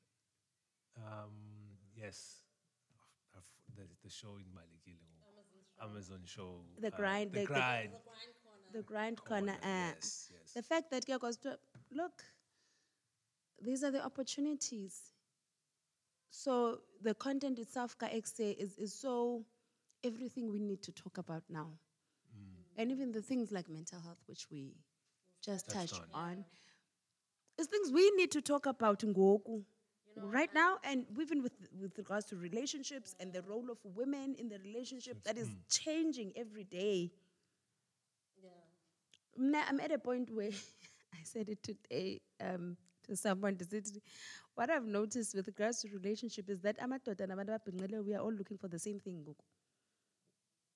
Um, 0.96 1.76
yes. 1.96 2.44
I've- 3.34 3.74
The, 3.76 3.86
the 4.02 4.10
show 4.10 4.38
in 4.38 4.46
Malikile. 4.54 4.98
Amazon 5.78 6.26
show. 6.26 6.64
The 6.80 6.88
uh, 6.88 6.96
grind, 6.96 7.32
The 7.32 7.40
the- 7.40 7.46
the- 7.46 7.52
grind. 7.52 7.92
the 8.72 8.82
grind 8.82 9.20
corner 9.22 9.54
uh, 9.62 9.66
Yes, 9.94 10.30
yes. 10.32 10.52
the 10.54 10.62
fact 10.62 10.90
that 10.90 11.20
goes 11.20 11.36
to 11.38 11.58
look 11.90 12.22
these 13.62 13.86
are 13.86 13.92
the 13.92 14.04
opportunities 14.04 15.14
so 16.30 16.80
the 17.02 17.14
content 17.14 17.58
itself 17.58 17.96
ka 17.98 18.06
exe 18.06 18.40
is, 18.40 18.76
is 18.78 18.94
so 18.94 19.44
everything 20.04 20.50
we 20.50 20.58
need 20.58 20.82
to 20.82 20.92
talk 20.92 21.18
about 21.18 21.42
now. 21.48 21.68
And 22.76 22.90
even 22.90 23.12
the 23.12 23.20
things 23.20 23.52
like 23.52 23.68
mental 23.68 24.00
health 24.00 24.22
which 24.26 24.46
we 24.50 24.74
just 25.44 25.68
Touched 25.68 25.90
touched 25.94 26.02
on. 26.14 26.22
on. 26.28 26.44
Is 27.58 27.66
things 27.66 27.90
we 27.92 28.10
need 28.12 28.30
to 28.32 28.40
talk 28.40 28.66
about 28.66 29.00
ngoku 29.00 29.62
right 30.16 30.52
now. 30.54 30.78
And 30.84 31.06
even 31.20 31.42
with 31.42 31.52
with 31.80 31.98
regards 31.98 32.26
to 32.26 32.36
relationships 32.36 33.14
and 33.20 33.32
the 33.32 33.42
role 33.42 33.70
of 33.70 33.78
women 33.84 34.34
in 34.38 34.48
the 34.48 34.58
relationship 34.58 35.22
that 35.24 35.36
is 35.36 35.48
changing 35.68 36.32
every 36.36 36.64
day. 36.64 37.12
Mna, 39.38 39.62
I'm 39.68 39.80
at 39.80 39.92
a 39.92 39.98
point 39.98 40.30
where 40.34 40.50
I 41.14 41.22
said 41.24 41.48
it 41.48 41.62
today 41.62 42.20
um, 42.40 42.76
to 42.76 42.89
someone. 43.26 43.56
to- 43.56 44.00
What 44.54 44.70
I've 44.70 44.84
noticed 44.86 45.34
with 45.34 45.46
regards 45.46 45.80
to 45.82 45.88
relationship 45.88 46.48
is 46.50 46.60
that 46.60 46.78
amadoda 46.78 47.26
nabantu 47.26 47.58
ababhinqileyo, 47.58 48.04
we 48.04 48.14
are 48.14 48.20
all 48.20 48.32
looking 48.32 48.58
for 48.58 48.68
the 48.68 48.78
same 48.78 48.98
thing. 49.00 49.24
ngoku. 49.24 49.36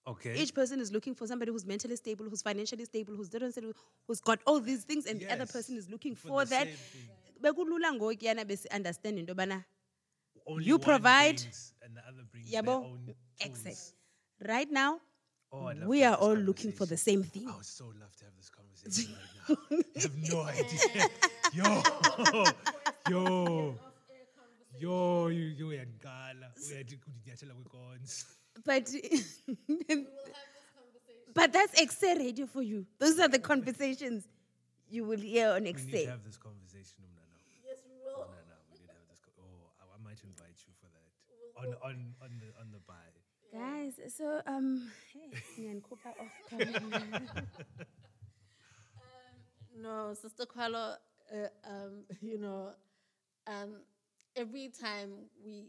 Okay. 0.07 0.35
Each 0.37 0.53
person 0.55 0.81
is 0.81 0.93
looking 0.93 1.15
for 1.15 1.27
somebody 1.27 1.51
who's 1.51 1.65
mentally 1.65 1.97
stable, 1.97 2.27
who's 2.29 2.43
financially 2.43 2.85
stable, 2.85 3.15
who's 3.17 3.31
who's 4.07 4.21
got 4.21 4.39
all 4.47 4.61
these 4.61 4.85
things, 4.85 5.07
and 5.07 5.19
the 5.19 5.31
other 5.33 5.47
person 5.47 5.77
is 5.79 5.89
looking 5.89 6.15
for 6.15 6.29
for, 6.29 6.45
that. 6.45 6.69
Bekulula 7.43 7.91
ngokuyana 7.93 8.45
besi 8.45 8.67
understand 8.71 9.19
into 9.19 9.35
Only 10.47 10.65
you 10.67 10.79
provide- 10.79 11.41
and 11.83 11.97
the 11.97 12.03
other 12.07 12.23
brings 12.31 12.51
their 12.51 12.63
yabo 12.63 12.85
own 12.85 13.15
exit. 13.41 13.65
tools. 13.65 13.95
Right 14.47 14.71
now, 14.71 15.01
Oh, 15.53 15.73
we 15.87 16.03
are 16.03 16.17
all 16.17 16.35
looking 16.35 16.73
for 16.73 16.85
the 16.85 16.97
same 16.97 17.23
thing. 17.23 17.49
I 17.49 17.55
would 17.57 17.65
so 17.65 17.85
love 17.87 18.15
to 18.17 18.25
have 18.25 18.35
this 18.37 18.51
conversation 18.59 19.15
right 19.15 19.49
now. 19.49 19.57
You 19.71 19.85
have 20.03 20.17
no 20.17 20.41
idea. 20.53 21.09
Yo, 21.55 21.63
yo, 23.09 23.79
yo, 24.81 25.29
you, 25.29 25.45
you 25.59 25.67
uyangala. 25.69 26.51
Uyathi 26.67 26.97
kudinyathela 26.97 27.55
kwikons. 27.55 28.27
But 28.65 28.91
but 31.35 31.53
that's 31.53 31.81
Exe 31.81 32.03
radio 32.19 32.47
for 32.47 32.63
you. 32.63 32.87
Those 32.99 33.21
are 33.21 33.29
the 33.29 33.39
conversations 33.39 34.27
you 34.91 35.05
will 35.05 35.21
hear 35.21 35.51
on 35.51 35.63
We 35.63 35.73
need 35.73 35.93
to 35.93 36.11
have 36.11 36.25
this 36.25 36.37
conversation, 36.37 37.05
Umnana. 37.07 37.39
Yes, 37.65 37.79
we 37.87 37.95
will. 38.03 38.25
Umnana, 38.25 38.57
we 38.73 38.79
need 38.81 38.89
to 38.89 38.95
have 38.99 39.07
this. 39.09 39.21
Co- 39.21 39.39
oh, 39.39 39.71
I, 39.79 39.85
I 39.95 39.99
might 40.03 40.19
invite 40.27 40.59
you 40.67 40.73
for 40.81 40.89
that 40.91 41.07
on 41.61 41.69
on 41.89 42.15
on 42.21 42.31
the 42.43 42.51
on 42.61 42.67
the 42.73 42.81
buy. 42.83 43.07
Guys, 43.53 43.95
so 44.13 44.41
um 44.47 44.91
hey, 45.13 45.31
ngiyanikupha 45.57 46.11
off. 46.19 46.35
No, 49.77 50.15
Sister 50.15 50.47
Kwalo, 50.47 50.97
uh, 51.33 51.49
um, 51.69 52.05
you 52.21 52.39
know, 52.39 52.71
um, 53.47 53.81
every 54.37 54.69
time 54.69 55.11
we 55.45 55.67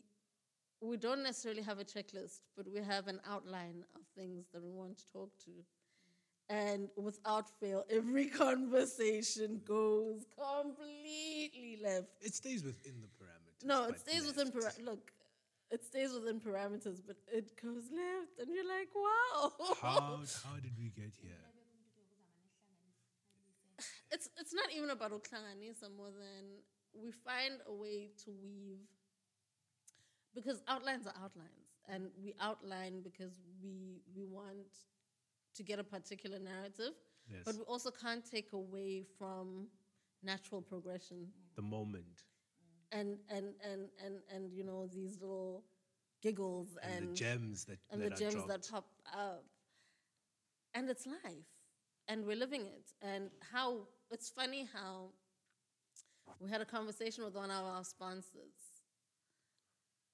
we 0.82 0.98
don't 0.98 1.24
necessarily 1.24 1.62
have 1.62 1.80
a 1.80 1.84
checklist, 1.84 2.42
but 2.56 2.68
we 2.72 2.82
have 2.82 3.08
an 3.08 3.20
outline 3.28 3.84
of 3.96 4.02
things 4.16 4.46
that 4.54 4.62
we 4.62 4.70
want 4.70 4.98
to 4.98 5.12
talk 5.12 5.32
to. 5.46 5.52
And 6.48 6.90
without 6.96 7.50
fail, 7.60 7.86
every 7.90 8.28
conversation 8.28 9.62
goes 9.66 10.26
completely 10.38 11.80
left. 11.82 12.08
It 12.22 12.36
stays 12.36 12.64
within 12.64 13.02
the 13.02 13.08
parameters. 13.08 13.66
No, 13.66 13.86
it 13.86 14.00
stays 14.00 14.28
within 14.28 14.52
left. 14.54 14.78
para- 14.78 14.86
look. 14.86 15.12
It 15.72 15.84
stays 15.84 16.14
within 16.14 16.40
parameters, 16.40 17.02
but 17.06 17.18
it 17.28 17.60
goes 17.60 17.86
left, 17.92 18.38
and 18.40 18.54
you're 18.54 18.68
like, 18.68 18.90
wow. 18.94 19.52
How 19.82 20.20
how 20.46 20.56
did 20.62 20.78
we 20.78 20.90
get 20.90 21.12
here? 21.20 21.34
It's 24.16 24.28
it's 24.42 24.54
not 24.60 24.70
even 24.78 24.90
about 24.98 25.12
uklanganisa 25.20 25.88
more 26.00 26.12
than 26.24 26.44
we 27.04 27.10
find 27.28 27.56
a 27.68 27.74
way 27.84 27.98
to 28.24 28.30
weave 28.44 28.86
because 30.38 30.58
outlines 30.74 31.06
are 31.08 31.18
outlines 31.24 31.70
and 31.92 32.02
we 32.24 32.30
outline 32.50 32.96
because 33.10 33.34
we 33.64 33.76
we 34.16 34.24
want 34.40 34.72
to 35.58 35.62
get 35.70 35.78
a 35.80 35.88
particular 35.98 36.40
narrative 36.40 36.96
Yes. 37.28 37.42
but 37.46 37.56
we 37.56 37.64
also 37.74 37.90
can't 38.04 38.24
take 38.36 38.50
away 38.54 38.92
from 39.18 39.46
natural 40.32 40.62
progression 40.62 41.20
The 41.56 41.64
moment 41.78 42.18
and 42.92 43.10
and 43.36 43.48
and 43.70 43.82
and, 44.06 44.16
and 44.34 44.44
you 44.58 44.64
know 44.70 44.82
these 44.98 45.14
little 45.24 45.64
giggles 46.22 46.70
and, 46.84 46.94
and 46.94 47.10
the 47.10 47.14
gems 47.24 47.66
that 47.66 47.80
and 47.92 48.02
that 48.02 48.12
the 48.16 48.20
gems 48.24 48.46
that 48.52 48.62
pop 48.72 48.88
up. 49.14 49.44
And 50.74 50.90
it's 50.90 51.06
life, 51.06 51.50
and 52.10 52.26
we're 52.26 52.36
living 52.46 52.62
it. 52.78 52.88
And 53.02 53.30
how 53.54 53.88
it's 54.12 54.30
funny 54.30 54.68
how 54.74 55.10
we 56.40 56.50
had 56.50 56.62
a 56.62 56.66
conversation 56.66 57.24
with 57.24 57.36
one 57.36 57.52
of 57.52 57.64
our 57.66 57.84
sponsors, 57.84 58.84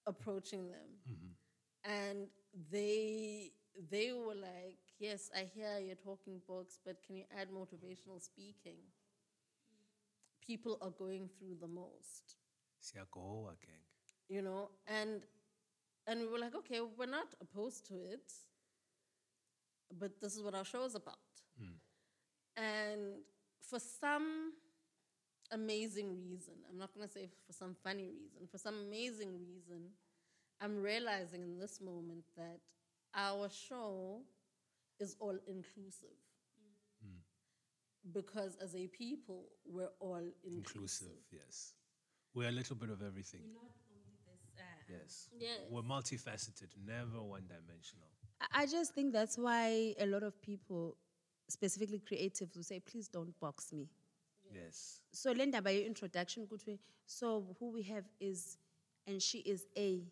approaching 0.06 0.70
them, 0.70 0.90
mm-hmm. 1.10 1.92
and 1.92 2.28
they 2.72 3.52
they 3.90 4.12
were 4.12 4.36
like, 4.36 4.80
"Yes, 5.00 5.30
I 5.36 5.50
hear 5.56 5.80
you're 5.80 5.96
talking 5.96 6.42
books, 6.48 6.80
but 6.86 6.98
can 7.06 7.16
you 7.16 7.24
add 7.40 7.50
motivational 7.50 8.22
speaking?" 8.22 8.78
People 10.46 10.78
are 10.82 10.90
going 10.90 11.30
through 11.38 11.58
the 11.62 11.68
most. 11.68 12.36
Siyagoa, 12.82 13.54
gang. 13.62 13.86
Oh, 13.86 14.34
you 14.34 14.42
know 14.42 14.70
and 14.88 15.22
and 16.08 16.22
we 16.22 16.28
were 16.28 16.40
like 16.40 16.56
okay 16.56 16.80
we're 16.98 17.06
not 17.06 17.28
opposed 17.42 17.86
to 17.86 17.96
it 17.96 18.32
but 20.00 20.20
this 20.22 20.36
is 20.36 20.42
what 20.42 20.56
our 20.56 20.66
show 20.66 20.84
is 20.84 20.96
about. 20.96 21.18
Mm. 21.62 21.76
And 22.58 23.02
for 23.72 23.80
some 23.80 24.52
amazing 25.52 26.10
reason 26.30 26.54
i'm 26.70 26.78
not 26.78 26.94
going 26.94 27.08
to 27.08 27.14
say 27.14 27.30
for 27.48 27.54
some 27.54 27.76
funny 27.84 28.10
reason 28.22 28.48
for 28.52 28.58
some 28.58 28.76
amazing 28.88 29.32
reason 29.40 29.82
i'm 30.62 30.82
realizing 30.82 31.42
in 31.42 31.58
this 31.58 31.80
moment 31.82 32.24
that 32.38 32.60
our 33.16 33.50
show 33.50 34.22
is 35.00 35.16
all 35.20 35.38
inclusive 35.48 36.20
mm. 37.06 37.18
because 38.14 38.58
as 38.62 38.76
a 38.76 38.88
people 38.88 39.46
we're 39.66 39.96
all 40.00 40.26
inclusive, 40.44 40.76
Inclusive, 40.76 41.18
yes. 41.32 41.74
We're 42.34 42.48
a 42.50 42.52
little 42.52 42.78
bit 42.78 42.90
of 42.90 43.02
everything. 43.02 43.42
Yes. 44.90 45.30
Yes. 45.38 45.60
We're 45.70 45.82
multifaceted, 45.82 46.70
never 46.86 47.22
one 47.22 47.44
dimensional. 47.48 48.08
I- 48.42 48.64
I 48.64 48.66
just 48.66 48.94
think 48.94 49.14
that's 49.14 49.38
why 49.38 49.96
a 50.00 50.06
lot 50.06 50.24
of 50.24 50.42
people, 50.42 50.98
specifically 51.52 52.00
creatives, 52.00 52.56
will 52.56 52.64
say, 52.64 52.80
please 52.80 53.08
don't 53.08 53.38
box 53.40 53.72
me. 53.74 53.88
Yes. 54.54 55.02
So 55.12 55.32
Linda, 55.32 55.62
by 55.62 55.72
your 55.72 55.86
introduction, 55.86 56.48
so 57.06 57.56
who 57.60 57.72
we 57.72 57.84
have 57.84 58.06
is, 58.20 58.58
and 59.08 59.22
she 59.22 59.40
is 59.40 59.68
A. 59.78 60.04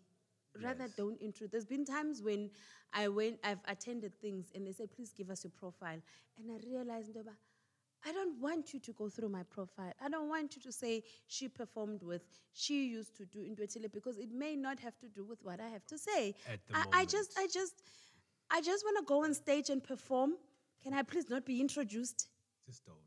Rather 0.64 0.86
Yes. 0.86 0.94
don't 0.98 1.18
intro. 1.22 1.48
There's 1.48 1.66
been 1.66 1.86
times 1.86 2.22
when 2.22 2.50
I 2.92 3.08
went, 3.08 3.40
I've 3.44 3.60
attended 3.68 4.20
things, 4.20 4.52
and 4.56 4.66
they 4.66 4.72
say, 4.72 4.88
please 4.88 5.14
give 5.14 5.30
us 5.30 5.44
your 5.44 5.52
profile, 5.52 6.02
and 6.38 6.52
I 6.52 6.58
realized, 6.68 7.14
Ndoba, 7.14 7.36
I 8.06 8.12
don't 8.14 8.40
want 8.40 8.74
you 8.74 8.80
to 8.80 8.94
go 8.94 9.10
through 9.10 9.30
my 9.30 9.44
profile. 9.44 9.94
I 10.04 10.10
don't 10.10 10.30
want 10.30 10.56
you 10.56 10.62
to 10.64 10.72
say 10.72 11.04
she 11.28 11.50
performed 11.50 12.02
with, 12.02 12.24
she 12.54 12.86
used 12.86 13.16
to 13.18 13.26
do 13.26 13.42
in 13.42 13.56
Intwetile 13.56 13.92
because 13.92 14.18
it 14.18 14.32
may 14.32 14.56
not 14.56 14.80
have 14.80 14.98
to 15.00 15.08
do 15.08 15.24
with 15.26 15.40
what 15.44 15.60
I 15.60 15.68
have 15.68 15.86
to 15.88 15.98
say. 15.98 16.34
At 16.52 16.60
the 16.68 16.78
I, 16.78 17.02
I 17.02 17.06
just, 17.06 17.38
I 17.38 17.48
just, 17.48 17.84
I 18.50 18.62
just 18.62 18.86
want 18.86 18.98
to 18.98 19.04
go 19.04 19.24
on 19.26 19.34
stage 19.34 19.70
and 19.70 19.84
perform. 19.84 20.36
Can 20.84 20.94
I 20.94 21.04
please 21.04 21.30
not 21.30 21.46
be 21.46 21.60
introduced? 21.62 22.28
Just 22.66 22.86
don't. 22.86 22.98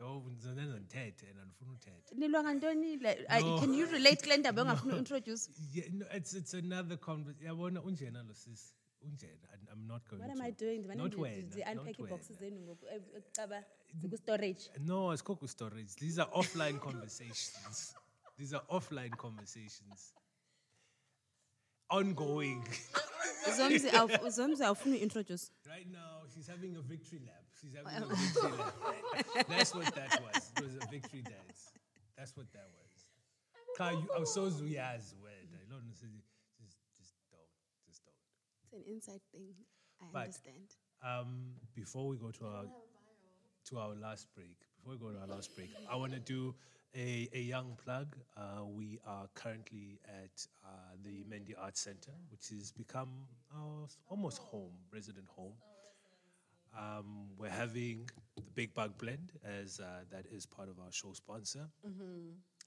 Oh, 0.00 0.22
ngizonenza 0.30 0.80
ngithethe 0.80 1.26
and 1.30 1.38
andifuna 1.40 1.72
uthetha. 1.72 2.14
Nilwa 2.14 2.42
ngantoni 2.44 2.96
like 2.96 3.24
I- 3.28 3.42
No. 3.42 3.58
can 3.60 3.74
you 3.74 3.86
relate 3.86 4.22
kule 4.22 4.36
ndaba 4.36 4.62
ongafuna 4.62 4.96
introduce 4.96 5.50
Yeah, 5.74 5.88
no, 5.92 6.06
it's 6.14 6.34
it's 6.34 6.54
another 6.54 6.96
conversation. 6.98 7.46
Yabona 7.48 7.82
unjena 7.82 8.22
lo 8.22 8.34
sis. 8.34 8.74
Unjani, 9.02 9.38
I- 9.52 9.72
I'm 9.72 9.86
not 9.86 10.08
going 10.08 10.20
What 10.22 10.34
to. 10.36 10.40
am 10.42 10.46
I 10.46 10.50
doing? 10.52 10.78
Ndimane 10.80 10.96
Not 11.02 11.12
ndi- 11.12 11.20
wena, 11.20 11.48
ndi- 11.48 11.58
not 11.74 11.76
unpack 11.78 11.98
iibhoxes 11.98 12.30
wena. 12.40 12.40
zenu 12.40 12.60
ngoku 12.60 12.86
eh, 12.86 13.02
eh, 13.16 13.22
caba 13.32 13.64
ziku-storage 14.00 14.70
No, 14.78 15.12
it's 15.12 15.22
called 15.22 15.48
storage. 15.48 15.94
These 15.94 16.18
are 16.22 16.30
offline 16.32 16.78
conversations. 16.88 17.94
These 18.36 18.56
are 18.56 18.64
offline 18.68 19.16
conversations. 19.16 20.14
Ongoing. 21.90 22.64
Zomzi 23.56 23.88
awuf- 23.98 24.30
zomzi 24.30 24.62
awufuni 24.64 24.98
uintroduce 25.00 25.50
right 25.68 25.86
now, 25.90 26.22
she's 26.34 26.46
having 26.46 26.76
a 26.76 26.82
victory 26.82 27.20
lap. 27.26 27.42
She's 27.60 27.72
having 27.74 28.02
a 28.02 28.14
victory 28.14 28.52
lap. 28.58 29.46
That's 29.48 29.74
what 29.74 29.94
that 29.94 30.20
was. 30.22 30.52
It 30.58 30.64
was 30.64 30.74
a 30.76 30.86
victory 30.90 31.22
dance. 31.22 31.72
That's 32.16 32.36
what 32.36 32.46
that 32.52 32.68
was. 32.76 32.92
Ka, 33.78 33.90
you, 33.90 34.06
I'm 34.16 34.26
so 34.26 34.42
zuyaz 34.50 35.14
word. 35.22 35.48
I 35.54 35.64
don't 35.70 35.86
know. 35.86 35.94
Just, 36.60 36.76
just 36.98 37.14
don't. 37.30 37.48
Just 37.86 38.02
don't. 38.04 38.14
it's 38.64 38.72
an 38.74 38.84
inside 38.92 39.20
thing 39.32 39.54
i 40.00 40.04
But- 40.12 40.20
understand 40.26 40.68
Um, 41.02 41.54
before 41.74 42.08
we 42.08 42.16
go 42.18 42.30
to 42.30 42.44
our 42.46 42.64
to 43.70 43.78
our 43.78 43.94
last 43.94 44.26
break, 44.34 44.56
before 44.76 44.92
we 44.94 44.98
go 44.98 45.10
to 45.12 45.20
our 45.20 45.26
last 45.28 45.54
break, 45.56 45.70
I 45.90 45.96
want 45.96 46.12
to 46.12 46.18
do 46.20 46.54
a, 46.94 47.28
a 47.32 47.40
young 47.40 47.76
plug. 47.82 48.16
Uh, 48.36 48.64
we 48.66 48.98
are 49.06 49.28
currently 49.34 50.00
at 50.06 50.46
uh, 50.64 50.68
the 51.04 51.24
Mendi 51.28 51.54
Arts 51.54 51.80
Center, 51.80 52.12
which 52.30 52.48
has 52.48 52.72
become 52.72 53.10
our 53.54 53.86
almost 54.08 54.38
home, 54.38 54.72
resident 54.92 55.26
home. 55.28 55.54
Um, 56.78 57.28
we're 57.38 57.48
having 57.50 58.08
the 58.36 58.50
Big 58.54 58.74
Bug 58.74 58.96
Blend, 58.98 59.32
as 59.44 59.80
uh, 59.80 60.04
that 60.10 60.26
is 60.30 60.46
part 60.46 60.68
of 60.68 60.78
our 60.78 60.92
show 60.92 61.12
sponsor, 61.12 61.66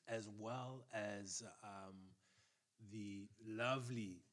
as 0.07 0.27
well 0.39 0.83
as 0.93 1.43
um, 1.63 1.95
the 2.91 3.27
lovely, 3.47 4.23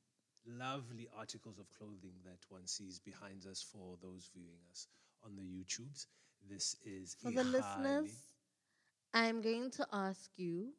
lovely 0.46 1.08
articles 1.16 1.58
of 1.58 1.70
clothing 1.70 2.14
that 2.24 2.38
one 2.48 2.66
sees 2.66 2.98
behind 2.98 3.46
us 3.46 3.62
for 3.62 3.96
those 4.02 4.30
viewing 4.34 4.58
us 4.70 4.88
on 5.24 5.36
the 5.36 5.42
YouTubes. 5.42 6.06
This 6.48 6.76
is 6.84 7.14
For 7.22 7.30
the 7.30 7.44
listeners, 7.44 8.22
I'm 9.14 9.40
going 9.40 9.70
to 9.72 9.86
ask 9.92 10.30
you 10.36 10.72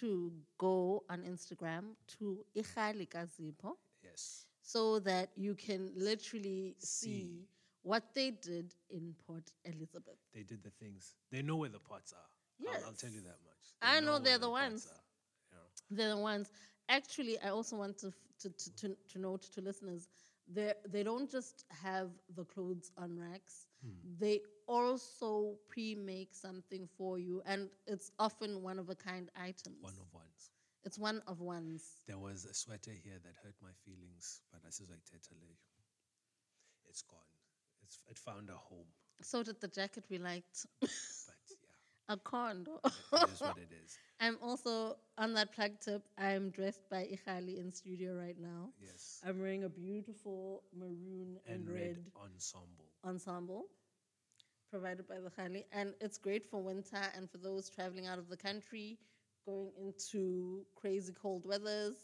to 0.00 0.32
go 0.58 1.04
on 1.08 1.22
Instagram 1.22 1.94
to 2.18 2.44
Ikhali 2.56 3.08
Kazipho 3.08 3.74
Yes. 4.02 4.46
so 4.62 4.98
that 5.00 5.30
you 5.36 5.54
can 5.54 5.92
literally 5.96 6.74
see, 6.78 7.06
See. 7.22 7.48
what 7.82 8.02
they 8.14 8.30
did 8.30 8.74
in 8.90 9.14
Port 9.26 9.50
Elizabeth. 9.64 10.18
They 10.34 10.42
did 10.42 10.62
the 10.62 10.70
things. 10.70 11.14
They 11.30 11.42
know 11.42 11.56
where 11.56 11.68
the 11.68 11.78
pots 11.78 12.12
are. 12.12 12.68
I'll, 12.68 12.86
I'll 12.86 12.92
tell 12.94 13.10
you 13.10 13.20
that 13.22 13.38
much. 13.44 13.74
They 13.80 13.88
I 13.88 14.00
know 14.00 14.12
where 14.12 14.20
they're 14.20 14.38
the 14.38 14.48
pots 14.48 14.62
ones. 14.70 14.86
are, 14.86 15.02
you 15.50 15.56
know. 15.56 15.64
They're 15.90 16.14
the 16.16 16.20
ones. 16.20 16.50
Actually, 16.88 17.38
I 17.40 17.50
also 17.50 17.76
want 17.76 17.98
to, 17.98 18.08
f- 18.08 18.14
to, 18.40 18.50
to, 18.50 18.76
to, 18.76 18.96
to 19.12 19.18
note 19.18 19.42
to 19.52 19.60
listeners, 19.60 20.08
they 20.52 20.72
they 20.88 21.02
don't 21.02 21.28
just 21.30 21.64
have 21.82 22.10
the 22.36 22.44
clothes 22.44 22.92
on 22.96 23.18
racks. 23.18 23.66
They 24.18 24.40
also 24.66 25.56
pre-make 25.68 26.34
something 26.34 26.88
for 26.96 27.18
you, 27.18 27.42
and 27.46 27.68
it's 27.86 28.10
often 28.18 28.62
one 28.62 28.78
of 28.78 28.90
a 28.90 28.94
kind 28.94 29.30
items. 29.36 29.76
One 29.80 29.94
of 30.00 30.12
ones. 30.12 30.50
it's 30.84 30.98
one 30.98 31.22
of 31.26 31.40
ones. 31.40 31.82
There 32.06 32.18
was 32.18 32.44
a 32.44 32.54
sweater 32.54 32.92
here 32.92 33.18
that 33.22 33.34
hurt 33.42 33.54
my 33.62 33.72
feelings, 33.84 34.40
but 34.52 34.60
I 34.66 34.70
said, 34.70 34.86
it's 36.88 37.02
gone. 37.02 37.18
It's, 37.82 37.98
it 38.08 38.18
found 38.18 38.50
a 38.50 38.54
home. 38.54 38.86
So 39.22 39.42
did 39.42 39.60
the 39.60 39.68
jacket 39.68 40.04
we 40.10 40.18
liked. 40.18 40.66
But 40.80 41.34
yeah, 41.50 42.14
a 42.14 42.16
condo. 42.16 42.80
it 42.84 43.30
is 43.30 43.40
what 43.40 43.58
it 43.58 43.72
is. 43.84 43.98
I'm 44.20 44.38
also 44.42 44.96
on 45.18 45.34
that 45.34 45.52
plug 45.52 45.72
tip. 45.80 46.02
I'm 46.18 46.50
dressed 46.50 46.88
by 46.90 47.04
Ikhali 47.04 47.58
in 47.58 47.72
studio 47.72 48.14
right 48.14 48.38
now. 48.40 48.70
Yes. 48.80 49.20
I'm 49.26 49.38
wearing 49.40 49.64
a 49.64 49.68
beautiful 49.68 50.62
maroon 50.74 51.38
and, 51.46 51.66
And 51.66 51.68
red 51.68 51.82
red 51.82 51.96
ensemble. 52.24 52.88
Ensemble 53.04 53.66
provided 54.70 55.06
by 55.06 55.18
the 55.20 55.30
Khali. 55.30 55.64
And 55.72 55.94
it's 56.00 56.18
great 56.18 56.44
for 56.44 56.62
winter 56.62 57.00
and 57.16 57.30
for 57.30 57.38
those 57.38 57.70
traveling 57.70 58.06
out 58.06 58.18
of 58.18 58.28
the 58.28 58.36
country, 58.36 58.98
going 59.46 59.70
into 59.78 60.66
crazy 60.74 61.12
cold 61.12 61.44
weathers. 61.46 61.94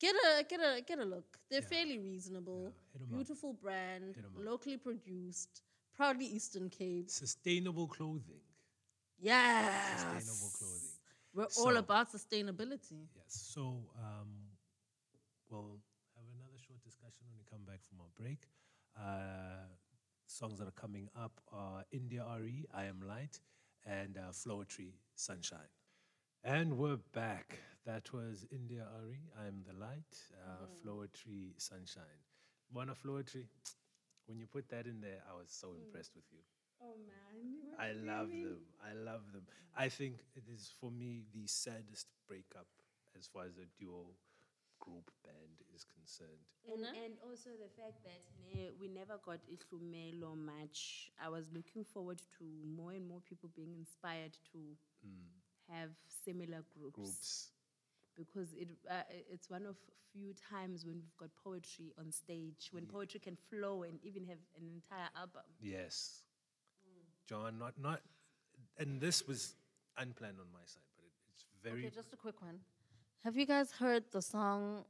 Get 0.00 0.14
a 0.14 0.44
get 0.44 0.60
a 0.60 0.80
get 0.82 0.98
a 0.98 1.04
look. 1.04 1.38
They're 1.50 1.62
fairly 1.62 1.98
reasonable. 1.98 2.72
hit 2.92 3.00
'em 3.02 3.08
up. 3.08 3.10
Beautiful 3.10 3.52
brand, 3.52 4.14
Hit 4.16 4.24
'em 4.24 4.36
up. 4.36 4.44
locally 4.44 4.76
produced, 4.76 5.62
proudly 5.92 6.26
Eastern 6.26 6.68
Cape. 6.70 7.10
Sustainable 7.10 7.88
clothing. 7.88 8.40
Yes. 9.18 10.00
Sustainable 10.00 10.50
clothing. 10.58 10.98
We're 11.34 11.48
all 11.58 11.76
about 11.76 12.10
sustainability. 12.12 13.08
Yes. 13.14 13.26
So 13.54 13.90
um, 13.96 14.28
we'll 15.50 15.80
have 16.16 16.24
another 16.34 16.58
short 16.58 16.82
discussion 16.82 17.26
when 17.28 17.36
we 17.38 17.44
come 17.50 17.64
back 17.64 17.82
from 17.84 18.00
our 18.00 18.10
break. 18.16 18.46
Uh, 18.96 19.66
songs 20.28 20.58
that 20.58 20.68
are 20.68 20.80
coming 20.80 21.08
up 21.16 21.40
are 21.52 21.84
India 21.90 22.22
RE, 22.38 22.66
I 22.74 22.84
Am 22.84 23.00
Light, 23.06 23.40
and 23.86 24.18
uh, 24.18 24.30
Floetry, 24.30 24.92
Sunshine. 25.16 25.72
And 26.44 26.76
we're 26.76 26.98
back. 27.14 27.58
That 27.86 28.12
was 28.12 28.46
India 28.52 28.86
RE, 29.06 29.18
I 29.42 29.46
Am 29.46 29.64
the 29.66 29.72
Light, 29.80 30.18
uh, 30.46 30.66
Floetry, 30.84 31.54
Sunshine. 31.56 32.04
Of 32.76 33.02
Floetry, 33.02 33.46
when 34.26 34.38
you 34.38 34.46
put 34.46 34.68
that 34.68 34.86
in 34.86 35.00
there, 35.00 35.22
I 35.28 35.34
was 35.34 35.48
so 35.48 35.74
impressed 35.74 36.12
with 36.14 36.24
you. 36.30 36.40
oh 36.82 36.94
man 37.08 37.78
I 37.80 37.92
love 37.92 38.28
them. 38.28 38.60
I 38.84 38.92
love 38.92 39.22
them. 39.32 39.46
I 39.76 39.88
think 39.88 40.16
it 40.36 40.44
is 40.52 40.70
for 40.78 40.90
me 40.90 41.22
the 41.32 41.46
saddest 41.46 42.06
breakup 42.28 42.66
as 43.18 43.26
far 43.26 43.44
as 43.44 43.56
a 43.56 43.66
duo 43.80 44.12
group 44.80 45.10
band 45.24 45.56
is 45.74 45.84
concerned. 45.84 46.44
And, 46.66 46.84
and 47.04 47.14
also 47.26 47.50
the 47.56 47.70
fact 47.80 48.02
that 48.04 48.20
ne, 48.52 48.70
we 48.80 48.88
never 48.88 49.18
got 49.24 49.38
Ihlumelo 49.48 50.36
much. 50.36 51.10
I 51.22 51.28
was 51.28 51.48
looking 51.54 51.84
forward 51.84 52.18
to 52.38 52.44
more 52.76 52.92
and 52.92 53.06
more 53.06 53.20
people 53.28 53.50
being 53.54 53.74
inspired 53.78 54.32
to 54.52 54.58
have 55.70 55.90
similar 56.24 56.64
groups, 56.76 56.96
Groups. 56.96 57.48
because 58.16 58.52
it 58.54 58.68
uh, 58.90 59.02
it's 59.30 59.50
one 59.50 59.66
of 59.66 59.76
few 60.12 60.32
times 60.50 60.86
when 60.86 60.94
we've 60.96 61.16
got 61.18 61.28
poetry 61.44 61.92
on 61.98 62.10
stage, 62.10 62.68
when 62.72 62.86
poetry 62.86 63.20
can 63.20 63.36
flow 63.50 63.82
and 63.82 63.98
even 64.02 64.24
have 64.24 64.38
an 64.56 64.66
entire 64.68 65.08
album. 65.16 65.44
Yes. 65.60 66.22
John, 67.28 67.58
not 67.58 67.74
not 67.78 68.00
and 68.78 69.00
this 69.00 69.26
was 69.28 69.54
unplanned 69.98 70.38
on 70.40 70.46
my 70.52 70.64
side, 70.64 70.88
but 70.96 71.04
it, 71.04 71.12
it's 71.34 71.44
very 71.62 71.80
Okay, 71.86 71.94
just 71.94 72.12
a 72.12 72.16
quick 72.16 72.40
one. 72.40 72.58
Have 73.24 73.36
you 73.36 73.46
guys 73.46 73.72
heard 73.72 74.04
the 74.12 74.22
song? 74.22 74.84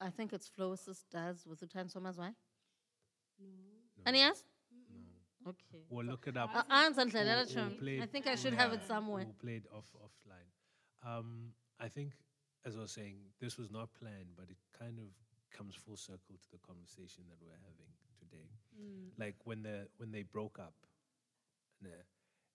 I 0.00 0.10
think 0.10 0.32
it's 0.32 0.48
Floacist 0.48 1.04
does 1.10 1.44
with 1.46 1.62
Utan 1.62 1.88
Somazwai? 1.88 2.34
No. 3.40 4.02
Any 4.06 4.18
yes? 4.18 4.44
No. 4.92 5.50
Okay. 5.50 5.84
we'll 5.88 6.06
look 6.06 6.26
it 6.26 6.36
up. 6.36 6.50
Uh, 6.54 6.62
answer 6.70 7.04
We'll- 7.06 7.46
we'll 7.70 7.78
play 7.78 8.00
I 8.02 8.06
think 8.06 8.26
I 8.26 8.34
should 8.34 8.54
have 8.54 8.72
it 8.72 8.82
somewhere. 8.86 9.24
We'll 9.24 9.34
play 9.34 9.56
it 9.56 9.66
off 9.72 9.90
offline. 9.94 10.48
Um, 11.02 11.54
I 11.78 11.88
think, 11.88 12.12
as 12.64 12.76
I 12.76 12.80
was 12.80 12.92
saying, 12.92 13.16
this 13.40 13.56
was 13.56 13.70
not 13.70 13.92
planned, 13.94 14.36
but 14.36 14.50
it 14.50 14.58
kind 14.78 14.98
of 14.98 15.06
comes 15.50 15.74
full 15.74 15.96
circle 15.96 16.36
to 16.42 16.50
the 16.52 16.58
conversation 16.58 17.24
that 17.28 17.38
we're 17.42 17.58
having 17.68 17.90
today. 18.18 18.48
Like 19.18 19.36
when 19.44 19.62
the 19.62 19.88
when 19.96 20.10
they 20.12 20.22
broke 20.22 20.58
up, 20.58 20.74
né, 21.82 22.04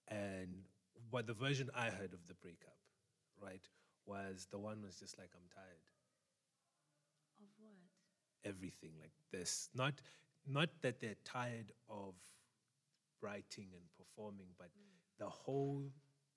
and 0.07 0.67
what 1.09 1.27
the 1.27 1.33
version 1.33 1.69
I 1.75 1.89
heard 1.89 2.13
of 2.13 2.25
the 2.27 2.33
breakup, 2.35 2.77
right, 3.39 3.67
was 4.05 4.47
the 4.51 4.59
one 4.59 4.81
was 4.81 4.95
just 4.95 5.17
like 5.17 5.29
I'm 5.35 5.47
tired. 5.53 5.85
Of 7.41 7.47
what? 7.59 7.75
everything 8.45 8.91
like 9.01 9.11
this. 9.31 9.69
Not 9.73 9.93
not 10.47 10.69
that 10.81 11.01
they're 11.01 11.19
tired 11.25 11.73
of 11.89 12.13
writing 13.21 13.73
and 13.73 13.83
performing, 13.97 14.53
but 14.57 14.67
mm. 14.67 14.93
the 15.17 15.29
whole 15.29 15.89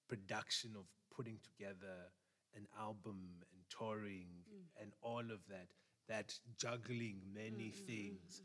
production 0.09 0.73
of 0.77 0.87
putting 1.15 1.39
together 1.45 2.09
an 2.57 2.67
album 2.81 3.45
and 3.53 3.61
touring 3.69 4.33
mm. 4.49 4.65
and 4.81 4.93
all 5.03 5.21
of 5.21 5.45
that, 5.53 5.69
that 6.09 6.33
juggling 6.57 7.21
many 7.35 7.69
mm, 7.69 7.87
things. 7.87 8.41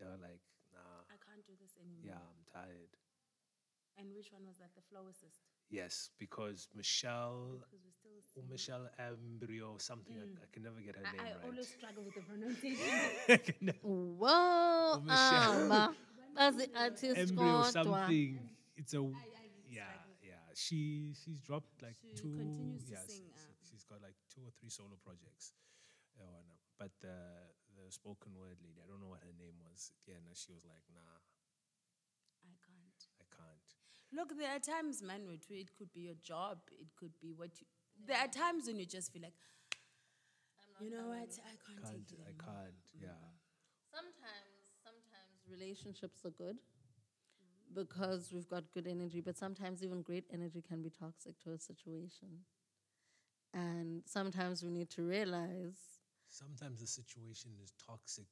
They 0.00 0.06
were 0.06 0.18
like, 0.18 0.42
nah, 0.74 1.06
I 1.06 1.16
can't 1.22 1.46
do 1.46 1.54
this 1.62 1.78
anymore. 1.78 2.18
yeah, 2.18 2.18
I'm 2.18 2.44
tired. 2.50 2.92
And 3.94 4.10
which 4.10 4.34
one 4.34 4.42
was 4.42 4.58
that? 4.58 4.74
The 4.74 4.82
Floacist? 4.90 5.53
Yes, 5.70 6.10
because 6.18 6.68
Michelle 6.74 7.58
Because 7.58 7.80
we're 7.82 8.22
still. 8.22 8.42
or 8.42 8.42
Michelle 8.50 8.86
Embryo, 8.98 9.76
something 9.78 10.14
I, 10.18 10.26
I 10.44 10.46
can 10.52 10.62
never 10.62 10.80
get 10.80 10.94
her 10.96 11.02
I, 11.06 11.12
name 11.12 11.20
I 11.20 11.24
right. 11.34 11.42
I 11.42 11.46
always 11.50 11.68
struggle 11.68 12.02
with 12.04 12.14
the 12.14 12.22
pronunciation. 12.22 12.94
I 13.28 13.36
can 13.38 13.54
never- 13.60 13.78
Whoa, 14.22 15.00
Michelle. 15.02 15.72
amba. 15.72 15.94
Bazi 16.34 16.66
artist 16.74 17.16
embryo 17.18 17.62
kodwa. 17.62 17.70
something. 17.72 18.38
It's 18.76 18.94
a 18.94 18.98
I 18.98 19.46
yeah 19.70 19.86
struggle. 19.86 20.18
yeah. 20.22 20.42
She 20.54 21.14
she's 21.14 21.38
dropped 21.40 21.78
like 21.82 21.94
She 22.02 22.10
two. 22.18 22.34
continues 22.34 22.90
yeah, 22.90 22.98
s- 23.02 23.06
sing, 23.06 23.26
s- 23.34 23.46
uh, 23.46 23.54
she's 23.62 23.84
got 23.86 24.02
like 24.02 24.18
two 24.30 24.42
or 24.42 24.50
three 24.58 24.70
solo 24.70 24.98
projects. 25.02 25.54
Uh, 26.18 26.26
one 26.26 26.46
of- 26.50 26.58
but 26.78 26.90
the 27.00 27.14
the 27.78 27.86
spoken 27.90 28.34
word 28.34 28.58
lady, 28.62 28.82
I 28.82 28.86
don't 28.90 28.98
know 29.02 29.10
what 29.14 29.22
her 29.22 29.34
name 29.38 29.54
was. 29.62 29.90
Again, 30.06 30.22
she 30.34 30.50
was 30.54 30.62
like, 30.66 30.82
nah, 30.90 31.18
I 32.42 32.54
can't. 32.66 33.00
I 33.22 33.26
can't. 33.30 33.68
Look, 34.14 34.36
there 34.38 34.50
are 34.54 34.58
times, 34.60 35.02
man, 35.02 35.24
where 35.26 35.34
it 35.34 35.70
could 35.76 35.92
be 35.92 36.00
your 36.02 36.14
job. 36.22 36.58
It 36.80 36.88
could 36.96 37.12
be 37.20 37.32
what 37.34 37.50
you. 37.60 37.66
There 38.06 38.18
are 38.18 38.28
times 38.28 38.66
when 38.66 38.78
you 38.78 38.86
just 38.86 39.12
feel 39.12 39.22
like, 39.22 39.34
you 40.80 40.90
know 40.90 41.08
what, 41.08 41.30
I 41.44 41.54
can't, 41.64 41.82
Can't 41.82 42.08
take 42.08 42.12
it 42.12 42.20
I 42.26 42.32
can't. 42.42 42.84
Mm. 42.96 43.02
Yeah. 43.02 43.08
sometimes 43.90 44.54
sometimes 44.82 45.34
relationships 45.50 46.24
are 46.24 46.30
good 46.30 46.58
because 47.74 48.30
we've 48.32 48.48
got 48.48 48.70
good 48.72 48.86
energy, 48.86 49.20
but 49.20 49.36
sometimes 49.36 49.82
even 49.82 50.02
great 50.02 50.24
energy 50.32 50.62
can 50.66 50.82
be 50.82 50.90
toxic 50.90 51.38
to 51.40 51.52
a 51.52 51.58
situation. 51.58 52.28
And 53.52 54.02
sometimes 54.06 54.62
we 54.62 54.70
need 54.70 54.90
to 54.90 55.02
realize 55.02 55.78
Sometimes 56.28 56.80
the 56.80 56.86
situation 56.88 57.52
is 57.62 57.72
toxic 57.86 58.26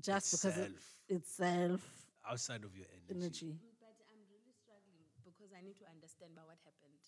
just 0.00 0.32
because 0.32 0.56
it 0.56 0.72
Itself. 1.08 1.80
itself 1.80 1.80
outside 2.30 2.64
of 2.64 2.74
your 2.74 2.86
energy. 2.96 3.20
energy. 3.20 3.52
But 3.78 3.96
I'm 4.10 4.24
really 4.32 4.52
struggling 4.56 5.04
because 5.24 5.45
I 5.56 5.64
need 5.64 5.78
to 5.78 5.86
understand 5.88 6.32
about 6.36 6.46
what 6.46 6.60
happened. 6.64 7.00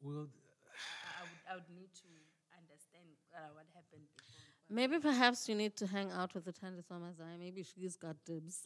Well, 0.00 0.30
I, 0.30 1.18
I, 1.18 1.22
would, 1.26 1.42
I 1.50 1.52
would 1.58 1.70
need 1.74 1.90
to 2.06 2.10
understand 2.54 3.10
uh, 3.34 3.50
what 3.54 3.66
happened 3.74 4.06
before. 4.14 4.38
Maybe 4.70 4.98
perhaps 4.98 5.48
you 5.48 5.54
need 5.54 5.74
to 5.76 5.86
hang 5.86 6.12
out 6.12 6.34
with 6.34 6.44
the 6.44 6.52
Thandiswa 6.52 7.00
Mazwai. 7.00 7.38
Maybe 7.40 7.64
she's 7.64 7.96
got 7.96 8.16
dibs. 8.24 8.62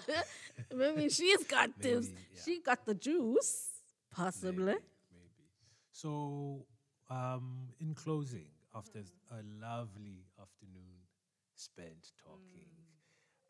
Maybe 0.74 1.08
she's 1.08 1.44
got 1.44 1.70
dibs. 1.80 2.08
Maybe, 2.08 2.20
yeah. 2.34 2.40
She 2.44 2.60
got 2.60 2.84
the 2.84 2.94
juice, 2.94 3.68
possibly. 4.10 4.64
Maybe, 4.64 4.84
maybe. 5.14 5.46
So, 5.92 6.66
um, 7.08 7.68
in 7.80 7.94
closing, 7.94 8.48
after 8.74 8.98
a 9.30 9.40
lovely 9.60 10.26
afternoon 10.40 11.06
spent 11.54 12.10
talking, 12.22 12.72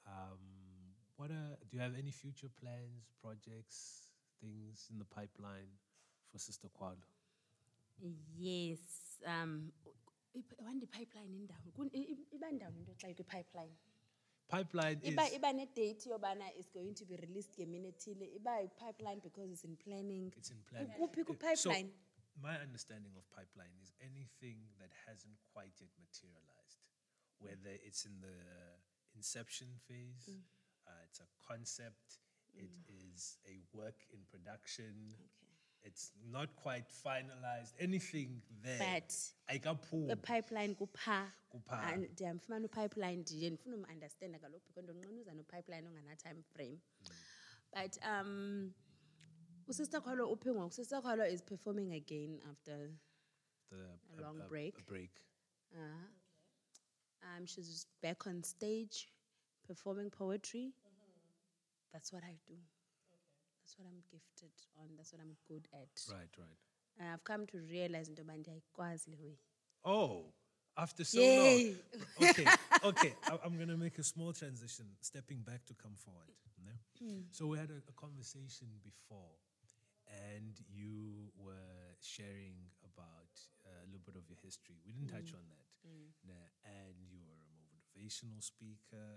um, 0.07 0.39
what 1.17 1.31
are, 1.31 1.57
do 1.71 1.77
you 1.77 1.83
have 1.83 1.95
any 1.99 2.11
future 2.11 2.51
plans, 2.61 3.09
projects, 3.23 4.02
things 4.43 4.89
in 4.91 4.99
the 4.99 5.05
pipeline 5.07 5.71
for 6.31 6.39
Sister 6.39 6.69
Kwalo? 6.69 7.07
Yes. 8.39 8.79
Um, 9.27 9.71
one 10.59 10.81
the 10.81 10.87
pipeline 10.87 11.31
in 11.31 11.47
down. 11.47 11.63
Iba 11.79 12.59
down 12.59 12.75
into 12.79 12.93
xa 12.99 13.15
pipeline. 13.27 13.71
Pipeline 14.49 14.99
is 15.03 15.15
Iba 15.15 15.25
iba 15.39 15.55
ne 15.55 15.67
date 15.75 16.05
yobana 16.11 16.49
is 16.59 16.69
going 16.69 16.95
to 16.95 17.05
be 17.07 17.17
released 17.17 17.55
ngemini 17.59 17.93
ethile. 17.95 18.27
Iba 18.41 18.69
pipeline 18.77 19.21
because 19.23 19.51
it's 19.53 19.65
in 19.65 19.77
planning. 19.77 20.33
it's 20.37 20.51
in 20.51 20.59
plan. 20.69 20.89
Kuphi 20.99 21.25
ku 21.25 21.33
Uh, 21.33 21.55
so 21.55 21.71
pipeline? 21.71 21.91
my 22.43 22.57
understanding 22.59 23.13
of 23.17 23.25
pipeline 23.31 23.77
is 23.81 23.93
anything 24.01 24.57
that 24.81 24.91
hasn't 25.07 25.37
quite 25.53 25.73
yet 25.79 25.93
materialized, 26.01 26.81
whether 27.39 27.77
it's 27.87 28.05
in 28.05 28.17
the 28.21 28.35
inception 29.15 29.69
phase, 29.87 30.27
Mm. 30.33 30.41
uh, 30.89 31.05
it's 31.07 31.21
a 31.21 31.29
concept, 31.47 32.19
it 32.55 32.71
is 33.15 33.39
a 33.47 33.77
work 33.77 33.97
in 34.13 34.21
production. 34.31 35.15
It's 35.85 36.13
not 36.31 36.55
quite 36.57 36.85
finalized. 36.89 37.75
Anything 37.81 38.41
there. 38.63 38.79
But 38.79 39.15
ayikaphumi. 39.53 40.13
a 40.13 40.17
pipeline 40.17 40.75
kupha. 40.77 41.25
Kupha. 41.53 41.93
And 41.93 42.09
ndiyamfumana 42.17 42.69
pipeline 42.69 43.17
ndiye 43.17 43.51
ndifuna 43.51 43.77
umunderstanda 43.77 44.39
kaloku 44.39 44.67
because 44.69 44.83
ndonqanuza 44.83 45.35
no-pipeline 45.35 45.89
ongana 45.89 46.17
time 46.17 46.43
frame. 46.55 46.79
But 47.73 47.99
um, 48.05 48.73
usister 49.67 50.01
Kwalo 50.01 50.31
uphi 50.31 50.51
ngoku? 50.51 50.73
Sister 50.73 51.01
Kwalo 51.03 51.27
is 51.27 51.43
performing 51.43 51.93
again 51.95 52.41
after 52.51 52.91
the, 53.71 53.99
A 54.19 54.21
long 54.21 54.43
break. 54.49 54.79
A 54.79 54.83
break. 54.83 55.11
Uh, 55.75 56.07
um, 57.23 57.47
she's 57.47 57.87
back 58.03 58.27
on 58.27 58.43
stage 58.45 59.09
performing 59.67 60.11
poetry. 60.11 60.75
That's 61.93 62.13
what 62.13 62.25
I 62.25 62.37
do. 62.47 62.57
That's 63.63 63.79
what 63.79 63.87
I'm 63.87 64.03
gifted 64.11 64.53
on. 64.81 64.89
That's 64.97 65.13
what 65.13 65.21
I'm 65.21 65.37
good 65.47 65.69
at. 65.73 65.89
Right, 66.11 66.33
right. 66.39 66.59
And 66.99 67.09
I've 67.09 67.25
come 67.25 67.47
to 67.47 67.59
realize 67.59 68.09
into 68.09 68.23
ndiyayikwazi 68.23 69.11
le 69.11 69.17
way. 69.23 69.39
Oh, 69.85 70.33
after 70.77 71.05
so 71.05 71.21
Yay. 71.21 71.77
long. 72.21 72.29
Okay, 72.31 72.47
okay. 72.85 73.15
I, 73.25 73.39
I'm 73.45 73.57
going 73.57 73.69
to 73.69 73.77
make 73.77 73.99
a 73.99 74.03
small 74.03 74.33
transition, 74.33 74.87
stepping 75.01 75.43
back 75.43 75.65
to 75.67 75.75
come 75.75 75.95
forward. 75.97 76.33
no? 76.65 76.73
Hmm. 76.99 77.21
So 77.31 77.47
we 77.47 77.59
had 77.59 77.71
a, 77.71 77.81
a 77.89 77.95
conversation 77.97 78.69
before, 78.83 79.37
and 80.07 80.55
you 80.69 81.33
were 81.37 81.97
sharing 82.01 82.57
about 82.85 83.33
uh, 83.67 83.85
a 83.85 83.87
little 83.87 84.05
bit 84.05 84.17
of 84.17 84.29
your 84.29 84.39
history. 84.43 84.77
We 84.87 84.93
didn't 84.93 85.09
touch 85.09 85.31
hmm. 85.31 85.41
on 85.41 85.45
that. 85.49 85.69
Hmm. 85.85 86.09
no? 86.29 86.41
And 86.65 86.95
you 87.11 87.21
were 87.25 87.37
a 87.37 87.49
motivational 87.61 88.43
speaker. 88.43 89.09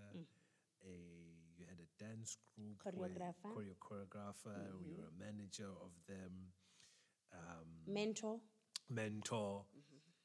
A, 0.84 1.45
you 1.58 1.66
had 1.68 1.80
a 1.80 2.04
dance 2.04 2.38
group, 2.56 2.78
Choreographer. 2.84 3.52
choreo- 3.54 3.78
choreographer. 3.80 4.58
You 4.84 4.96
were 4.98 5.08
a 5.08 5.18
manager 5.20 5.70
of 5.82 5.92
them. 6.08 6.54
Um, 7.34 7.68
Mentor. 7.88 8.40
mentor. 8.90 9.66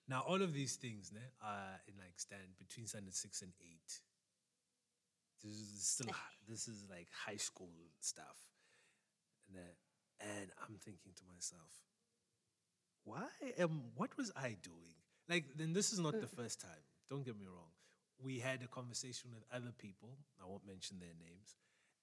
Now, 0.09 0.23
all 0.27 0.43
of 0.43 0.53
these 0.53 0.77
things 0.77 1.13
ne, 1.13 1.21
are 1.43 1.81
in 1.89 1.95
like 1.99 2.19
stand 2.19 2.57
between 2.59 2.87
standard 2.87 3.15
six 3.15 3.43
and 3.43 3.53
eight. 3.63 4.01
This 5.43 5.57
is 5.57 5.87
still 5.87 6.15
this 6.49 6.69
is 6.69 6.85
like 6.91 7.09
high 7.27 7.37
school 7.39 7.73
stuff, 8.01 8.37
and, 9.49 9.57
uh, 9.59 9.71
and 10.21 10.51
I'm 10.61 10.77
thinking 10.85 11.13
to 11.17 11.23
myself, 11.33 11.73
why 13.05 13.27
am 13.59 13.93
what 13.97 14.17
was 14.17 14.31
I 14.37 14.57
doing? 14.63 14.95
Like, 15.29 15.45
then 15.57 15.73
this 15.73 15.93
is 15.93 15.99
not 16.01 16.21
the 16.21 16.27
first 16.27 16.61
time. 16.61 16.85
Don't 17.09 17.25
get 17.25 17.39
me 17.39 17.47
wrong. 17.47 17.71
We 18.23 18.39
had 18.39 18.63
a 18.63 18.67
conversation 18.69 19.31
with 19.35 19.45
other 19.53 19.73
people. 19.79 20.11
I 20.43 20.47
won't 20.47 20.67
mention 20.67 20.99
their 21.01 21.15
names, 21.19 21.57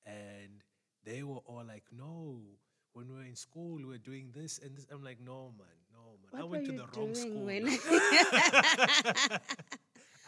and 0.06 0.64
they 1.06 1.22
were 1.24 1.42
all 1.46 1.64
like, 1.68 1.84
"No, 1.92 2.42
when 2.94 3.08
we 3.10 3.16
were 3.16 3.24
in 3.24 3.36
school, 3.36 3.78
we 3.78 3.86
were 3.86 4.00
doing 4.00 4.32
this 4.34 4.58
and 4.60 4.76
this." 4.76 4.88
I'm 4.92 5.04
like, 5.04 5.20
"No, 5.22 5.54
man, 5.58 5.78
no, 5.94 6.18
man. 6.22 6.42
I 6.42 6.44
went 6.44 6.66
to 6.70 6.72
the 6.74 6.88
wrong 6.98 7.14
school. 7.14 7.46
when- 7.46 7.68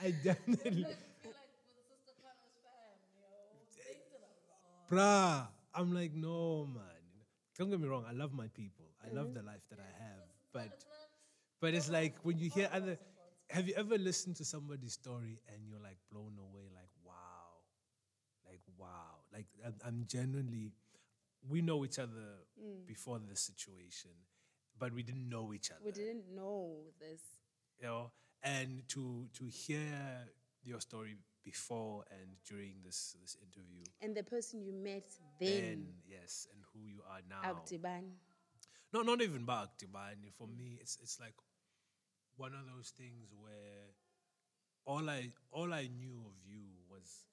I 0.01 0.11
definitely, 0.23 0.83
feel 0.85 1.33
like 1.35 1.51
with 1.59 1.83
Sister 1.89 2.13
Carla's 2.23 2.55
fam, 2.63 2.95
yo. 3.17 3.27
They 3.75 3.99
did 3.99 4.21
a 4.23 4.31
lot. 4.47 4.87
bruh. 4.89 5.47
I'm 5.75 5.93
like, 5.93 6.13
no, 6.13 6.65
man. 6.65 6.83
Don't 7.57 7.69
get 7.69 7.79
me 7.79 7.87
wrong. 7.87 8.05
I 8.07 8.13
love 8.13 8.31
my 8.33 8.47
people. 8.53 8.85
I 9.03 9.13
love 9.13 9.33
the 9.33 9.41
life 9.43 9.61
that 9.69 9.79
I 9.79 9.91
have, 10.03 10.27
but 10.53 10.85
but 11.59 11.73
it's 11.73 11.89
like 11.89 12.15
when 12.23 12.37
you 12.37 12.49
hear 12.49 12.69
other. 12.71 12.97
Have 13.49 13.67
you 13.67 13.73
ever 13.75 13.97
listened 13.97 14.35
to 14.37 14.45
somebody's 14.45 14.93
story 14.93 15.39
and 15.51 15.67
you're 15.67 15.81
like 15.81 15.97
blown 16.11 16.33
away? 16.37 16.69
Like, 16.73 16.91
wow, 17.03 17.65
like 18.47 18.61
wow, 18.77 19.23
like 19.33 19.47
I'm, 19.65 19.75
I'm 19.85 20.05
genuinely. 20.07 20.71
We 21.47 21.61
know 21.61 21.83
each 21.83 21.97
other 21.99 22.45
mm. 22.61 22.85
before 22.85 23.19
this 23.27 23.39
situation, 23.39 24.11
but 24.77 24.93
we 24.93 25.01
didn't 25.03 25.27
know 25.27 25.53
each 25.53 25.71
other. 25.71 25.79
We 25.83 25.91
didn't 25.91 26.25
know 26.35 26.75
this. 26.99 27.21
you 27.79 27.87
know, 27.87 28.11
and 28.43 28.83
to 28.89 29.27
to 29.33 29.45
hear 29.45 30.27
your 30.63 30.79
story 30.81 31.15
before 31.43 32.03
and 32.11 32.29
during 32.45 32.75
this 32.85 33.15
this 33.21 33.35
interview, 33.41 33.83
And 34.01 34.15
the 34.15 34.23
person 34.23 34.61
you 34.61 34.73
met 34.73 35.09
then, 35.39 35.63
and 35.63 35.85
yes, 36.05 36.47
and 36.53 36.61
who 36.73 36.85
you 36.85 37.01
are 37.09 37.21
now. 37.27 37.41
Aktiban. 37.49 38.11
No, 38.91 39.01
not 39.01 39.21
even 39.21 39.45
back 39.45 39.77
to 39.79 39.85
For 40.37 40.47
me, 40.47 40.77
it's 40.81 40.97
it's 41.01 41.19
like 41.19 41.33
one 42.39 42.53
of 42.53 42.65
those 42.73 42.89
things 42.89 43.33
where 43.39 43.91
all 44.85 45.09
I 45.09 45.31
all 45.51 45.73
I 45.73 45.87
knew 45.87 46.23
of 46.25 46.35
you 46.47 46.63
was 46.89 47.25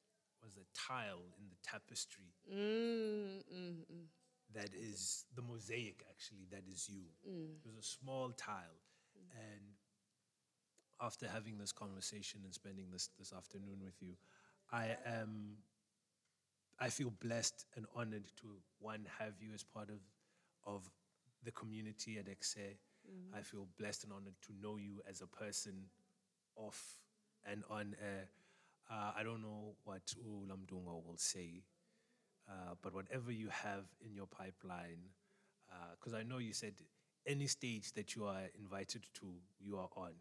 was 0.43 0.57
a 0.57 0.67
tile 0.75 1.25
in 1.39 1.49
the 1.49 1.57
tapestry. 1.63 2.35
Mm, 2.53 3.43
mm, 3.53 3.77
mm. 3.87 4.07
that 4.55 4.71
is 4.75 5.25
the 5.35 5.43
mosaic 5.43 6.05
actually 6.11 6.47
that 6.51 6.65
is 6.71 6.89
you. 6.89 7.05
It 7.25 7.67
was 7.67 7.77
a 7.79 7.83
small 7.83 8.31
tile. 8.31 8.83
And 9.33 9.77
after 11.01 11.29
having 11.29 11.59
this 11.59 11.73
conversation 11.73 12.41
and 12.45 12.55
spending 12.55 12.87
this 12.91 13.11
this 13.19 13.33
afternoon 13.33 13.79
with 13.85 14.01
you 14.01 14.15
i 14.73 14.97
am 15.05 15.57
i 16.81 16.89
feel 16.89 17.13
blessed 17.21 17.67
and 17.77 17.87
honored 17.95 18.25
to 18.37 18.47
one 18.79 19.07
have 19.19 19.35
you 19.41 19.53
as 19.55 19.63
part 19.63 19.91
of 19.91 20.01
of 20.65 20.89
the 21.45 21.53
community 21.53 22.19
at 22.19 22.29
exe 23.09 23.35
i 23.39 23.43
feel 23.43 23.67
blessed 23.79 24.05
and 24.05 24.13
honored 24.13 24.41
to 24.41 24.53
know 24.53 24.77
you 24.79 25.03
as 25.09 25.23
a 25.23 25.27
person 25.27 25.91
off 26.57 26.99
and 27.45 27.65
on 27.69 27.95
air 28.01 28.29
uh, 28.91 29.13
i 29.17 29.23
don't 29.23 29.43
know 29.43 29.77
what 29.85 30.15
ulamdungo 30.25 31.03
will 31.05 31.19
say 31.19 31.65
uh, 32.49 32.75
but 32.83 32.95
whatever 32.95 33.33
you 33.33 33.49
have 33.49 33.85
in 34.01 34.15
your 34.15 34.29
pipeline, 34.29 35.11
because 35.91 36.15
I 36.15 36.23
know 36.23 36.39
you 36.39 36.53
said 36.53 36.75
any 37.27 37.49
stage 37.49 37.93
that 37.95 38.15
you 38.15 38.25
are 38.25 38.45
invited 38.57 39.03
to, 39.15 39.27
you 39.59 39.79
are 39.79 39.89
on. 39.97 40.13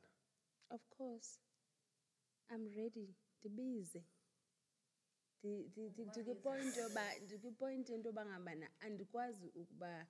Of 0.71 0.79
course. 0.89 1.37
I'm 2.51 2.65
ready. 2.75 3.13
Ndibize. 3.45 4.03
Ndi- 5.43 5.69
ndi- 5.69 5.89
ndi- 5.89 6.05
Ndikwipoint 6.09 7.89
yoba 7.89 8.25
ukuba 9.55 10.07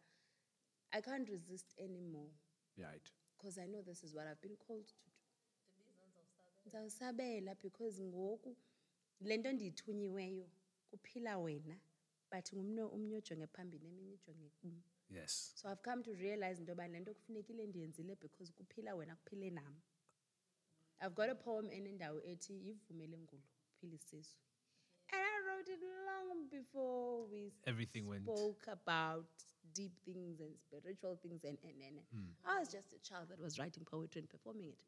I 0.94 1.02
can't 1.02 1.30
resist 1.30 1.74
anymore 1.78 2.32
Right. 2.78 3.12
because 3.38 3.58
I 3.58 3.66
know 3.68 3.82
this 3.82 4.04
is 4.04 4.14
what 4.14 4.28
I've 4.28 4.42
been 4.42 4.56
called 4.68 4.88
to 4.88 4.94
do. 5.06 5.12
Ndizawusabela 6.66 7.56
because 7.62 8.02
ngoku 8.04 8.56
le 9.22 9.38
nto 9.38 9.52
ndiyithunyiweyo 9.52 10.50
kuphila 10.92 11.38
wena 11.38 11.80
but 12.32 12.54
ngumnye 12.54 12.82
omnye 12.82 13.16
ojonge 13.16 13.48
phambili 13.48 13.88
eminye 13.88 14.14
ijonge 14.14 14.50
kum. 14.62 14.82
Yes. 15.10 15.52
So 15.56 15.70
I've 15.70 15.82
come 15.84 16.04
to 16.04 16.14
realize 16.14 16.60
into 16.60 16.72
yoba 16.72 16.88
le 16.88 17.00
nto 17.00 17.14
kufunekile 17.14 17.68
ndiyenzile 17.68 18.16
because 18.16 18.52
kuphila 18.54 18.96
wena 18.96 19.16
kuphile 19.16 19.50
nam. 19.52 19.82
I've 21.02 21.16
got 21.16 21.30
a 21.30 21.36
poem 21.36 21.72
enendawo 21.72 22.22
ethi 22.24 22.54
yivumele 22.68 23.18
ngulu 23.18 23.44
kuphila 23.68 23.96
isizwe. 23.96 24.40
wrote 25.46 25.70
it 25.74 25.82
long 25.82 26.50
before 26.50 27.28
we 27.32 27.54
Everything 27.66 28.02
went- 28.08 28.24
spoke 28.24 28.72
about 28.72 29.30
deep 29.74 29.94
things 30.06 30.40
and 30.40 30.52
spiritual 30.60 31.18
things 31.22 31.44
and 31.44 31.58
and, 31.64 31.82
and. 31.82 32.00
Hmm. 32.14 32.32
I 32.46 32.60
was 32.60 32.70
just 32.70 32.94
a 32.94 33.00
child 33.00 33.30
that 33.30 33.42
was 33.42 33.60
writing 33.60 33.84
poetry 33.90 34.20
and 34.20 34.30
performing 34.30 34.68
it. 34.68 34.82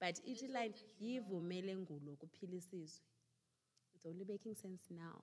But 0.00 0.20
it 0.24 0.50
line 0.50 0.74
yivumele 1.02 1.76
ngulo 1.76 2.16
kuphila 2.16 2.56
isizwe. 2.56 3.00
It's 3.94 4.06
only 4.06 4.24
making 4.24 4.54
sense 4.54 4.82
now. 4.90 5.22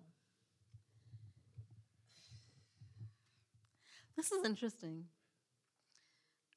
This 4.15 4.31
is 4.31 4.45
interesting. 4.45 5.05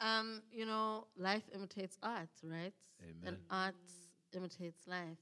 Um, 0.01 0.43
you 0.53 0.65
know, 0.65 1.09
life 1.17 1.43
imitates 1.53 1.97
art, 2.03 2.29
right? 2.43 2.73
And 3.25 3.37
art 3.51 3.75
imitates 4.33 4.87
life. 4.87 5.19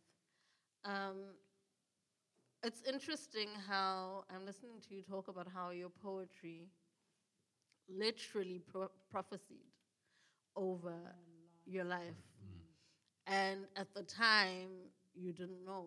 Um, 0.84 1.34
it's 2.62 2.82
interesting 2.82 3.48
how 3.68 4.24
I'm 4.30 4.44
listening 4.44 4.80
to 4.88 4.94
you 4.94 5.02
talk 5.02 5.28
about 5.28 5.46
how 5.52 5.70
your 5.70 5.88
poetry 5.88 6.68
literally 7.88 8.60
pro- 8.70 8.90
prophesied 9.10 9.72
over 10.56 10.94
your 11.66 11.84
life. 11.84 12.22
Mm-hmm. 12.42 13.32
And 13.32 13.66
at 13.76 13.92
the 13.94 14.02
time, 14.02 14.70
you 15.14 15.32
didn't 15.32 15.64
know. 15.64 15.86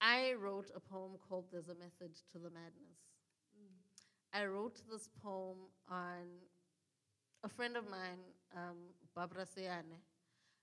I 0.00 0.34
wrote 0.38 0.70
a 0.74 0.80
poem 0.80 1.12
called 1.28 1.46
There's 1.50 1.68
a 1.68 1.74
Method 1.74 2.14
to 2.32 2.38
the 2.38 2.50
Madness. 2.50 3.00
Mm. 3.58 4.40
I 4.40 4.46
wrote 4.46 4.80
this 4.90 5.08
poem 5.22 5.56
on 5.90 6.26
a 7.44 7.48
friend 7.48 7.76
of 7.76 7.88
mine, 7.88 8.20
um, 8.54 8.76
Barbara 9.14 9.46
Seane, 9.46 9.98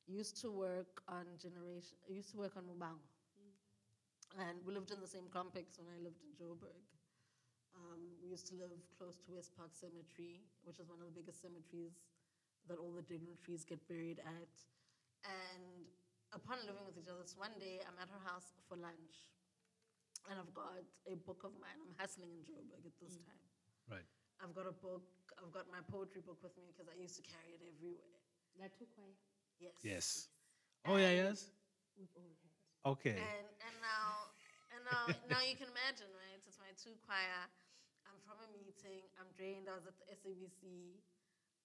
used 0.08 0.40
to 0.42 0.52
work 0.52 1.02
on 1.08 1.26
generation. 1.42 1.98
Used 2.08 2.32
to 2.32 2.38
work 2.38 2.54
on 2.58 2.64
Muvhango, 2.64 3.10
mm. 3.40 4.48
and 4.48 4.58
we 4.66 4.74
lived 4.74 4.92
in 4.92 5.00
the 5.00 5.08
same 5.08 5.28
complex 5.32 5.78
when 5.78 5.88
I 5.88 6.02
lived 6.02 6.22
in 6.22 6.46
Joburg. 6.46 6.93
Um, 7.74 8.02
we 8.22 8.30
used 8.30 8.46
to 8.54 8.56
live 8.56 8.74
close 8.98 9.18
to 9.26 9.34
West 9.34 9.54
Park 9.58 9.74
Cemetery, 9.74 10.46
which 10.64 10.78
is 10.80 10.88
one 10.90 11.02
of 11.02 11.10
the 11.10 11.16
biggest 11.16 11.42
cemeteries 11.42 11.98
that 12.70 12.78
all 12.78 12.94
the 12.94 13.04
dignitaries 13.04 13.66
get 13.66 13.82
buried 13.90 14.22
at. 14.22 14.54
And 15.26 15.90
upon 16.32 16.62
living 16.64 16.86
with 16.86 16.96
each 16.98 17.10
other, 17.10 17.26
so 17.26 17.40
one 17.42 17.56
day 17.58 17.82
I'm 17.84 17.98
at 17.98 18.10
her 18.14 18.24
house 18.24 18.54
for 18.70 18.78
lunch, 18.78 19.28
and 20.30 20.40
I've 20.40 20.54
got 20.56 20.86
a 21.10 21.16
book 21.18 21.44
of 21.44 21.52
mine. 21.60 21.76
I'm 21.82 21.96
hustling 22.00 22.32
in 22.32 22.42
Joburg 22.46 22.86
at 22.86 22.96
this 23.02 23.20
time. 23.20 23.44
Right. 23.90 24.08
I've 24.40 24.56
got 24.56 24.68
a 24.70 24.76
book. 24.76 25.04
I've 25.40 25.52
got 25.52 25.68
my 25.68 25.84
poetry 25.92 26.24
book 26.24 26.40
with 26.44 26.56
me 26.56 26.72
because 26.72 26.88
I 26.88 26.96
used 26.96 27.16
to 27.20 27.26
carry 27.26 27.58
it 27.58 27.64
everywhere. 27.64 28.16
That 28.60 28.72
too 28.78 28.88
quiet. 28.96 29.18
Yes. 29.60 29.76
Yes. 29.84 30.08
Oh 30.86 30.96
yeah, 31.00 31.12
yes. 31.12 31.52
Okay. 32.84 33.16
And 33.16 33.48
and 33.64 33.76
now 33.80 34.32
and 34.76 34.82
now 34.84 35.04
now 35.32 35.42
you 35.44 35.56
can 35.56 35.72
imagine, 35.72 36.12
right? 36.12 36.40
It's 36.48 36.60
my 36.60 36.72
two 36.76 36.96
choir. 37.08 37.48
From 38.24 38.40
a 38.40 38.50
meeting. 38.56 39.04
I'm 39.20 39.28
drained. 39.36 39.68
I 39.68 39.76
was 39.76 39.86
at 39.88 39.96
the 40.00 40.08
SABC. 40.16 40.96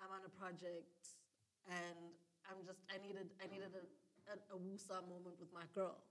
I'm 0.03 0.11
on 0.15 0.23
a 0.27 0.33
project, 0.39 1.19
and 1.67 1.99
I'm 2.47 2.63
just 2.67 2.83
I 2.91 2.99
needed 3.03 3.31
I 3.39 3.47
needed 3.47 3.71
a 3.75 3.85
a, 4.35 4.37
a 4.55 5.03
moment 5.09 5.39
with 5.39 5.51
my 5.55 5.65
girl. 5.75 6.03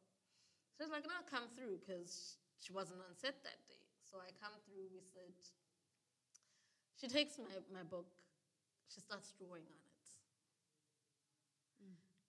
So 0.76 0.86
it's 0.86 0.94
like, 0.94 1.06
no, 1.06 1.22
come 1.30 1.50
through 1.54 1.82
because 1.82 2.38
she 2.58 2.74
wasn't 2.74 3.02
on 3.04 3.14
set 3.14 3.44
that 3.44 3.60
day. 3.68 3.82
So 4.08 4.18
I 4.24 4.32
come 4.40 4.56
through. 4.66 4.88
We 4.92 5.04
sit. 5.04 5.36
She 6.96 7.08
takes 7.08 7.38
my 7.38 7.52
my 7.74 7.84
book. 7.84 8.08
She 8.88 9.02
starts 9.04 9.36
drawing 9.36 9.68
on 9.68 9.80
it. 9.84 10.08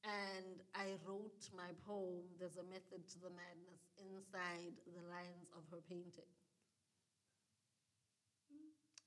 And 0.08 0.64
I 0.74 0.96
wrote 1.04 1.44
my 1.52 1.70
poem, 1.84 2.24
There's 2.40 2.56
a 2.56 2.64
Method 2.64 3.04
to 3.12 3.18
the 3.20 3.28
Madness, 3.28 3.82
inside 4.00 4.72
the 4.88 5.04
lines 5.10 5.52
of 5.52 5.62
her 5.70 5.82
painting. 5.84 6.32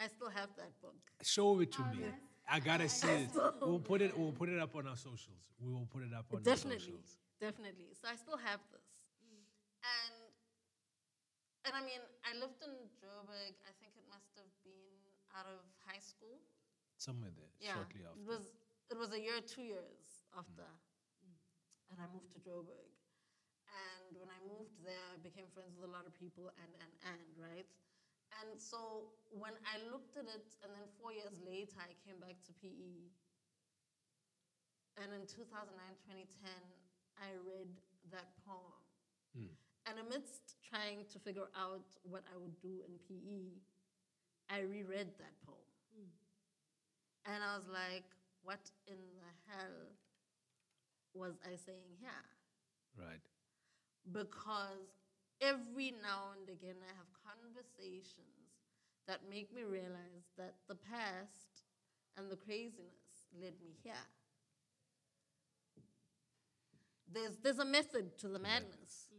I 0.01 0.07
still 0.07 0.29
have 0.29 0.49
that 0.57 0.73
book. 0.81 0.97
Show 1.21 1.59
it 1.61 1.71
to 1.73 1.81
me. 1.93 2.09
I 2.49 2.59
gotta 2.59 2.89
see 2.99 3.07
it. 3.07 3.29
We'll 3.61 3.79
put 3.79 4.01
it. 4.01 4.17
We'll 4.17 4.33
put 4.33 4.49
it 4.49 4.57
up 4.57 4.75
on 4.75 4.87
our 4.87 4.97
socials. 4.97 5.45
We 5.61 5.71
will 5.71 5.85
put 5.93 6.01
it 6.01 6.13
up 6.17 6.25
on 6.33 6.41
definitely, 6.41 6.81
our 6.81 6.97
socials. 6.97 7.17
definitely. 7.39 7.93
So 7.93 8.09
I 8.09 8.15
still 8.17 8.37
have 8.37 8.59
this. 8.73 8.89
And 9.85 10.15
and 11.69 11.73
I 11.77 11.81
mean, 11.85 12.01
I 12.25 12.33
lived 12.41 12.57
in 12.65 12.73
Joburg, 12.97 13.53
I 13.69 13.73
think 13.77 13.93
it 13.93 14.05
must 14.09 14.33
have 14.33 14.49
been 14.65 14.97
out 15.37 15.45
of 15.45 15.61
high 15.85 16.01
school. 16.01 16.41
Somewhere 16.97 17.29
there. 17.37 17.53
Yeah. 17.61 17.77
Shortly 17.77 18.01
after. 18.01 18.17
It 18.17 18.25
was 18.25 18.45
it 18.89 18.97
was 18.97 19.13
a 19.13 19.21
year, 19.21 19.37
two 19.45 19.61
years 19.61 20.25
after. 20.33 20.65
Mm. 21.21 21.37
And 21.93 21.97
I 22.01 22.09
moved 22.09 22.33
to 22.33 22.41
Joburg. 22.41 22.89
And 23.69 24.17
when 24.17 24.27
I 24.33 24.41
moved 24.43 24.81
there, 24.81 25.05
I 25.13 25.17
became 25.21 25.45
friends 25.53 25.77
with 25.77 25.85
a 25.87 25.93
lot 25.93 26.09
of 26.09 26.13
people 26.17 26.49
and 26.57 26.71
and 26.81 26.91
and, 27.13 27.21
right? 27.37 27.69
And 28.39 28.55
so 28.55 29.11
when 29.29 29.53
I 29.67 29.83
looked 29.91 30.15
at 30.15 30.25
it 30.25 30.55
and 30.63 30.71
then 30.71 30.87
four 30.99 31.11
years 31.11 31.35
later 31.43 31.75
I 31.83 31.91
came 32.07 32.19
back 32.23 32.39
to 32.47 32.51
PE. 32.63 33.11
And 34.99 35.09
in 35.15 35.23
2009, 35.27 35.71
2010, 36.07 36.51
I 37.19 37.35
read 37.43 37.71
that 38.11 38.31
poem. 38.43 38.83
Hmm. 39.35 39.55
And 39.87 39.95
amidst 40.07 40.61
trying 40.61 41.09
to 41.09 41.17
figure 41.19 41.49
out 41.57 41.87
what 42.03 42.23
I 42.29 42.37
would 42.37 42.55
do 42.61 42.83
in 42.85 42.99
PE, 43.07 43.59
I 44.51 44.61
reread 44.67 45.15
that 45.17 45.35
poem. 45.41 45.71
Hmm. 45.95 46.11
And 47.33 47.39
I 47.43 47.55
was 47.55 47.67
like, 47.71 48.05
what 48.43 48.61
in 48.87 48.99
the 49.19 49.31
hell 49.47 49.95
was 51.13 51.33
I 51.43 51.55
saying 51.55 51.97
here? 51.99 52.25
right. 52.97 53.23
Because 54.11 55.00
every 55.41 55.93
now 56.01 56.31
and 56.37 56.47
again 56.49 56.77
I 56.85 56.93
have 56.93 57.09
conversations 57.25 58.53
that 59.07 59.21
make 59.29 59.53
me 59.53 59.63
realize 59.63 60.29
that 60.37 60.55
the 60.69 60.75
past 60.75 61.65
and 62.17 62.29
the 62.29 62.35
craziness 62.35 63.27
led 63.33 63.53
me 63.63 63.73
here. 63.83 63.93
There's, 67.11 67.37
there's 67.43 67.59
a 67.59 67.65
method 67.65 68.17
to 68.19 68.27
the 68.29 68.39
madness. 68.39 69.09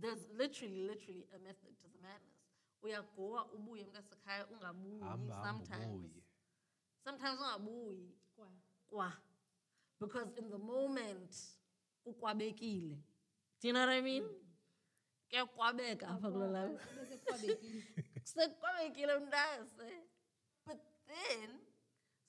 There's 0.00 0.28
literally, 0.36 0.82
literally 0.82 1.26
a 1.34 1.38
method 1.42 1.74
to 1.80 1.88
the 1.90 2.00
madness. 2.02 2.38
Uyagoa 2.82 3.46
ubuye 3.52 3.84
mntasekhaya 3.84 4.46
ungabuyi 4.46 5.32
sometimes. 5.42 6.10
Sometimes 7.04 7.40
ungabuyi. 7.40 8.14
Kwa. 8.90 9.12
Because 10.00 10.28
in 10.38 10.50
the 10.50 10.58
moment 10.58 11.36
ukwabekile. 12.06 12.96
Do 13.60 13.68
you 13.68 13.72
know 13.74 13.80
what 13.80 13.88
I 13.88 14.00
mean? 14.00 14.22
Kuyakwabeka 15.28 16.08
apha 16.08 16.28
kulo 16.30 16.46
labo. 16.52 16.78
Sekukwabekile 18.24 19.18
mntase. 19.22 19.88
But 20.66 20.80
then 21.08 21.48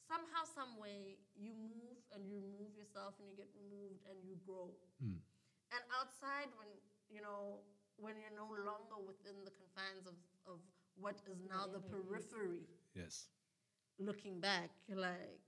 somehow, 0.08 0.44
some 0.46 0.78
way, 0.80 1.18
you 1.36 1.54
move 1.54 1.98
and 2.14 2.28
you 2.30 2.40
remove 2.40 2.76
yourself 2.76 3.14
and 3.20 3.28
you 3.30 3.36
get 3.36 3.50
removed 3.56 4.02
and 4.10 4.18
you 4.24 4.36
grow. 4.46 4.72
Hmm. 5.00 5.20
And 5.72 5.82
outside, 6.00 6.50
when 6.58 6.68
you 7.10 7.22
know, 7.22 7.60
when 7.98 8.16
you're 8.20 8.36
no 8.36 8.48
longer 8.64 8.98
within 9.06 9.44
the 9.46 9.52
confines 9.52 10.08
of, 10.08 10.16
of 10.48 10.60
what 10.96 11.16
is 11.28 11.40
now 11.50 11.68
the 11.68 11.80
periphery, 11.80 12.64
Yes. 12.96 13.28
looking 14.00 14.40
back, 14.40 14.70
you're 14.88 15.00
like, 15.00 15.40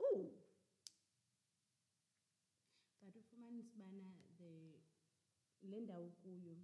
ooh, 0.00 0.28
But 3.02 3.14
ufumanisa 3.16 3.82
bana 3.90 4.12
the 4.38 5.68
le 5.68 5.80
ndawo 5.80 6.10
kuyo 6.22 6.56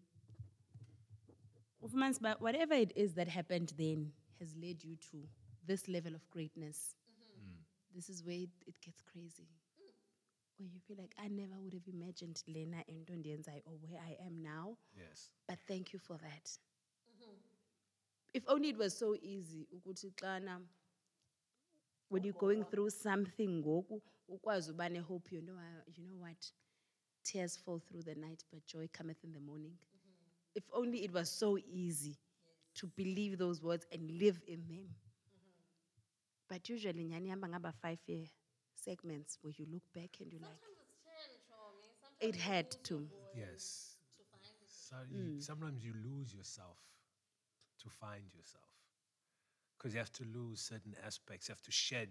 ufumanisa 1.86 2.20
uba 2.20 2.36
whatever 2.40 2.74
it 2.74 2.92
is 2.96 3.14
that 3.14 3.28
happened 3.28 3.72
then 3.76 4.12
has 4.40 4.54
led 4.56 4.84
you 4.84 4.96
to 4.96 5.28
this 5.66 5.88
level 5.88 6.14
of 6.14 6.30
greatness. 6.30 6.94
This 7.94 8.10
is 8.10 8.22
where 8.24 8.36
it, 8.36 8.50
it 8.66 8.80
gets 8.82 9.02
crazy. 9.02 9.48
Where 10.58 10.68
you 10.68 10.80
feel 10.86 10.96
like 10.98 11.14
I 11.18 11.28
never 11.28 11.54
would 11.62 11.72
have 11.72 11.88
imagined 11.88 12.42
Lena 12.46 12.84
and 12.88 13.06
Ndienzai 13.06 13.62
or 13.64 13.72
where 13.80 14.00
I 14.00 14.16
am 14.26 14.42
now. 14.42 14.76
Yes. 14.94 15.30
But 15.48 15.58
thank 15.66 15.92
you 15.92 15.98
for 15.98 16.18
that. 16.18 16.50
If 18.34 18.42
only 18.48 18.68
it 18.68 18.76
was 18.76 18.98
so 18.98 19.16
easy 19.22 19.66
ukuthi 19.74 20.12
when 22.08 22.22
you're 22.22 22.34
going 22.34 22.64
through 22.64 22.90
something 22.90 23.62
ngoku 23.62 24.02
ukwazi 24.28 24.72
hope 25.08 25.34
you 25.34 25.42
know 25.42 25.56
uh, 25.56 25.82
you 25.96 26.04
know 26.04 26.16
what 26.20 26.52
tears 27.24 27.56
fall 27.56 27.80
through 27.80 28.02
the 28.02 28.14
night 28.14 28.44
but 28.52 28.64
joy 28.66 28.86
cometh 28.92 29.24
in 29.24 29.32
the 29.32 29.40
morning 29.40 29.76
if 30.56 30.64
only 30.72 31.04
it 31.04 31.12
was 31.12 31.30
so 31.30 31.58
easy 31.58 32.16
to 32.74 32.86
believe 32.96 33.38
those 33.38 33.62
words 33.62 33.86
and 33.92 34.10
live 34.18 34.40
in 34.46 34.66
them 34.68 34.88
but 36.48 36.68
usually 36.68 37.04
nyani 37.04 37.28
ihamba 37.28 37.48
ngaba 37.48 37.72
5 37.72 37.98
year 38.08 38.26
segments 38.74 39.38
where 39.42 39.54
you 39.58 39.66
look 39.66 39.84
back 39.94 40.20
and 40.20 40.32
you're 40.32 40.46
like 40.48 40.62
it 42.20 42.36
had 42.36 42.70
to 42.82 43.08
Yes. 43.36 43.96
So 44.66 44.96
you, 45.10 45.18
mm. 45.18 45.42
sometimes 45.42 45.84
you 45.84 45.92
lose 46.04 46.32
yourself 46.32 46.78
to 47.82 47.88
find 47.90 48.24
yourself. 48.34 48.64
Because 49.76 49.92
you 49.92 49.98
have 49.98 50.12
to 50.12 50.24
lose 50.24 50.60
certain 50.60 50.94
aspects. 51.04 51.48
You 51.48 51.52
have 51.52 51.62
to 51.62 51.72
shed, 51.72 52.08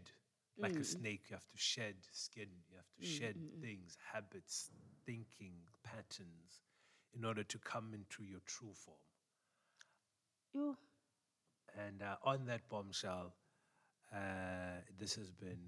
like 0.59 0.75
a 0.75 0.79
mm. 0.79 0.85
snake, 0.85 1.23
you 1.29 1.35
have 1.35 1.47
to 1.47 1.57
shed 1.57 1.95
skin. 2.11 2.49
You 2.69 2.77
have 2.77 2.91
to 2.99 3.01
mm, 3.01 3.19
shed 3.19 3.35
things, 3.61 3.97
habits, 4.13 4.69
thinking, 5.05 5.53
patterns 5.83 6.61
in 7.15 7.25
order 7.25 7.43
to 7.43 7.57
come 7.59 7.93
into 7.93 8.23
your 8.23 8.41
true 8.45 8.73
form. 8.73 8.97
Yo. 10.53 10.75
And 11.85 12.01
uh, 12.01 12.15
on 12.23 12.45
that 12.45 12.67
bombshell, 12.69 13.33
uh, 14.13 14.17
this 14.99 15.15
has 15.15 15.31
been 15.31 15.59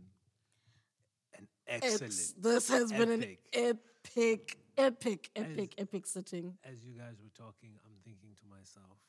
an 1.38 1.48
excellent. 1.68 2.04
It's, 2.04 2.34
this 2.34 2.70
has 2.70 2.92
been 2.92 3.12
an 3.12 3.24
epic. 3.24 3.40
epic, 3.54 4.58
epic, 4.78 5.30
epic, 5.36 5.74
epic 5.78 6.08
sitting. 6.08 6.54
As 6.64 6.84
you 6.86 6.94
guys 6.94 7.16
were 7.22 7.32
talking, 7.36 7.72
I'm 7.86 7.96
thinking 8.06 8.32
to 8.38 8.46
myself, 8.50 9.00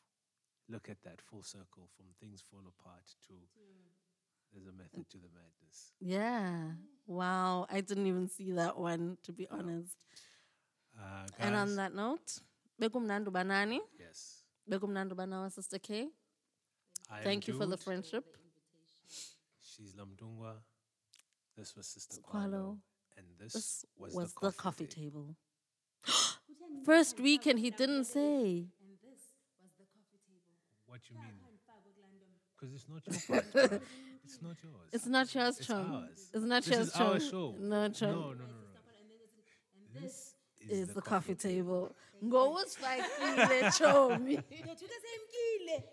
look 0.68 0.88
at 0.88 1.02
that 1.02 1.20
full 1.20 1.42
circle 1.42 1.88
from 1.96 2.06
things 2.20 2.42
fall 2.50 2.62
apart 2.66 3.04
to 3.28 3.34
there's 4.52 4.66
a 4.66 4.72
method 4.72 5.08
to 5.10 5.18
the 5.18 5.28
madness. 5.34 5.92
Yeah. 6.00 6.72
Wow. 7.06 7.66
I 7.70 7.80
didn't 7.80 8.06
even 8.06 8.28
see 8.28 8.52
that 8.52 8.78
one, 8.78 9.18
to 9.24 9.32
be 9.32 9.46
honest. 9.50 9.96
Uh, 10.98 11.26
And 11.38 11.54
on 11.54 11.76
that 11.76 11.94
note, 11.94 12.40
bekumnandi 12.80 13.28
banani, 13.30 13.78
yes. 13.98 14.42
bekumnandi 14.68 15.12
banawa 15.14 15.50
sister 15.52 15.78
K. 15.78 16.08
I 17.10 17.22
Thank 17.22 17.48
you 17.48 17.54
for 17.54 17.66
the 17.66 17.76
friendship. 17.76 18.24
She's 19.60 19.92
Lamdungwa. 19.94 20.54
This 21.56 21.74
was 21.76 21.86
Sista 21.86 22.20
Kwalo. 22.20 22.50
Kwalo. 22.50 22.78
And 23.16 23.26
this, 23.38 23.52
This 23.52 23.84
was, 23.96 24.14
was 24.14 24.34
the 24.34 24.40
the 24.40 24.52
coffee, 24.52 24.84
coffee 24.84 24.86
table. 24.86 25.36
table. 26.04 26.84
First 26.84 27.18
weekend, 27.20 27.58
he 27.60 27.70
didn't 27.70 28.04
say. 28.04 28.66
What 30.86 31.00
you 31.10 31.16
mean? 31.16 31.38
Because 32.58 32.74
it's 32.74 32.88
not 32.88 33.06
your 33.06 33.40
part. 33.40 33.52
bruv. 33.52 33.80
it's 34.24 34.42
not 34.42 34.56
yours. 34.62 34.88
It's 34.92 35.06
not 35.06 35.34
yours, 35.34 35.58
It's 35.58 35.66
Chum. 35.66 35.92
ours. 35.94 36.30
It's 36.34 36.44
not 36.44 36.62
This 36.64 36.74
yours, 36.74 36.88
is 36.88 36.94
our 36.96 37.18
Chum. 37.18 37.30
show. 37.30 37.54
No, 37.60 37.88
Chum. 37.88 38.10
No, 38.10 38.20
no, 38.20 38.28
no, 38.32 38.34
no. 38.34 40.00
This 40.00 40.34
Is 40.68 40.88
the 40.88 41.00
coffee 41.00 41.34
table. 41.34 41.94
Go 42.28 42.50
was 42.50 42.76
fighting 42.76 43.36
Chomi. 43.78 44.36
Ngethuka 44.36 44.96
semkile. 45.04 45.84